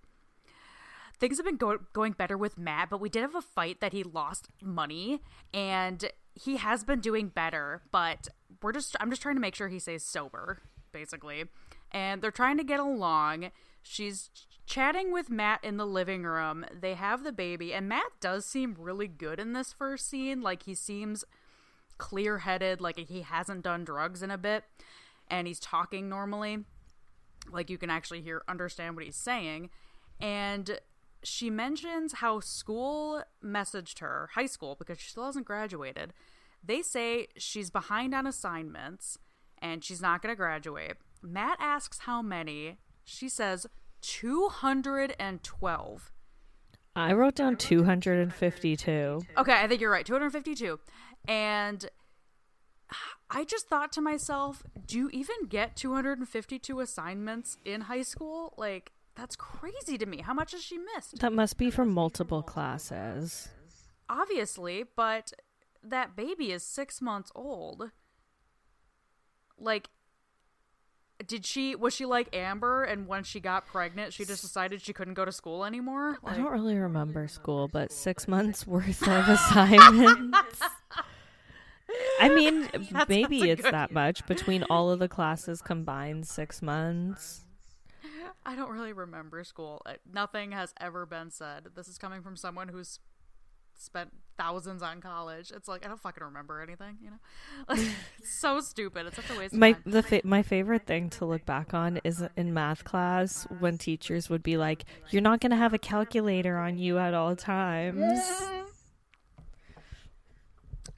[1.18, 3.92] things have been go- going better with Matt, but we did have a fight that
[3.92, 5.20] he lost money,
[5.52, 8.28] and he has been doing better, but
[8.62, 10.62] we're just, I'm just trying to make sure he stays sober,
[10.92, 11.44] basically
[11.92, 13.50] and they're trying to get along.
[13.82, 14.30] She's
[14.66, 16.64] chatting with Matt in the living room.
[16.72, 20.40] They have the baby, and Matt does seem really good in this first scene.
[20.40, 21.24] Like, he seems
[21.98, 24.64] clear headed, like, he hasn't done drugs in a bit,
[25.28, 26.64] and he's talking normally.
[27.50, 29.70] Like, you can actually hear, understand what he's saying.
[30.20, 30.78] And
[31.22, 36.12] she mentions how school messaged her, high school, because she still hasn't graduated.
[36.62, 39.18] They say she's behind on assignments
[39.62, 40.96] and she's not going to graduate.
[41.22, 42.78] Matt asks how many.
[43.04, 43.66] She says
[44.02, 46.12] 212.
[46.96, 49.20] I wrote down 252.
[49.38, 50.04] Okay, I think you're right.
[50.04, 50.78] 252.
[51.28, 51.88] And
[53.30, 58.54] I just thought to myself, do you even get 252 assignments in high school?
[58.56, 60.22] Like, That's crazy to me.
[60.22, 61.20] How much has she missed?
[61.20, 63.48] That must be from multiple classes.
[64.08, 65.32] Obviously, but
[65.82, 67.90] that baby is six months old.
[69.60, 69.88] Like,
[71.26, 74.94] did she was she like Amber and when she got pregnant she just decided she
[74.94, 76.18] couldn't go to school anymore?
[76.24, 80.60] I don't really remember school, but six months worth of assignments.
[82.20, 86.26] I mean, that's maybe a it's good- that much between all of the classes combined.
[86.26, 87.44] Six months.
[88.46, 89.82] I don't really remember school.
[90.10, 91.66] Nothing has ever been said.
[91.74, 92.98] This is coming from someone who's
[93.80, 95.52] spent thousands on college.
[95.54, 97.16] It's like I don't fucking remember anything, you know.
[97.68, 97.86] Like,
[98.18, 99.06] it's so stupid.
[99.06, 99.54] It's such a waste.
[99.54, 99.92] My of time.
[99.92, 104.30] the fa- my favorite thing to look back on is in math class when teachers
[104.30, 108.20] would be like, "You're not going to have a calculator on you at all times."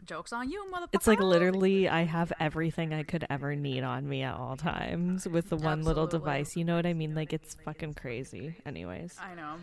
[0.04, 0.88] Jokes on you, motherfucker.
[0.92, 5.28] It's like literally, I have everything I could ever need on me at all times
[5.28, 6.56] with the one little device.
[6.56, 7.14] You know what I mean?
[7.14, 8.56] Like it's fucking crazy.
[8.66, 9.54] Anyways, I know.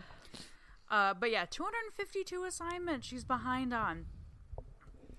[0.89, 4.05] Uh, but yeah, 252 assignments she's behind on.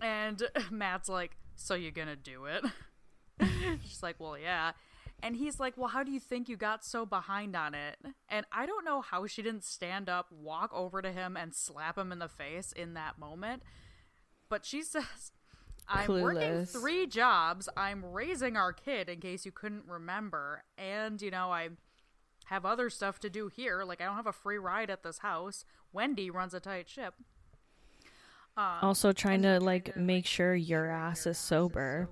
[0.01, 2.65] And Matt's like, So you're gonna do it?
[3.83, 4.73] she's like, Well, yeah.
[5.23, 7.97] And he's like, Well, how do you think you got so behind on it?
[8.29, 11.97] And I don't know how she didn't stand up, walk over to him, and slap
[11.97, 13.63] him in the face in that moment.
[14.49, 15.33] But she says,
[15.89, 17.69] I'm working three jobs.
[17.77, 20.65] I'm raising our kid, in case you couldn't remember.
[20.79, 21.71] And, you know, I
[22.51, 23.85] have other stuff to do here.
[23.85, 25.65] Like I don't have a free ride at this house.
[25.93, 27.15] Wendy runs a tight ship.
[28.83, 32.11] also trying to like make sure your ass is sober.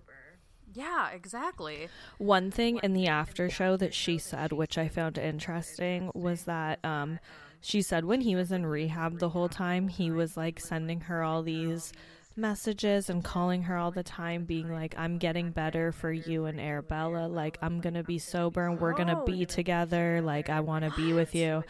[0.72, 1.88] Yeah, exactly.
[2.18, 6.78] One thing in the after show that she said, which I found interesting, was that
[6.84, 7.18] um,
[7.60, 11.22] she said when he was in rehab the whole time, he was like sending her
[11.24, 11.92] all these
[12.38, 16.60] messages and calling her all the time, being like, I'm getting better for you and
[16.60, 17.28] Arabella.
[17.28, 20.22] Like, I'm going to be sober and we're going oh, to be together.
[20.22, 21.64] Like, I want to be with you.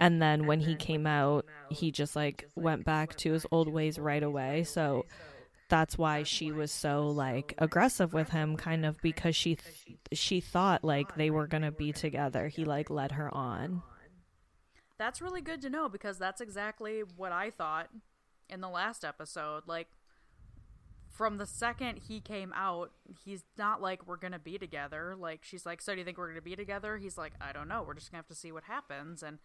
[0.00, 3.98] And then when he came out, he just like went back to his old ways
[3.98, 4.64] right away.
[4.64, 5.04] So
[5.68, 10.38] that's why she was so like aggressive with him kind of because she th- she
[10.38, 13.82] thought like they were going to be together he like led her on
[14.98, 17.88] That's really good to know because that's exactly what I thought
[18.52, 19.64] in the last episode.
[19.66, 19.88] Like
[21.12, 22.90] from the second he came out,
[23.24, 25.14] he's not like we're gonna be together.
[25.18, 26.96] Like she's like, So do you think we're gonna be together?
[26.98, 27.84] He's like, I don't know.
[27.86, 29.38] We're just gonna have to see what happens and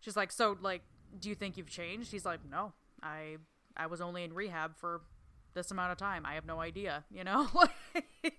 [0.00, 0.82] she's like, So like,
[1.18, 2.10] do you think you've changed?
[2.10, 2.72] He's like, No.
[3.02, 3.36] I
[3.76, 5.02] I was only in rehab for
[5.54, 6.26] this amount of time.
[6.26, 7.48] I have no idea, you know?
[7.54, 8.34] like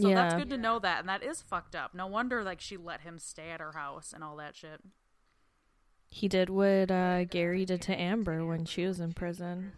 [0.00, 1.94] So that's good to know that and that is fucked up.
[1.94, 4.80] No wonder like she let him stay at her house and all that shit.
[6.08, 9.72] he did what uh, gary did to amber when she was in prison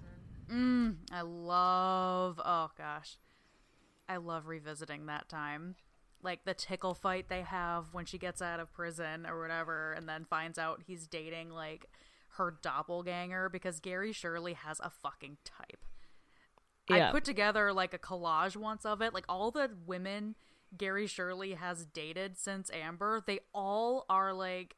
[0.52, 2.40] Mm, I love.
[2.44, 3.16] Oh gosh,
[4.08, 5.76] I love revisiting that time,
[6.22, 10.08] like the tickle fight they have when she gets out of prison or whatever, and
[10.08, 11.86] then finds out he's dating like
[12.36, 15.84] her doppelganger because Gary Shirley has a fucking type.
[16.88, 17.08] Yeah.
[17.08, 20.34] I put together like a collage once of it, like all the women
[20.76, 24.76] Gary Shirley has dated since Amber, they all are like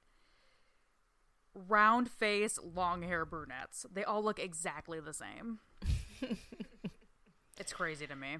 [1.54, 3.86] round face, long hair brunettes.
[3.92, 5.60] They all look exactly the same.
[7.58, 8.38] it's crazy to me.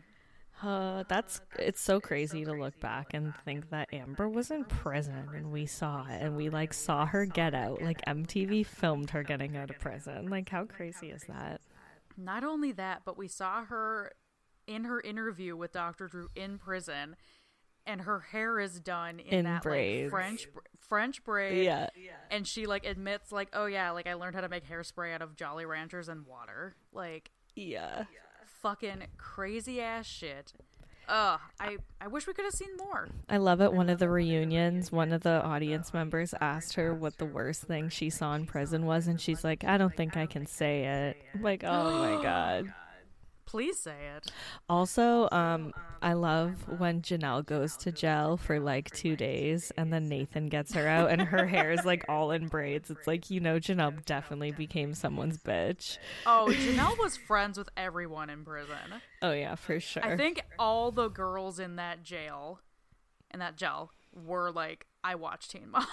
[0.63, 5.29] uh, that's it's so crazy to look back and think that amber was in prison
[5.35, 9.25] and we saw it and we like saw her get out like mtv filmed her
[9.25, 11.61] getting out of prison like how crazy is that
[12.17, 14.13] Not only that, but we saw her
[14.67, 16.07] in her interview with Dr.
[16.07, 17.17] Drew in prison
[17.87, 20.13] and her hair is done in, In that braids.
[20.13, 20.49] like French
[20.89, 21.65] French braid.
[21.65, 21.89] yeah
[22.31, 25.23] And she like admits like, "Oh yeah, like I learned how to make hairspray out
[25.23, 28.05] of Jolly Ranchers and water." Like yeah
[28.63, 30.53] fucking crazy ass shit.
[31.07, 33.09] Ugh, I I wish we could have seen more.
[33.29, 33.73] I love it.
[33.73, 37.91] One of the reunions, one of the audience members asked her what the worst thing
[37.91, 41.17] she saw in prison was, and she's like, I don't think I can say it.
[41.35, 42.73] I'm like, oh my God.
[43.55, 44.33] Please say it.
[44.69, 45.73] Also, um,
[46.03, 50.75] I love when Jenelle goes to jail for like two days and then Nathan gets
[50.75, 52.91] her out and her hair is like all in braids.
[52.91, 55.99] It's like, you know, Jenelle definitely became someone's bitch.
[56.27, 59.01] Oh, Jenelle was friends with everyone in prison.
[59.23, 60.05] Oh, yeah, for sure.
[60.05, 62.59] I think all the girls in that jail,
[63.33, 65.87] in that jail, were like, I watch Teen Mom.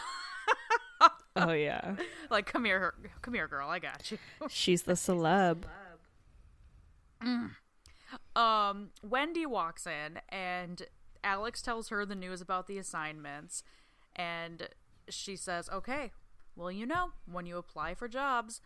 [1.35, 1.93] oh, yeah.
[2.31, 4.17] like, come here, come here, girl, I got you.
[4.49, 5.65] She's the celeb.
[8.35, 10.83] Um, Wendy walks in and
[11.23, 13.63] Alex tells her the news about the assignments,
[14.15, 14.67] and
[15.07, 16.11] she says, "Okay,
[16.55, 18.61] well, you know, when you apply for jobs,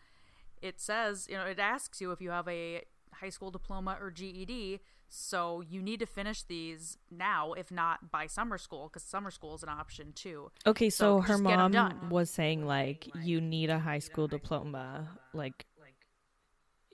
[0.61, 2.83] it says, you know, it asks you if you have a
[3.13, 4.79] high school diploma or GED.
[5.07, 9.53] So you need to finish these now, if not by summer school, because summer school
[9.53, 10.51] is an option too.
[10.65, 13.99] Okay, so, So her just get 'em mom was saying like you need a high
[13.99, 15.07] school diploma.
[15.33, 15.67] Like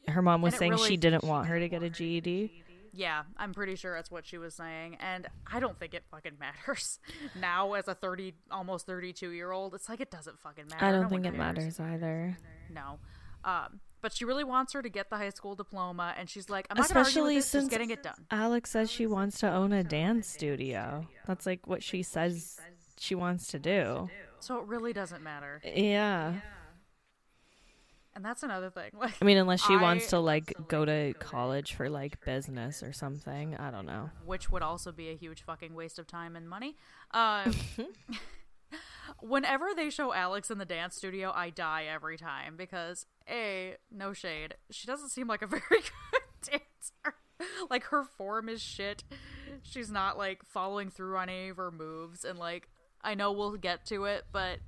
[0.08, 2.64] her mom was saying really- she didn't want her to get a GED.
[2.94, 6.34] Yeah, I'm pretty sure that's what she was saying, and I don't think it fucking
[6.40, 7.00] matters
[7.40, 9.74] now as a 30, almost 32 year old.
[9.74, 10.86] It's like it doesn't fucking matter.
[10.86, 11.38] I don't No think it cares.
[11.38, 12.38] matters either.
[12.70, 13.00] No.
[13.46, 16.68] Um, but she really wants her to get the high school diploma, and she's like,
[16.70, 18.26] I'm not going to argue Especially with this, since just getting it done.
[18.30, 21.08] Alex says she wants to own a dance studio.
[21.28, 22.60] That's like what she says
[23.00, 24.10] she wants to do.
[24.40, 25.62] So it really doesn't matter.
[25.64, 26.42] Yeah.
[28.14, 28.92] And that's another thing.
[29.00, 32.84] Like, I mean, unless she I- wants to like go to college for like business
[32.84, 33.56] or something.
[33.58, 34.10] I don't know.
[34.26, 36.76] which would also be a huge fucking waste of time and money.
[37.12, 37.54] Um,
[39.20, 44.14] whenever they show Alex in the dance studio, I die every time because a no
[44.14, 47.16] shade, she doesn't seem like a very good dancer.
[47.70, 49.04] like her form is shit.
[49.64, 52.70] She's not like following through on any of her moves, and like
[53.04, 54.60] I know we'll get to it, but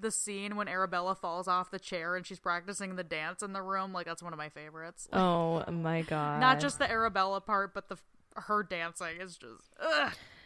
[0.00, 3.62] the scene when Arabella falls off the chair and she's practicing the dance in the
[3.62, 5.08] room, like that's one of my favorites.
[5.12, 6.40] Oh my god.
[6.40, 7.96] Not just the Arabella part, but the
[8.36, 9.70] her dancing is just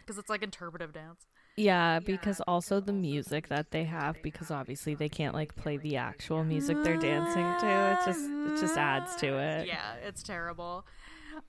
[0.00, 1.26] because it's like interpretive dance.
[1.56, 5.96] Yeah, because also the music that they have because obviously they can't like play the
[5.96, 7.92] actual music they're dancing to.
[7.92, 9.68] It just it just adds to it.
[9.68, 10.84] Yeah, it's terrible.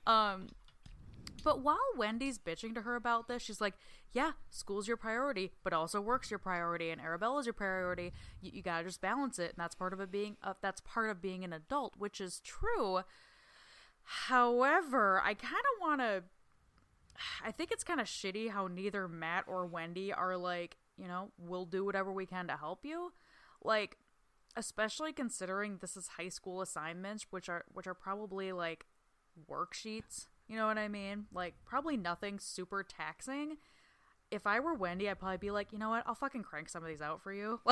[0.06, 0.48] Um,
[1.46, 3.76] but while Wendy's bitching to her about this, she's like,
[4.12, 8.14] "Yeah, school's your priority, but also work's your priority, and Arabella's your priority.
[8.42, 11.12] You, you gotta just balance it, and that's part of it being uh, that's part
[11.12, 13.02] of being an adult, which is true.
[14.06, 16.24] However, I kind of want to.
[17.44, 21.30] I think it's kind of shitty how neither Matt or Wendy are like, you know,
[21.38, 23.14] we'll do whatever we can to help you.
[23.64, 23.98] Like,
[24.58, 28.88] especially considering this is high school assignments, which are which are probably like
[29.48, 30.26] worksheets.
[30.48, 31.26] You know what I mean?
[31.34, 33.58] Like, probably nothing super taxing.
[34.32, 36.04] If I were Wendy, I'd probably be like, you know what?
[36.06, 37.60] I'll fucking crank some of these out for you.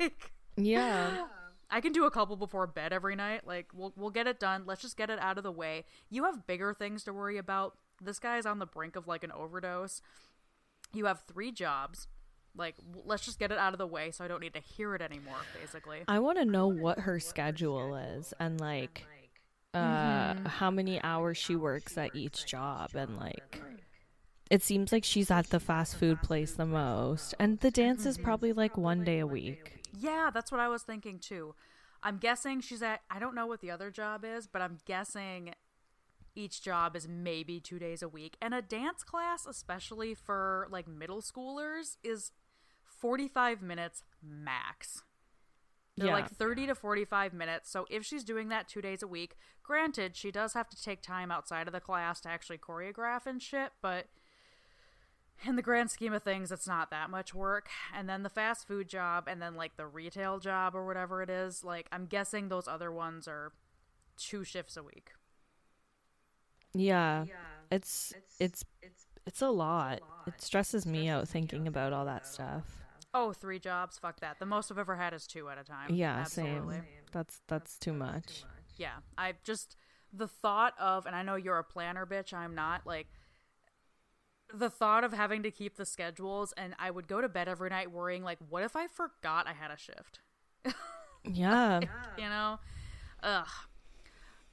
[0.00, 1.26] Like, Yeah.
[1.70, 3.46] I can do a couple before bed every night.
[3.46, 4.62] Like we'll we'll get it done.
[4.64, 5.84] Let's just get it out of the way.
[6.08, 7.76] You have bigger things to worry about.
[8.00, 10.00] This guy's on the brink of like an overdose.
[10.94, 12.06] You have three jobs.
[12.56, 14.60] Like w- let's just get it out of the way so I don't need to
[14.60, 15.98] hear it anymore basically.
[16.08, 19.04] I want to know what her schedule is and like
[19.78, 20.46] uh Mm-hmm.
[20.60, 23.62] how many hours she works at each job and like
[24.50, 28.16] it seems like she's at the fast food place the most and the dance is
[28.18, 29.64] probably like one day a week.
[29.98, 31.54] Yeah, that's what I was thinking too.
[32.02, 35.54] I'm guessing she's at I don't know what the other job is, but I'm guessing
[36.34, 38.36] each job is maybe 2 days a week.
[38.40, 42.30] And a dance class, especially for like middle schoolers, is
[42.84, 45.02] 45 minutes max.
[45.98, 46.14] They're Yeah.
[46.14, 47.70] like 30 to 45 minutes.
[47.70, 51.02] So if she's doing that 2 days a week, granted she does have to take
[51.02, 54.06] time outside of the class to actually choreograph and shit, but
[55.44, 57.68] in the grand scheme of things, it's not that much work.
[57.94, 61.30] And then the fast food job, and then like the retail job or whatever it
[61.30, 63.52] is, like I'm guessing those other ones are
[64.16, 65.12] two shifts a week.
[66.74, 67.24] Yeah.
[67.70, 68.64] It's it's
[69.26, 70.00] it's a lot.
[70.26, 72.77] It stresses me out thinking about all that stuff.
[73.14, 73.98] Oh, three jobs?
[73.98, 74.38] Fuck that.
[74.38, 75.94] The most I've ever had is two at a time.
[75.94, 76.76] Yeah, Absolutely.
[76.76, 76.84] same.
[77.12, 78.44] That's that's too much.
[78.76, 78.98] Yeah.
[79.16, 79.76] I just,
[80.12, 83.08] the thought of, and I know you're a planner bitch, I'm not, like,
[84.54, 87.70] the thought of having to keep the schedules, and I would go to bed every
[87.70, 90.20] night worrying, like, what if I forgot I had a shift?
[91.24, 91.80] Yeah.
[92.18, 92.58] you know
[93.22, 93.48] ugh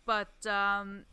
[0.06, 1.06] but um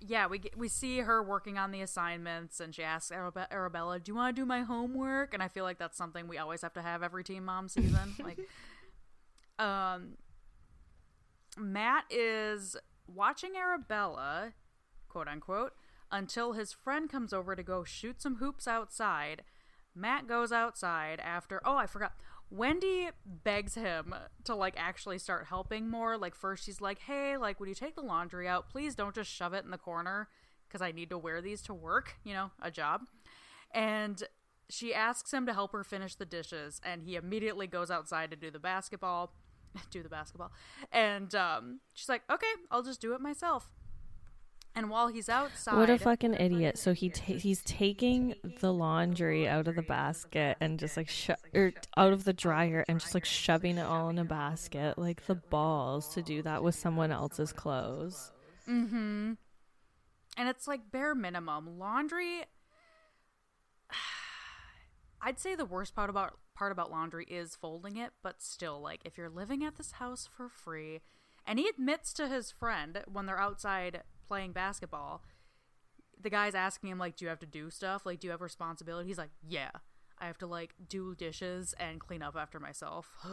[0.00, 3.98] yeah we get, we see her working on the assignments and she asks Arabe- arabella
[3.98, 5.32] do you want to do my homework?
[5.34, 8.14] And i feel like that's something we always have to have every Teen Mom season
[8.22, 8.38] like
[9.58, 10.16] um
[11.58, 14.52] matt is watching arabella
[15.08, 15.72] quote unquote
[16.10, 19.42] until his friend comes over to go shoot some hoops outside.
[19.94, 22.12] Matt goes outside after oh i forgot
[22.50, 24.14] Wendy begs him
[24.44, 26.16] to like actually start helping more.
[26.16, 29.30] Like first she's like, "Hey, like when you take the laundry out, please don't just
[29.30, 30.28] shove it in the corner
[30.68, 33.02] because I need to wear these to work, you know, a job."
[33.74, 34.22] And
[34.68, 38.36] she asks him to help her finish the dishes and he immediately goes outside to
[38.36, 39.32] do the basketball,
[39.90, 40.52] do the basketball.
[40.92, 43.68] And um she's like, "Okay, I'll just do it myself."
[44.76, 46.76] And while he's outside, What a fucking idiot!
[46.78, 51.34] So he ta- he's taking the laundry out of the basket and just like sho-
[51.54, 55.24] or out of the dryer and just like shoving it all in a basket, like
[55.26, 58.32] the balls to do that with someone else's clothes.
[58.68, 59.32] Mm-hmm.
[60.36, 61.78] And it's like bare minimum.
[61.78, 62.42] Laundry
[65.22, 69.00] I'd say the worst part about part about laundry is folding it, but still like
[69.06, 71.00] if you're living at this house for free
[71.46, 75.22] And he admits to his friend when they're outside playing basketball,
[76.20, 78.06] the guy's asking him, like, do you have to do stuff?
[78.06, 79.08] Like, do you have responsibility?
[79.08, 79.70] He's like, yeah.
[80.18, 83.10] I have to, like, do dishes and clean up after myself.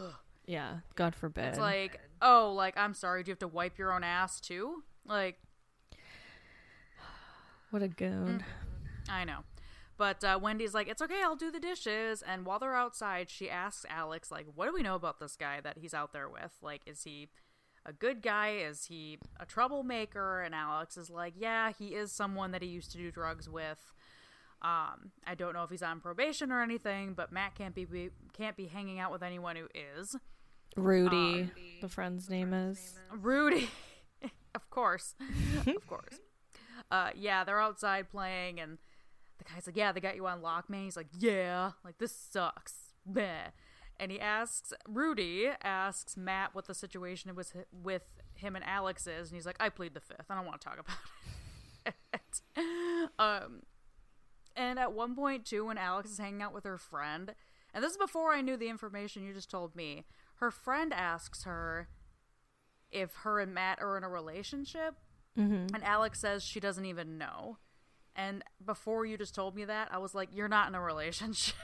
[0.46, 1.46] Yeah, God forbid.
[1.46, 4.82] it's like, oh, like, I'm sorry, do you have to wipe your own ass too?
[5.06, 5.38] Like,
[7.70, 8.44] what a goon.
[9.08, 9.38] I know.
[9.96, 12.22] But uh, Wendy's like, it's okay, I'll do the dishes.
[12.22, 15.60] And while they're outside, she asks Alex, like, what do we know about this guy
[15.62, 16.52] that he's out there with?
[16.60, 17.28] Like, is he
[17.86, 18.56] a good guy?
[18.56, 20.40] Is he a troublemaker?
[20.40, 23.92] And Alex is like, yeah, he is someone that he used to do drugs with.
[24.62, 28.10] Um, I don't know if he's on probation or anything, but Matt can't be, be
[28.32, 29.66] can't be hanging out with anyone who
[29.98, 30.16] is.
[30.76, 31.50] Rudy,
[31.82, 32.94] the friend's name is.
[33.12, 33.68] Rudy,
[34.54, 35.14] of course,
[35.66, 36.18] of course.
[36.90, 38.78] Uh, yeah, they're outside playing, and
[39.36, 42.16] the guy's like, "Yeah, they got you on lock, man." He's like, "Yeah, like this
[42.16, 43.52] sucks." Bleh.
[43.98, 48.02] And he asks Rudy asks Matt what the situation was with
[48.34, 50.26] him and Alex is, and he's like, "I plead the fifth.
[50.28, 50.96] I don't want to talk about
[51.86, 53.62] it." um,
[54.56, 57.34] and at one point too, when Alex is hanging out with her friend,
[57.72, 60.04] and this is before I knew the information you just told me,
[60.36, 61.88] her friend asks her
[62.90, 64.94] if her and Matt are in a relationship,
[65.38, 65.74] Mm-hmm.
[65.74, 67.58] and Alex says she doesn't even know.
[68.14, 71.56] And before you just told me that, I was like, "You're not in a relationship."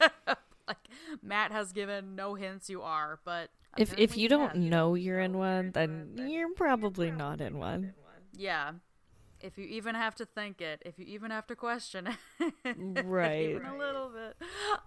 [0.70, 4.94] like Matt has given no hints you are, but If if you don't Matt- know
[4.94, 7.94] you're in one, then you're probably not in one.
[8.32, 8.72] yeah.
[9.42, 12.76] If you even have to think it, if you even have to question it,
[13.06, 13.50] Right.
[13.50, 14.36] even a little bit.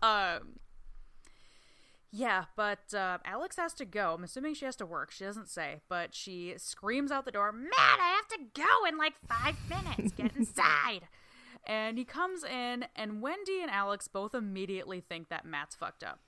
[0.04, 0.60] Um,
[2.12, 4.14] yeah, but uh, Alex has to go.
[4.14, 5.10] I'm assuming she has to work.
[5.10, 8.98] She doesn't say, but she screams out the door, Matt, I have to go in
[9.00, 10.14] like five minutes.
[10.14, 11.08] Get inside.
[11.66, 16.20] And he comes in, and Wendy and Alex both immediately think that Matt's fucked up.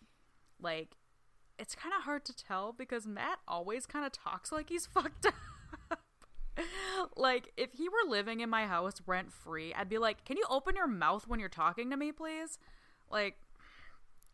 [0.62, 0.96] Like,
[1.60, 5.26] it's kind of hard to tell because Matt always kind of talks like he's fucked
[5.28, 6.00] up.
[7.18, 10.46] like, if he were living in my house rent free, I'd be like, can you
[10.50, 12.58] open your mouth when you're talking to me, please?
[13.12, 13.36] Like,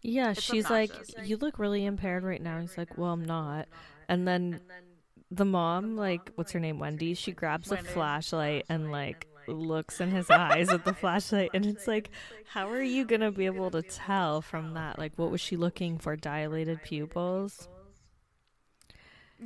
[0.04, 0.92] Yeah, It's she's like,
[1.24, 2.60] you look really impaired right now.
[2.60, 3.68] He's like, well, I'm not.
[4.08, 4.62] And then
[5.32, 7.14] the mom, like, what's her name, Wendy?
[7.16, 11.88] She grabs a flashlight and like looks in his eyes at the flashlight, and it's
[11.88, 12.10] like,
[12.48, 14.98] how are you gonna be able to tell from that?
[14.98, 16.16] Like, what was she looking for?
[16.16, 17.68] Dilated pupils?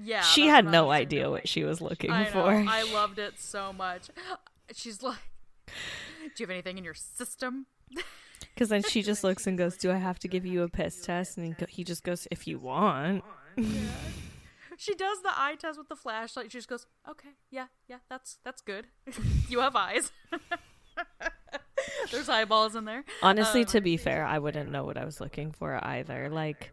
[0.03, 0.22] yeah.
[0.22, 2.53] she had no idea what she was looking I for.
[2.53, 4.10] I loved it so much.
[4.73, 5.18] She's like,
[5.68, 5.73] "Do
[6.38, 7.68] you have anything in your system?"
[8.53, 11.02] Because then she just looks and goes, "Do I have to give you a piss
[11.02, 13.23] test?" And he he just goes, "If you want."
[14.77, 16.52] She does the eye test with the flashlight.
[16.52, 18.88] She just goes, "Okay, yeah, yeah, that's that's good.
[19.49, 20.11] you have eyes.
[22.11, 25.19] There's eyeballs in there." Honestly, Um, to be fair, I wouldn't know what I was
[25.22, 26.30] looking for either.
[26.30, 26.72] Like,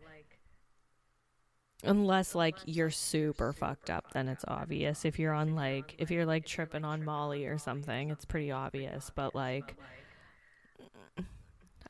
[1.84, 5.04] unless like you're super fucked up, then it's obvious.
[5.04, 9.10] If you're on like, if you're like tripping on Molly or something, it's pretty obvious.
[9.14, 9.76] But like,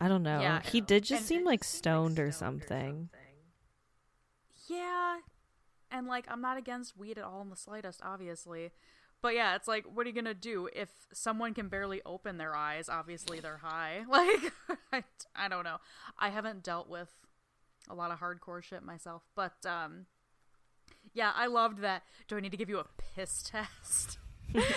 [0.01, 0.40] I don't know.
[0.40, 3.09] Yeah, he did just seem like stoned or something.
[4.68, 5.18] Yeah,
[5.93, 8.70] and like I'm not against weed at all in the slightest, obviously.
[9.20, 12.56] But yeah, it's like, what are you gonna do if someone can barely open their
[12.56, 12.89] eyes?
[12.89, 14.05] Obviously, they're high.
[14.09, 14.52] Like,
[14.93, 15.05] I,
[15.36, 15.77] I don't know.
[16.19, 17.09] I haven't dealt with
[17.89, 20.06] a lot of hardcore shit myself, but um,
[21.14, 22.02] yeah, I loved that.
[22.27, 24.19] Do I need to give you a piss test?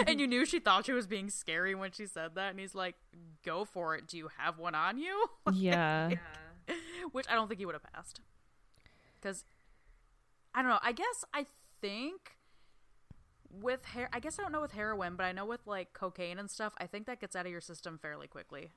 [0.08, 2.76] and you knew she thought she was being scary when she said that, and he's
[2.76, 2.96] like,
[3.44, 4.08] "Go for it.
[4.08, 6.12] Do you have one on you?" Yeah.
[7.12, 8.22] which I don't think he would have passed.
[9.20, 9.44] Because
[10.56, 10.80] I don't know.
[10.82, 11.45] I guess I
[11.82, 12.38] think
[13.52, 16.40] with hair, I guess I don't know with heroin, but I know with like cocaine
[16.40, 18.72] and stuff, I think that gets out of your system fairly quickly.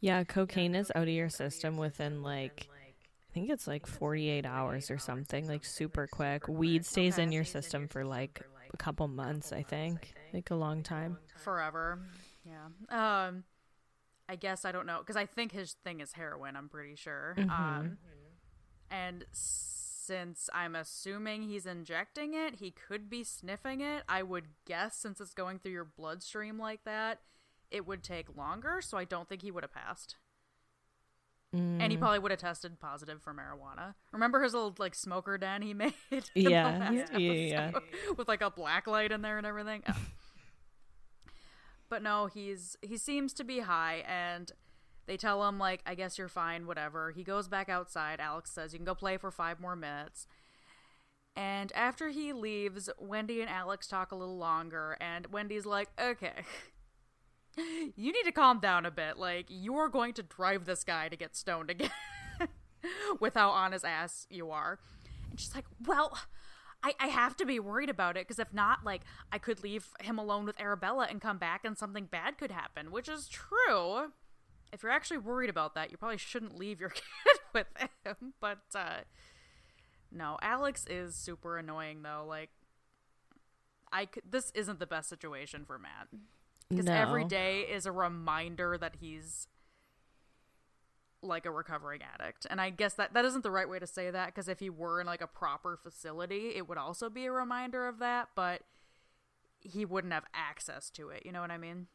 [0.00, 4.90] Yeah, cocaine is out of your system within like I think it's like 48 hours
[4.90, 6.48] or something, like super quick.
[6.48, 8.42] Weed stays in your system for like
[8.72, 10.12] a couple months, I think.
[10.34, 11.16] Like a long time.
[11.42, 11.98] Forever.
[12.44, 13.26] Yeah.
[13.26, 13.44] Um,
[14.28, 16.56] I guess I don't know because I think his thing is heroin.
[16.56, 17.34] I'm pretty sure.
[17.38, 17.96] Um,
[18.90, 19.24] and
[20.04, 24.02] since I'm assuming he's injecting it, he could be sniffing it.
[24.08, 27.20] I would guess since it's going through your bloodstream like that,
[27.70, 28.80] it would take longer.
[28.80, 30.16] So I don't think he would have passed.
[31.54, 32.00] And he mm.
[32.00, 33.94] probably would have tested positive for marijuana.
[34.10, 35.92] Remember his little like smoker den he made?
[36.34, 37.70] Yeah, last yeah, yeah.
[38.16, 39.82] With like a black light in there and everything.
[39.88, 39.96] Oh.
[41.90, 44.50] But no, he's he seems to be high and
[45.06, 47.10] they tell him like I guess you're fine, whatever.
[47.10, 48.20] He goes back outside.
[48.20, 50.26] Alex says you can go play for 5 more minutes.
[51.34, 56.32] And after he leaves, Wendy and Alex talk a little longer and Wendy's like, "Okay.
[57.96, 59.18] You need to calm down a bit.
[59.18, 61.90] Like you're going to drive this guy to get stoned again."
[63.20, 64.78] with how on his ass you are.
[65.30, 66.18] And she's like, Well,
[66.82, 69.88] I, I have to be worried about it because if not, like, I could leave
[70.00, 74.12] him alone with Arabella and come back and something bad could happen, which is true.
[74.72, 77.02] If you're actually worried about that, you probably shouldn't leave your kid
[77.52, 77.66] with
[78.04, 78.32] him.
[78.40, 79.00] But, uh,
[80.10, 82.24] no, Alex is super annoying, though.
[82.26, 82.50] Like,
[83.92, 86.08] I could, this isn't the best situation for Matt.
[86.70, 86.94] Because No.
[86.94, 89.46] every day is a reminder that he's
[91.20, 92.46] like a recovering addict.
[92.50, 94.70] And I guess that that isn't the right way to say that because if he
[94.70, 98.62] were in like a proper facility, it would also be a reminder of that, but
[99.60, 101.22] he wouldn't have access to it.
[101.24, 101.86] You know what I mean?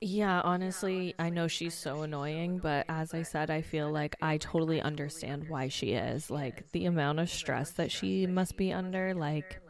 [0.00, 4.36] Yeah, honestly, I know she's so annoying, but as I said, I feel like I
[4.36, 6.30] totally understand why she is.
[6.30, 9.60] Like the amount of stress that she must be under, like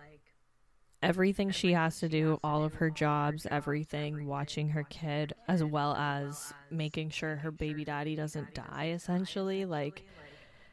[1.00, 5.94] everything she has to do, all of her jobs, everything, watching her kid, as well
[5.94, 9.64] as making sure her baby daddy doesn't die, essentially.
[9.64, 10.04] Like,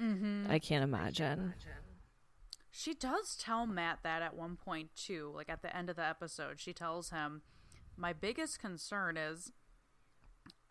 [0.01, 0.49] mm-hmm.
[0.49, 1.53] I can't imagine.
[2.71, 6.05] She does tell Matt that at one point too, like at the end of the
[6.05, 6.59] episode.
[6.59, 7.43] She tells him,
[7.97, 9.51] "My biggest concern is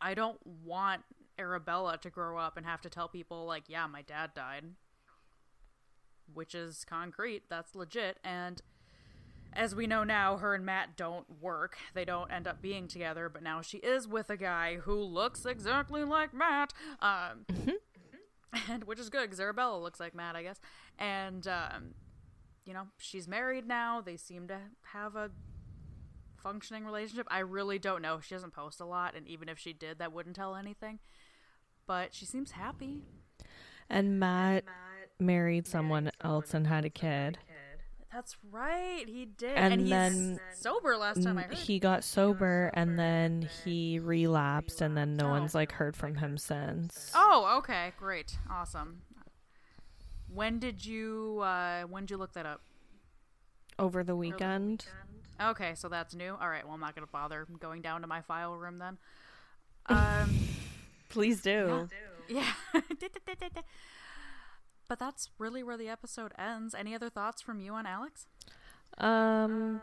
[0.00, 1.02] I don't want
[1.38, 4.64] Arabella to grow up and have to tell people like, yeah, my dad died."
[6.32, 8.62] Which is concrete, that's legit and
[9.54, 11.76] as we know now, her and Matt don't work.
[11.94, 15.44] They don't end up being together, but now she is with a guy who looks
[15.44, 16.72] exactly like Matt.
[17.00, 17.44] Um,
[18.68, 20.60] and which is good because Arabella looks like Matt, I guess.
[20.98, 21.94] And um,
[22.64, 24.00] you know, she's married now.
[24.00, 24.58] They seem to
[24.92, 25.30] have a
[26.42, 27.26] functioning relationship.
[27.30, 28.20] I really don't know.
[28.20, 30.98] She doesn't post a lot, and even if she did, that wouldn't tell anything.
[31.86, 33.02] But she seems happy.
[33.88, 34.64] And Matt
[35.18, 37.38] married someone else and had a kid.
[38.12, 39.56] That's right, he did.
[39.56, 41.56] And he's then- sober last time I heard.
[41.56, 46.36] He got sober and then he relapsed, and then no one's like heard from him
[46.36, 47.10] since.
[47.14, 49.00] Oh, okay, great, awesome.
[50.28, 52.60] When did you uh, when did you look that up?
[53.78, 54.84] Over the weekend.
[55.40, 56.36] Okay, so that's new.
[56.40, 58.98] All right, well, I'm not gonna bother going down to my file room then.
[59.86, 60.38] Um,
[61.08, 61.88] Please do.
[62.28, 62.52] yeah.
[64.88, 66.74] but that's really where the episode ends.
[66.74, 68.26] Any other thoughts from you on Alex?
[68.98, 69.80] Um.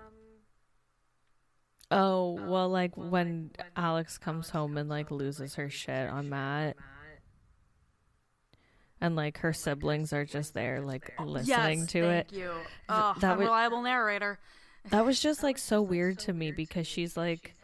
[1.91, 6.77] Oh well, like when Alex comes home and like loses her shit on Matt,
[9.01, 12.38] and like her siblings are just there like listening yes, to thank it.
[12.38, 12.51] you.
[12.88, 14.39] Oh, that would- unreliable narrator.
[14.90, 17.56] That was just like so weird to me because she's like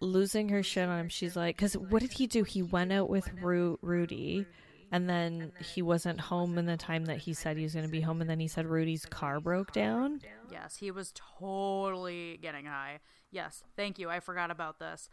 [0.00, 1.08] losing her shit on him.
[1.08, 2.44] She's like, because what did he do?
[2.44, 4.46] He went out with Ru- Rudy,
[4.90, 7.90] and then he wasn't home in the time that he said he was going to
[7.92, 10.20] be home, and then he said Rudy's car broke down.
[10.50, 13.00] Yes, he was totally getting high.
[13.30, 14.08] Yes, thank you.
[14.08, 15.08] I forgot about this.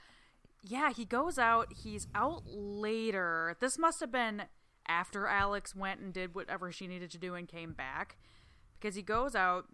[0.62, 1.74] Yeah, he goes out.
[1.84, 3.58] He's out later.
[3.60, 4.44] This must have been
[4.88, 8.18] after Alex went and did whatever she needed to do and came back.
[8.80, 9.66] Because he goes out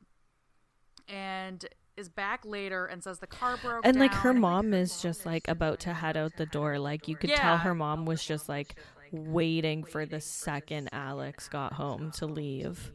[1.10, 1.66] and
[1.98, 4.42] is back later and says the car broke And like her down.
[4.42, 6.80] mom is just like about to head out the door.
[6.80, 8.76] Like you could tell her mom was just like
[9.12, 12.94] waiting for the second Alex got home to leave.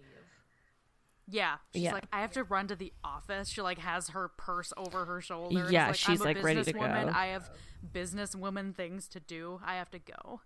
[1.27, 1.93] Yeah, she's Yeah.
[1.95, 3.49] like, I have to run to the office.
[3.49, 5.69] She like has her purse over her shoulder.
[5.71, 6.81] Yeah, like, she's, like, ready to go.
[6.81, 7.51] I have
[7.93, 9.61] businesswoman things to do.
[9.65, 10.41] I have to go.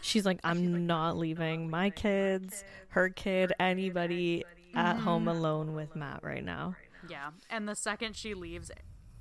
[0.00, 4.44] She's like, I'm not leaving my kids, her kid, anybody
[4.74, 6.76] at home alone with Matt right now.
[7.08, 8.70] Yeah, and the second she leaves,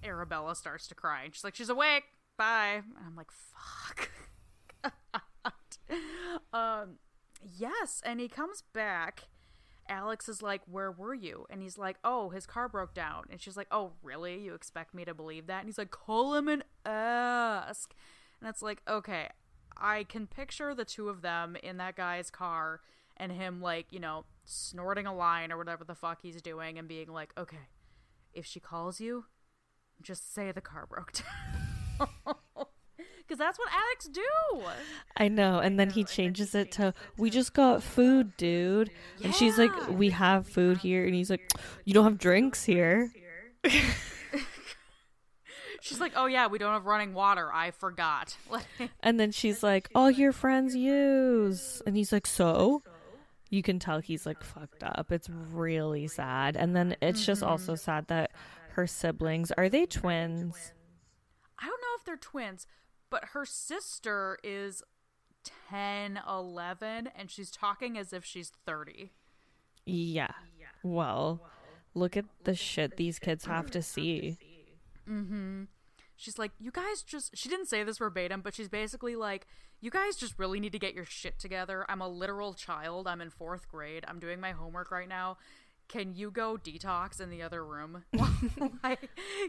[0.03, 1.23] Arabella starts to cry.
[1.23, 2.03] And she's like, "She's awake.
[2.37, 4.11] Bye." And I'm like, "Fuck."
[6.53, 6.97] um,
[7.41, 9.27] yes, and he comes back.
[9.87, 13.41] Alex is like, "Where were you?" And he's like, "Oh, his car broke down." And
[13.41, 14.39] she's like, "Oh, really?
[14.39, 17.93] You expect me to believe that?" And he's like, "Call him and ask."
[18.39, 19.29] And it's like, okay,
[19.77, 22.81] I can picture the two of them in that guy's car
[23.17, 26.87] and him like, you know, snorting a line or whatever the fuck he's doing and
[26.87, 27.67] being like, "Okay,
[28.33, 29.25] if she calls you,
[30.01, 32.07] just say the car broke down."
[33.27, 34.63] Cuz that's what addicts do.
[35.15, 35.59] I know.
[35.59, 38.89] And then he changes it to, We just got food, dude.
[39.23, 41.05] And she's like, We have food here.
[41.05, 41.47] And he's like,
[41.85, 43.11] You don't have drinks here.
[45.81, 47.51] She's like, "Oh yeah, we don't have running water.
[47.51, 48.37] I forgot."
[49.01, 51.81] And then she's like, All your friends use.
[51.85, 52.83] And he's like, So?
[53.49, 55.11] You can tell he's like fucked up.
[55.11, 56.55] It's really sad.
[56.55, 57.51] And then it's just mm-hmm.
[57.51, 58.31] also sad that
[58.71, 60.73] her siblings are they twins?
[61.57, 62.67] I don't know if they're twins,
[63.09, 64.83] but her sister is
[65.69, 69.11] 10, 11 and she's talking as if she's 30.
[69.85, 70.31] Yeah.
[70.83, 71.41] Well,
[71.93, 74.37] look at the shit these kids have to see.
[75.09, 75.63] Mm-hmm.
[76.19, 79.47] She's like, "You guys just." She didn't say this verbatim, but she's basically like,
[79.79, 81.85] "You guys just really need to get your shit together.
[81.89, 83.07] I'm a literal child.
[83.07, 84.03] I'm in fourth grade.
[84.07, 85.37] I'm doing my homework right now.
[85.87, 88.31] Can you go detox in the other room while
[88.83, 88.97] I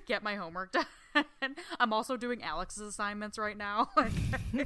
[0.06, 0.86] get my homework done?
[1.78, 3.90] I'm also doing Alex's assignments right now.
[4.54, 4.64] no,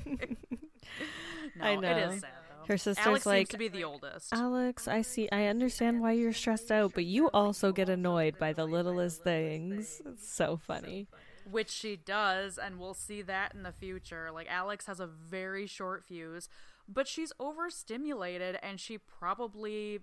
[1.60, 1.90] I know.
[1.90, 2.66] it is sad though.
[2.68, 4.32] Her sister's Alex like, seems to be the oldest.
[4.32, 5.28] Alex, I see.
[5.32, 10.00] I understand why you're stressed out, but you also get annoyed by the littlest things.
[10.06, 11.08] It's so funny.
[11.50, 14.30] Which she does and we'll see that in the future.
[14.32, 16.48] Like alex has a very short fuse
[16.88, 20.00] but she's overstimulated and she probably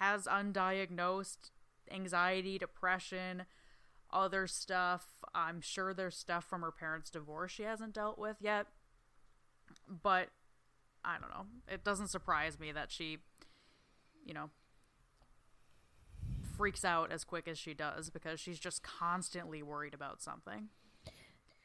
[0.00, 1.50] has undiagnosed
[1.90, 3.44] anxiety depression
[4.12, 5.06] other stuff.
[5.34, 8.66] I'm sure there's stuff from her parents divorce she hasn't dealt with yet
[10.02, 10.28] but
[11.04, 11.46] i don't know.
[11.68, 13.18] It doesn't surprise me that she
[14.24, 14.50] you know
[16.56, 20.68] freaks out as quick as she does because she's just constantly worried about something.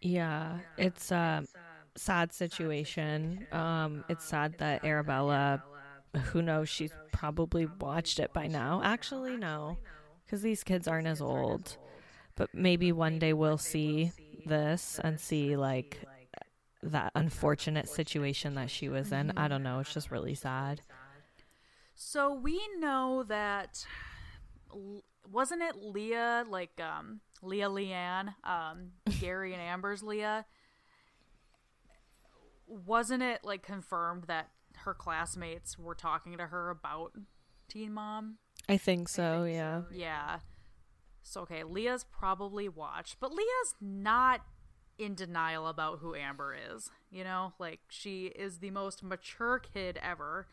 [0.02, 1.44] Yeah, it's a
[1.95, 3.48] sad situation.
[3.52, 5.64] Um, it's sad that Arabella,
[6.26, 8.82] who knows, she's probably watched it by now.
[8.84, 9.78] Actually, no,
[10.26, 11.78] because these kids aren't as old.
[12.36, 14.14] But maybe one day we'll see
[14.45, 15.99] this and see like
[16.82, 19.34] that unfortunate situation that she was in.
[19.36, 19.80] I don't know.
[19.80, 20.82] It's just really sad.
[21.95, 23.86] So we know that
[25.32, 30.46] wasn't it Leah like um Leah Leanne, um Gary and Amber's Leah?
[32.68, 37.14] Wasn't it like confirmed that her classmates were talking to her about
[37.68, 38.38] Teen Mom?
[38.68, 39.44] I think so.
[39.44, 39.82] Yeah.
[39.91, 40.40] Yeah.
[41.24, 44.41] So okay, Leah's probably watched, but Leah's not
[44.98, 46.91] in denial about who Amber is.
[47.10, 50.48] You know, like she is the most mature kid ever.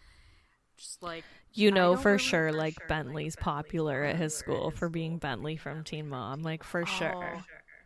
[0.76, 5.56] Just like You know for sure, like Bentley's popular at his school for being Bentley
[5.56, 6.42] from Teen Mom.
[6.42, 7.34] Like for sure.
[7.36, 7.42] Oh.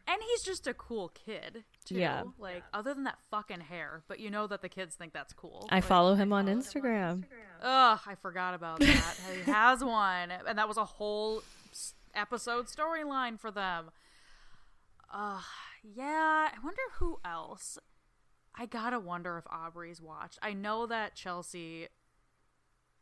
[0.08, 1.94] And he's just a cool kid, too.
[1.94, 2.24] Yeah.
[2.36, 5.68] Like, other than that fucking hair, but you know that the kids think that's cool.
[5.70, 7.22] I Like, follow him on Instagram.
[7.62, 9.14] Ugh, I forgot about that.
[9.32, 10.32] he has one.
[10.48, 11.44] And that was a whole
[12.12, 13.92] episode storyline for them.
[15.12, 15.40] Uh,
[15.84, 17.78] yeah, I wonder who else.
[18.54, 20.38] I gotta wonder if Aubree's watched.
[20.42, 21.86] I know that Chelsea,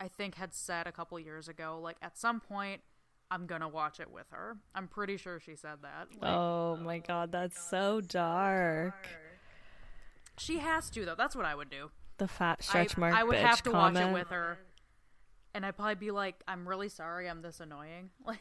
[0.01, 2.83] I think, had said a couple years ago, like, at some point,
[3.31, 4.57] I'm gonna watch it with her.
[4.75, 6.09] I'm pretty sure she said that.
[6.21, 9.07] Like, Oh my god, that's so dark.
[10.39, 11.15] She has to, though.
[11.17, 11.91] That's what I would do.
[12.19, 13.95] The fat I, stretch mark I would have to comment.
[13.97, 14.59] watch it with her,
[15.55, 18.11] and I'd probably be like, "I'm really sorry, I'm this annoying.
[18.27, 18.41] Like,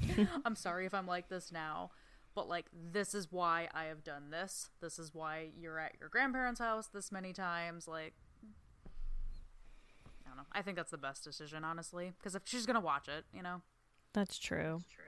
[0.44, 1.90] I'm sorry if I'm like this now,
[2.34, 4.70] but like, this is why I have done this.
[4.80, 7.86] This is why you're at your grandparents' house this many times.
[7.86, 8.21] Like, I
[10.34, 10.46] don't know.
[10.52, 13.60] I think that's the best decision, honestly, because if she's gonna watch it, you know,
[14.14, 14.78] That's true.
[14.80, 15.04] That's true.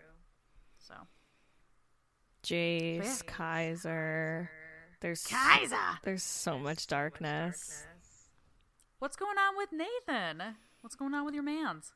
[0.79, 0.95] So
[2.43, 3.15] Jace, yeah.
[3.27, 4.51] Kaiser.
[5.01, 5.77] There's Kaiser.
[6.03, 7.85] there's so much darkness.
[8.99, 10.57] What's going on with Nathan?
[10.81, 11.93] What's going on with your man's?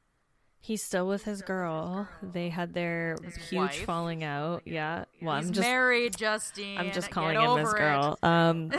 [0.60, 2.08] He's still with his girl.
[2.22, 3.16] They had their
[3.48, 3.84] huge wife?
[3.84, 4.62] falling out.
[4.66, 5.04] Yeah.
[5.22, 6.78] Well, He's I'm just married, Justine.
[6.78, 7.80] I'm just Get calling him his over it.
[7.80, 8.18] girl.
[8.22, 8.72] Um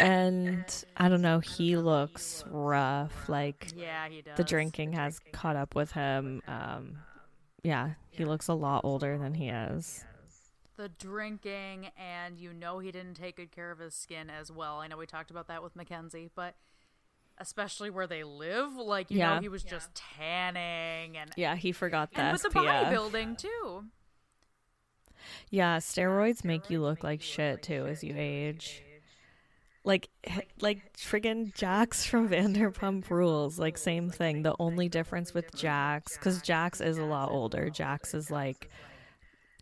[0.00, 3.28] and I don't know, he looks rough.
[3.28, 4.36] Like Yeah, he does.
[4.36, 6.42] the drinking has caught up with him.
[6.48, 6.98] Um
[7.62, 10.04] yeah, he looks a lot older than he is.
[10.76, 14.78] the drinking and you know he didn't take good care of his skin as well.
[14.78, 16.54] I know we talked about that with Mackenzie, but
[17.36, 19.34] especially where they live, like you Yeah.
[19.34, 23.84] know he was just tanning and Yeah, he forgot and the with the bodybuilding too.
[25.50, 28.82] Yeah, steroids make you look like shit too as you age.
[29.82, 30.08] Like,
[30.60, 34.42] like friggin' Jax from Vanderpump Rules, like same thing.
[34.42, 37.70] The only difference with Jax, because Jax is a lot older.
[37.70, 38.68] Jax is like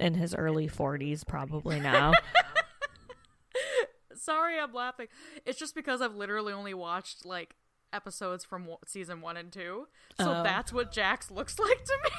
[0.00, 2.12] in his early forties probably now.
[4.14, 5.06] Sorry, I'm laughing.
[5.46, 7.54] It's just because I've literally only watched like
[7.92, 9.86] episodes from season one and two,
[10.20, 10.42] so Oh.
[10.42, 12.10] that's what Jax looks like to me.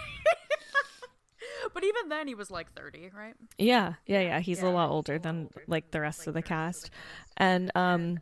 [1.73, 3.35] but even then, he was like thirty, right?
[3.57, 4.39] yeah, yeah, yeah.
[4.39, 6.89] He's a lot older than like the rest of the cast,
[7.37, 8.19] and um,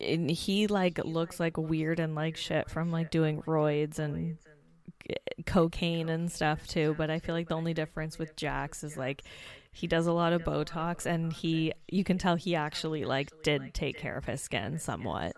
[0.00, 4.36] and he like looks like weird and like shit from like doing roids and
[5.44, 9.22] cocaine and stuff too but i feel like the only difference with jax is like
[9.72, 13.72] he does a lot of botox and he you can tell he actually like did
[13.72, 15.32] take care of his skin somewhat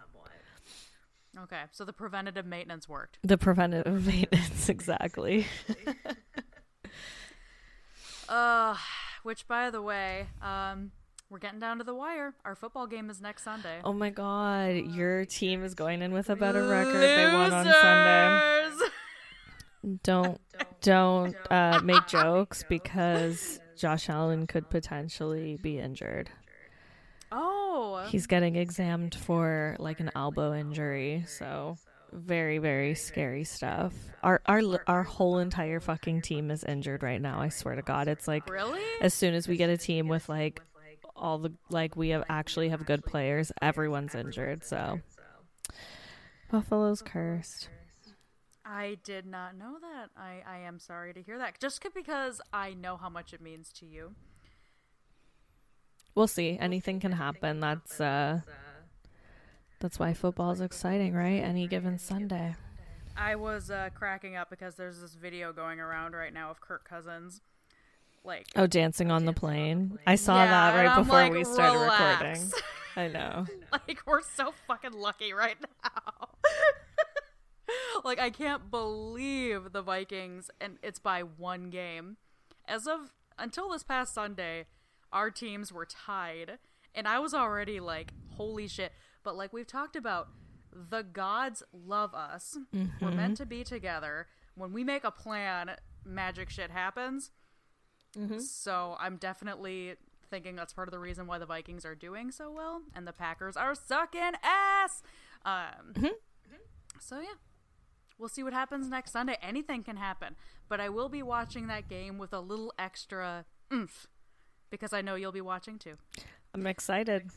[1.41, 3.19] Okay, so the preventative maintenance worked.
[3.23, 5.47] the preventative maintenance exactly
[8.29, 8.77] Uh,
[9.23, 10.93] which by the way, um,
[11.31, 12.35] we're getting down to the wire.
[12.45, 13.81] Our football game is next Sunday.
[13.85, 17.65] oh my god your team is going in with a better record they won on
[17.67, 18.71] sunday.
[20.03, 20.41] Don't
[20.83, 21.37] don't.
[21.51, 26.31] uh, make jokes because josh allen could potentially be injured.
[27.31, 31.77] Oh, He's getting examined for like an elbow injury, so
[32.13, 33.93] very very scary stuff.
[34.23, 37.41] Our our our whole entire fucking team is injured right now.
[37.41, 40.29] I swear to God, it's like really as soon as we get a team with
[40.29, 40.61] like
[41.15, 44.65] all the like we have actually have good players, everyone's injured.
[44.65, 45.01] So
[46.51, 47.69] Buffalo's cursed.
[48.65, 50.11] I did not know that.
[50.15, 51.59] I, I am sorry to hear that.
[51.59, 54.15] Just because I know how much it means to you.
[56.15, 56.59] We'll see.
[56.61, 57.61] Anything can happen.
[57.61, 58.41] That's uh
[59.81, 61.43] that's why football is exciting, right?
[61.43, 62.55] Any given Sunday.
[63.17, 66.89] I was uh, cracking up because there's this video going around right now of Kirk
[66.89, 67.41] Cousins,
[68.25, 69.99] like oh, dancing on the plane.
[70.07, 72.51] I saw Yeah, that right before like, we started "Relax." recording.
[72.97, 73.47] I know.
[73.73, 76.29] like we're so fucking lucky right now.
[78.05, 82.17] like I can't believe the Vikings and it's by one game.
[82.67, 84.67] As of until this past Sunday,
[85.13, 86.59] our teams were tied
[86.95, 88.93] and I was already like holy shit.
[89.29, 90.29] But like we've talked about
[90.73, 92.57] the gods love us.
[92.99, 94.27] We're meant to be together.
[94.55, 95.73] When we make a plan,
[96.03, 97.31] magic shit happens.
[98.19, 98.39] Mm-hmm.
[98.39, 99.97] So I'm definitely
[100.31, 103.13] thinking that's part of the reason why the Vikings are doing so well and the
[103.13, 105.03] Packers are sucking ass.
[105.45, 106.07] Um, mm-hmm.
[106.07, 106.99] Mm-hmm.
[106.99, 107.37] So yeah,
[108.17, 109.37] we'll see what happens next Sunday.
[109.43, 110.37] Anything can happen,
[110.71, 114.07] but I will be watching that game with a little extra oomph
[114.71, 115.99] because I know you'll be watching too.
[116.55, 117.31] I'm excited.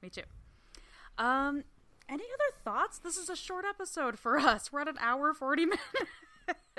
[0.00, 0.22] Me too.
[1.18, 1.64] Um,
[2.08, 2.98] any other thoughts?
[2.98, 4.72] This is a short episode for us.
[4.72, 5.82] We're at an hour forty minutes.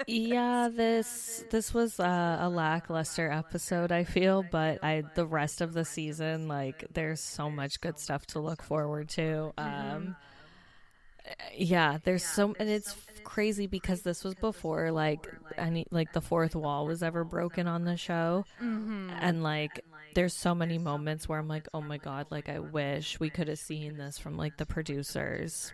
[0.05, 3.91] Yeah, this this was uh, a lackluster episode.
[3.91, 8.25] I feel, but I the rest of the season, like, there's so much good stuff
[8.27, 9.53] to look forward to.
[9.57, 10.15] Um,
[11.53, 15.27] yeah, there's so, and it's crazy because this was before like
[15.57, 18.45] any like the fourth wall was ever broken on the show,
[19.19, 19.83] and like.
[20.17, 23.29] There's so many moments where I'm like, oh my god, like I oh wish we
[23.29, 25.71] could have seen this from like the producers'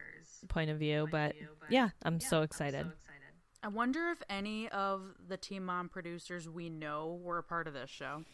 [0.49, 1.07] point of view.
[1.09, 1.33] But
[1.69, 2.91] yeah, I'm so excited.
[3.63, 7.73] I wonder if any of the Teen Mom producers we know were a part of
[7.73, 8.25] this show.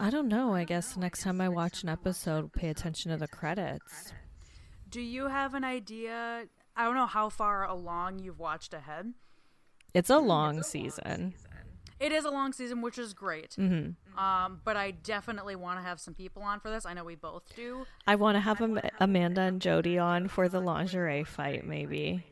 [0.00, 0.54] I don't know.
[0.54, 4.14] I guess next time I watch an episode, pay attention to the credits.
[4.88, 6.44] Do you have an idea?
[6.74, 9.12] I don't know how far along you've watched ahead.
[9.92, 11.34] It's a long season.
[12.04, 13.56] It is a long season, which is great.
[13.58, 14.18] Mm-hmm.
[14.18, 16.84] Um, but I definitely want to have some people on for this.
[16.84, 17.86] I know we both do.
[18.06, 22.22] I want to have Am- Amanda and Jody on for the lingerie fight, maybe.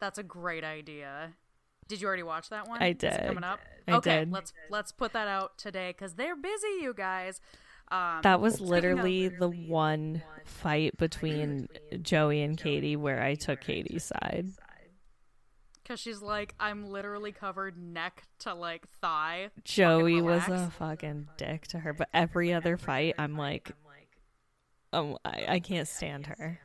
[0.00, 1.32] That's a great idea.
[1.86, 2.82] Did you already watch that one?
[2.82, 3.26] I Is did.
[3.26, 3.60] coming up.
[3.86, 4.32] I okay, did.
[4.32, 7.42] let's let's put that out today because they're busy, you guys.
[7.92, 11.68] Um, That was of- literally the one fight between
[12.00, 14.48] Joey and Katie where I took Katie's side.
[15.84, 19.50] Because she's like, I'm literally covered neck to like thigh.
[19.64, 23.70] Joey was a fucking dick to her, but every other fight, I'm like,
[24.94, 26.60] um, I, I can't stand her.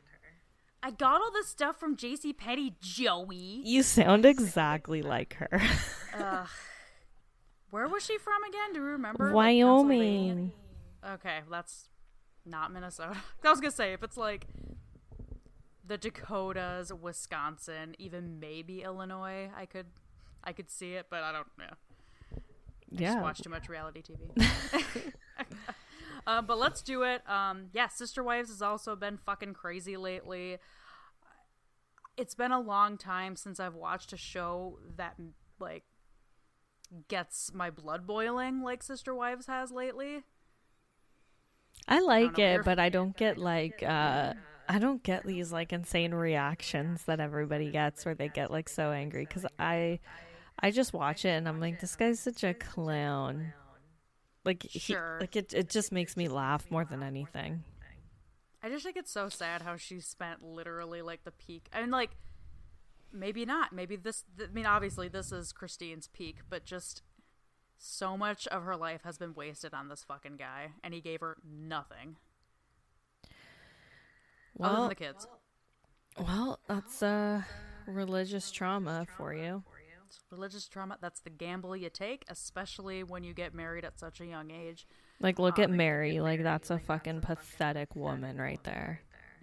[0.82, 2.32] I got all this stuff from J.C.
[2.32, 3.60] Petty, Joey.
[3.62, 5.60] You sound exactly like her.
[7.70, 8.72] Where was she from again?
[8.72, 9.32] Do you remember?
[9.32, 9.98] Wyoming.
[9.98, 10.50] Pennsylvania?
[11.14, 11.88] okay, that's
[12.46, 13.16] not Minnesota.
[13.44, 14.46] I was gonna say if it's like
[15.90, 19.86] the Dakotas, Wisconsin, even maybe Illinois, I could,
[20.44, 22.40] I could see it, but I don't know.
[22.94, 23.20] Just Yeah.
[23.20, 25.12] watch too much reality TV.
[26.28, 27.28] uh, but let's do it.
[27.28, 30.58] Um, yeah, Sister Wives has also been fucking crazy lately.
[32.16, 35.16] It's been a long time since I've watched a show that
[35.58, 35.82] like
[37.08, 40.22] gets my blood boiling like Sister Wives has lately.
[41.88, 44.34] I like know, it, but I don't get like uh
[44.70, 48.92] I don't get these like insane reactions that everybody gets where they get like so
[48.92, 49.98] angry cuz I
[50.60, 53.52] I just watch it and I'm like this guy's such a clown.
[54.44, 57.64] Like he, like it it just makes me laugh more than anything.
[58.62, 61.68] I just think it's so sad how she spent literally like the peak.
[61.72, 62.10] I mean, like
[63.12, 63.72] maybe not.
[63.72, 64.22] Maybe this.
[64.40, 67.02] I mean, obviously this is Christine's peak, but just
[67.76, 71.22] so much of her life has been wasted on this fucking guy, and he gave
[71.22, 72.18] her nothing
[74.58, 75.26] other than Well, the kids.
[76.18, 77.42] well, that's uh
[77.86, 79.62] religious trauma for you.
[80.06, 80.98] It's religious trauma.
[81.00, 84.86] That's the gamble you take, especially when you get married at such a young age.
[85.20, 89.02] Like look at Meri, like that's a fucking pathetic woman right there.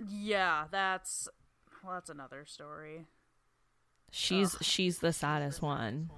[0.09, 1.29] Yeah, that's
[1.83, 3.05] well, that's another story.
[4.11, 6.09] She's she's the saddest one.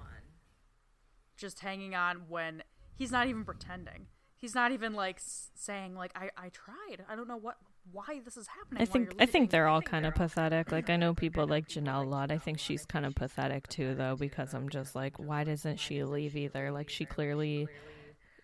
[1.36, 2.62] just hanging on when
[2.96, 4.06] he's not even pretending.
[4.36, 5.20] He's not even like
[5.54, 7.04] saying like I I tried.
[7.08, 7.56] I don't know what
[7.92, 8.82] why this is happening.
[8.82, 10.72] I think I think they're all kind of pathetic.
[10.72, 12.30] Like I know people like Janelle a lot.
[12.30, 16.04] I think she's kind of pathetic too, though, because I'm just like, why doesn't she
[16.04, 16.70] leave either?
[16.70, 17.68] Like she clearly,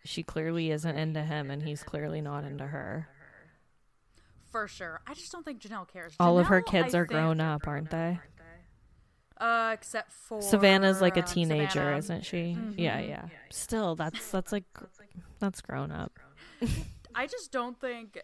[0.04, 3.08] she clearly isn't into him, and he's clearly not into her.
[4.50, 5.00] For sure.
[5.06, 6.14] I just don't think Janelle cares.
[6.18, 8.18] All of her kids I are grown up, aren't they?
[9.38, 11.96] Uh, except for Savanah's like a um, teenager, Savannah.
[11.98, 12.56] isn't she?
[12.76, 13.26] Yeah, yeah.
[13.50, 14.64] Still, that's that's like
[15.40, 16.18] that's grown up.
[17.14, 18.18] I just don't think.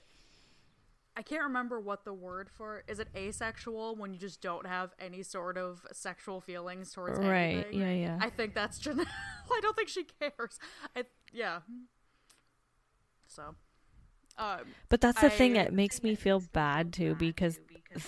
[1.16, 4.92] I can't remember what the word for is it asexual when you just don't have
[4.98, 7.80] any sort of sexual feelings towards Right, anything.
[7.80, 8.18] yeah, yeah.
[8.20, 9.04] I think that's Janelle.
[9.52, 10.58] I don't think she cares.
[10.96, 11.60] I yeah.
[13.26, 13.54] So,
[14.38, 14.58] um,
[14.88, 15.56] But that's the thing.
[15.56, 17.58] It makes me feel bad too because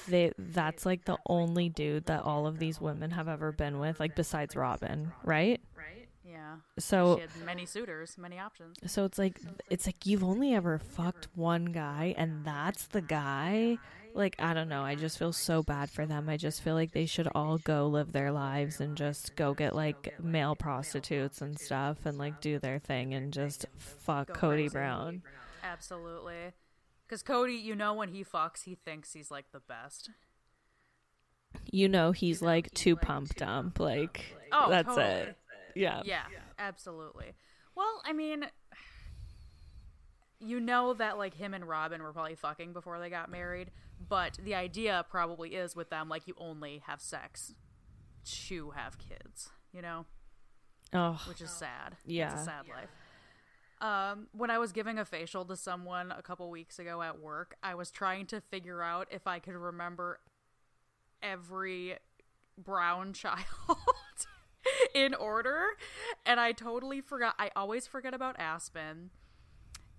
[0.09, 4.01] they that's like the only dude that all of these women have ever been with,
[4.01, 5.61] like besides Robyn, right?
[6.35, 6.57] Yeah.
[6.81, 8.77] So she had many suitors, many options.
[8.87, 9.41] so it's like
[9.71, 13.79] it's like you've only ever fucked one guy and that's the guy.
[14.15, 16.29] Like I don't know, I just feel so bad for them.
[16.29, 19.77] I just feel like they should all go live their lives and just go get
[19.77, 24.71] like male prostitutes and stuff and like do their thing and just fuck Kody.
[24.73, 25.23] Brown.
[25.63, 26.53] Absolutely.
[27.07, 30.11] Because Kody, you know, when he fucks, he thinks he's like the best.
[31.71, 33.79] You know he's like too pumped up.
[33.79, 35.07] Like Oh, that's totally.
[35.07, 35.37] it.
[36.05, 36.25] Yeah.
[36.31, 37.35] Yeah, absolutely.
[37.75, 38.47] Well, I mean,
[40.41, 43.71] you know that like him and Robyn were probably fucking before they got married,
[44.09, 47.55] but the idea probably is with them like you only have sex
[48.25, 50.07] to have kids, you know,
[50.93, 51.97] Oh, which is sad.
[52.07, 52.33] Yeah.
[52.33, 52.91] it's a sad life.
[53.81, 57.57] Um, when I was giving a facial to someone a couple weeks ago at work,
[57.63, 60.21] I was trying to figure out if I could remember
[61.23, 61.97] every
[62.57, 63.45] brown child
[64.95, 65.65] in order,
[66.25, 67.35] and I totally forgot.
[67.39, 69.11] I always forget about Aspen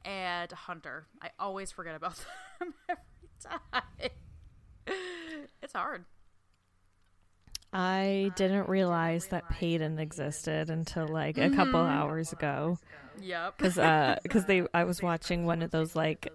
[0.03, 1.07] and Hunter.
[1.21, 2.15] I always forget about
[2.59, 3.01] them every
[3.43, 4.09] time.
[5.61, 6.05] It's hard.
[7.73, 11.93] I didn't realize that Peyton existed until like a couple Mm-hmm.
[11.97, 12.77] hours ago.
[13.19, 13.57] Yep.
[13.57, 16.31] Cuz uh cuz they I was watching one of those like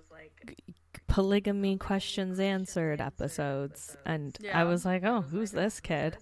[1.07, 6.19] polygamy questions answered episodes and I was like, "Oh, who's this kid?"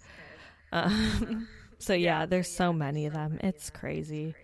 [0.70, 1.48] Um,
[1.78, 3.38] so yeah, there's so many of them.
[3.42, 4.34] It's crazy.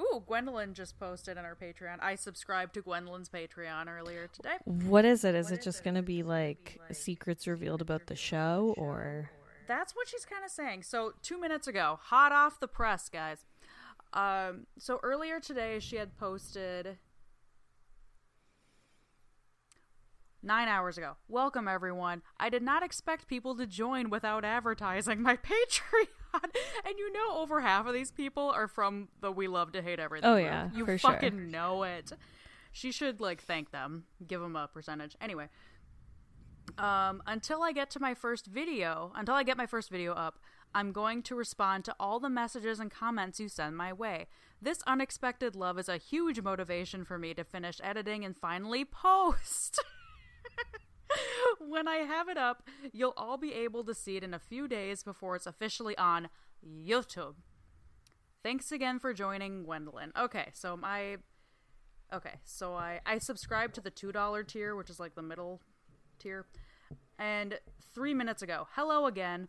[0.00, 1.98] Ooh, Gwendolyn just posted on our Patreon.
[2.00, 4.56] I subscribed to Gwendolyn's Patreon earlier today.
[4.64, 5.36] What is it?
[5.36, 9.30] Is it just going to be like secrets revealed about the show or
[9.68, 10.82] That's what she's kind of saying.
[10.82, 13.44] So, two minutes ago, hot off the press, guys.
[14.12, 16.98] Um, so earlier today, she had posted
[20.44, 21.16] nine hours ago.
[21.28, 22.22] Welcome, everyone.
[22.38, 26.08] I did not expect people to join without advertising my Patreon.
[26.84, 29.98] And you know, over half of these people are from the We Love to Hate
[29.98, 30.28] Everything.
[30.28, 30.46] Oh, group.
[30.46, 31.10] yeah, you for sure.
[31.12, 32.12] fucking know it.
[32.72, 35.16] She should like thank them, give them a percentage.
[35.20, 35.48] Anyway,
[36.78, 40.38] um, until I get to my first video, until I get my first video up,
[40.74, 44.26] I'm going to respond to all the messages and comments you send my way.
[44.60, 49.80] This unexpected love is a huge motivation for me to finish editing and finally post.
[51.58, 54.68] when I have it up, you'll all be able to see it in a few
[54.68, 56.28] days before it's officially on
[56.66, 57.34] YouTube.
[58.42, 60.12] Thanks again for joining, Gwendolyn.
[60.18, 61.16] Okay, so my
[62.12, 65.60] Okay, so I I subscribe to the two dollar tier, which is like the middle
[66.18, 66.46] tier.
[67.18, 67.58] And
[67.94, 69.48] three minutes ago, hello again.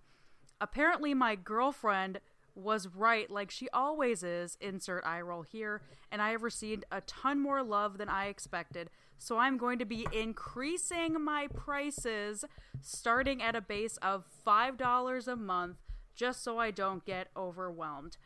[0.61, 2.21] Apparently, my girlfriend
[2.55, 4.57] was right, like she always is.
[4.61, 8.89] Insert eye roll here, and I have received a ton more love than I expected.
[9.17, 12.43] So I'm going to be increasing my prices,
[12.81, 15.77] starting at a base of five dollars a month,
[16.15, 18.17] just so I don't get overwhelmed.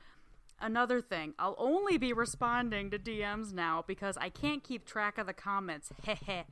[0.62, 5.26] Another thing, I'll only be responding to DMs now because I can't keep track of
[5.26, 5.92] the comments.
[6.04, 6.44] Heh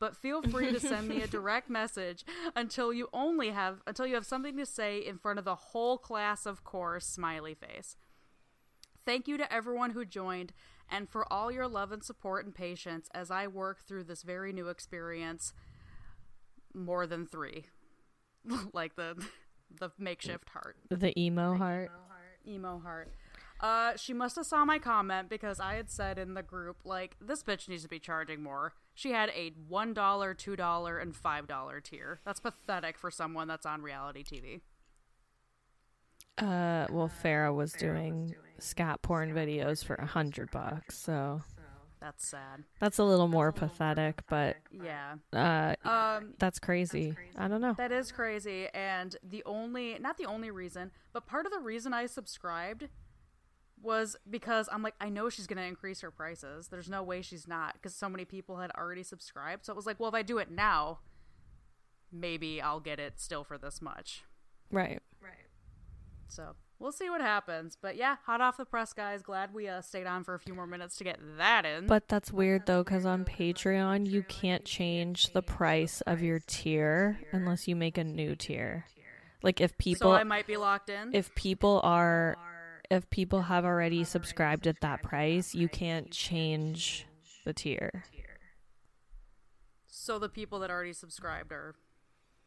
[0.00, 2.24] But feel free to send me a direct message
[2.56, 5.98] until you only have until you have something to say in front of the whole
[5.98, 7.96] class, of course, smiley face.
[9.04, 10.52] Thank you to everyone who joined
[10.88, 14.52] and for all your love and support and patience as I work through this very
[14.52, 15.52] new experience.
[16.74, 17.66] More than 3.
[18.72, 19.22] like the
[19.78, 21.90] the makeshift heart the emo heart?
[22.46, 23.12] emo heart.
[23.60, 27.16] Uh, she must have saw my comment because I had said in the group like
[27.20, 28.72] this bitch needs to be charging more.
[28.94, 32.20] She had a one dollar, two dollar, and five dollar tier.
[32.24, 34.60] That's pathetic for someone that's on reality TV.
[36.38, 41.42] Uh, well, Farah was doing scat porn videos for a hundred bucks, so
[42.00, 42.64] That's sad.
[42.78, 44.22] that's a little more pathetic.
[44.26, 45.16] But Yeah.
[45.34, 47.14] uh, Um, that's crazy.
[47.36, 47.74] I don't know.
[47.74, 48.68] that is crazy.
[48.72, 52.88] And the only, not the only reason, but part of the reason I subscribed
[53.82, 56.68] was because I'm like, I know she's going to increase her prices.
[56.68, 59.66] There's no way she's not because so many people had already subscribed.
[59.66, 60.98] So it was like, well, if I do it now,
[62.12, 64.24] maybe I'll get it still for this much.
[64.70, 65.00] Right.
[65.22, 65.32] Right.
[66.28, 67.76] So we'll see what happens.
[67.80, 69.22] But yeah, hot off the press, guys.
[69.22, 71.86] Glad we uh, stayed on for a few more minutes to get that in.
[71.86, 77.20] But that's weird though, because on Patreon you can't change the price of your tier
[77.32, 78.86] unless you make a new tier.
[79.42, 81.14] Like if people, so I might be locked in.
[81.14, 82.36] if people are,
[82.90, 87.06] if people have already subscribed at that price, you can't change
[87.44, 88.04] the tier.
[89.86, 91.74] so the people that already subscribed are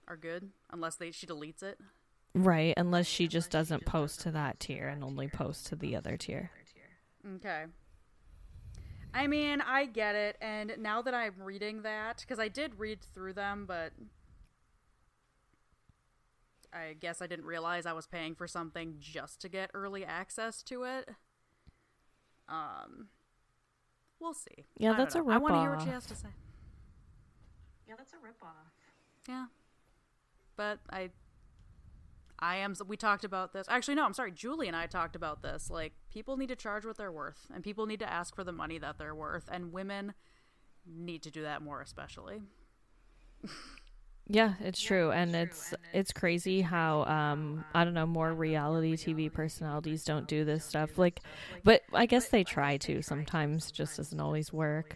[0.08, 1.80] are good, unless they she deletes it.
[2.36, 6.18] Right, unless she just doesn't post to that tier and only posts to the other
[6.18, 6.52] tier.
[7.36, 7.66] Okay.
[9.14, 13.00] I mean, I get it, and now that I'm reading that, because I did read
[13.14, 13.92] through them, but
[16.74, 20.64] I guess I didn't realize I was paying for something just to get early access
[20.64, 21.10] to it.
[22.50, 23.08] Um,
[24.20, 24.66] we'll see.
[24.78, 25.30] Yeah, I don't that's a know.
[25.30, 26.30] I want to hear what she has to say.
[27.88, 28.72] Yeah, that's a ripoff.
[29.28, 29.46] Yeah,
[30.56, 31.10] but I,
[32.40, 32.74] I am.
[32.88, 33.68] We talked about this.
[33.70, 34.06] Actually, no.
[34.06, 34.32] I'm sorry.
[34.32, 35.70] Julie and I talked about this.
[35.70, 38.52] Like, people need to charge what they're worth, and people need to ask for the
[38.52, 40.14] money that they're worth, and women
[40.86, 42.42] need to do that more, especially.
[44.28, 49.32] Yeah, it's true, and it's it's crazy how um I don't know more reality TV
[49.32, 50.98] personalities don't do this stuff.
[50.98, 51.20] Like,
[51.64, 53.02] but I guess they try to.
[53.02, 54.96] Sometimes just doesn't always work.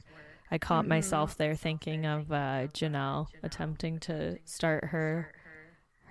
[0.49, 5.33] I caught myself there thinking of uh, Jenelle attempting to start her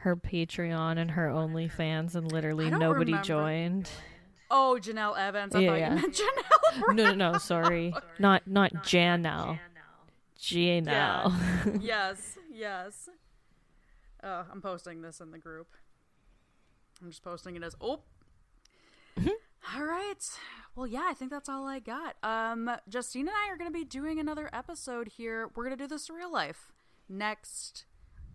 [0.00, 3.24] her Patreon and her OnlyFans, and literally nobody remember.
[3.24, 3.90] joined.
[4.50, 5.54] Oh, Jenelle Evans.
[5.54, 5.94] I Yeah, thought yeah.
[5.94, 6.94] you meant Janelle.
[6.94, 9.58] No, no, no, sorry, not not Janelle,
[10.38, 11.80] Janelle.
[11.82, 13.08] yes, yes.
[14.22, 15.68] Oh, I'm posting this in the group.
[17.02, 18.00] I'm just posting it as oh.
[19.74, 20.22] All right.
[20.74, 22.16] Well, yeah, I think that's all I got.
[22.22, 25.50] Um, Justine and I are going to be doing another episode here.
[25.54, 26.72] We're going to do this real life
[27.08, 27.84] next.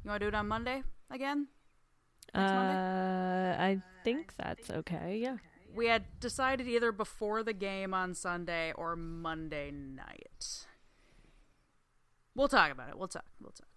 [0.03, 1.47] You want to do it on Monday again?
[2.35, 5.19] Uh, I think that's okay.
[5.21, 5.37] Yeah.
[5.73, 10.65] We had decided either before the game on Sunday or Monday night.
[12.35, 12.97] We'll talk about it.
[12.97, 13.25] We'll talk.
[13.41, 13.67] We'll talk.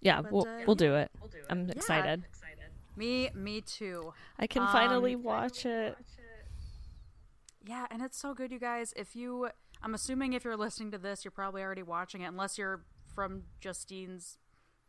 [0.00, 1.10] Yeah, But, we'll uh, we'll do it.
[1.50, 1.72] I'm Yeah.
[1.72, 2.24] excited.
[2.96, 4.12] Me, me too.
[4.38, 5.96] I can Um, finally watch it.
[7.64, 8.92] Yeah, and it's so good, you guys.
[8.96, 9.50] If you,
[9.82, 12.84] I'm assuming if you're listening to this, you're probably already watching it, unless you're
[13.14, 14.38] from Justine's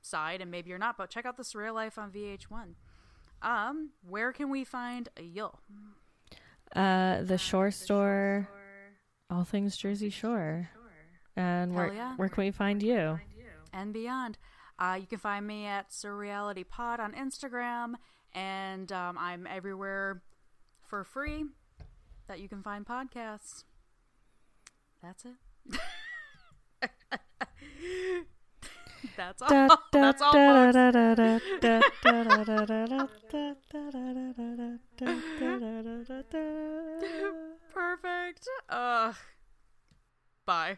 [0.02, 0.98] side, and maybe you're not.
[0.98, 2.76] But check out the Surreal Life on VH1.
[3.42, 5.50] Um, where can we find you?
[6.76, 8.48] Uh, the Shore Store,
[9.30, 10.70] all things Jersey Shore,
[11.36, 12.16] and Hell where yeah.
[12.16, 13.20] where can we find you?
[13.74, 14.38] and beyond.
[14.80, 17.96] Uh, you can find me at Surreality Pod on Instagram,
[18.34, 20.22] and um, I'm everywhere
[20.88, 21.44] for free
[22.28, 23.66] that you can find podcasts.
[25.04, 25.36] That's it.
[29.18, 29.50] That's all.
[29.92, 30.32] That's all.
[37.74, 38.48] Perfect.
[38.70, 39.14] Uh,
[40.46, 40.78] bye.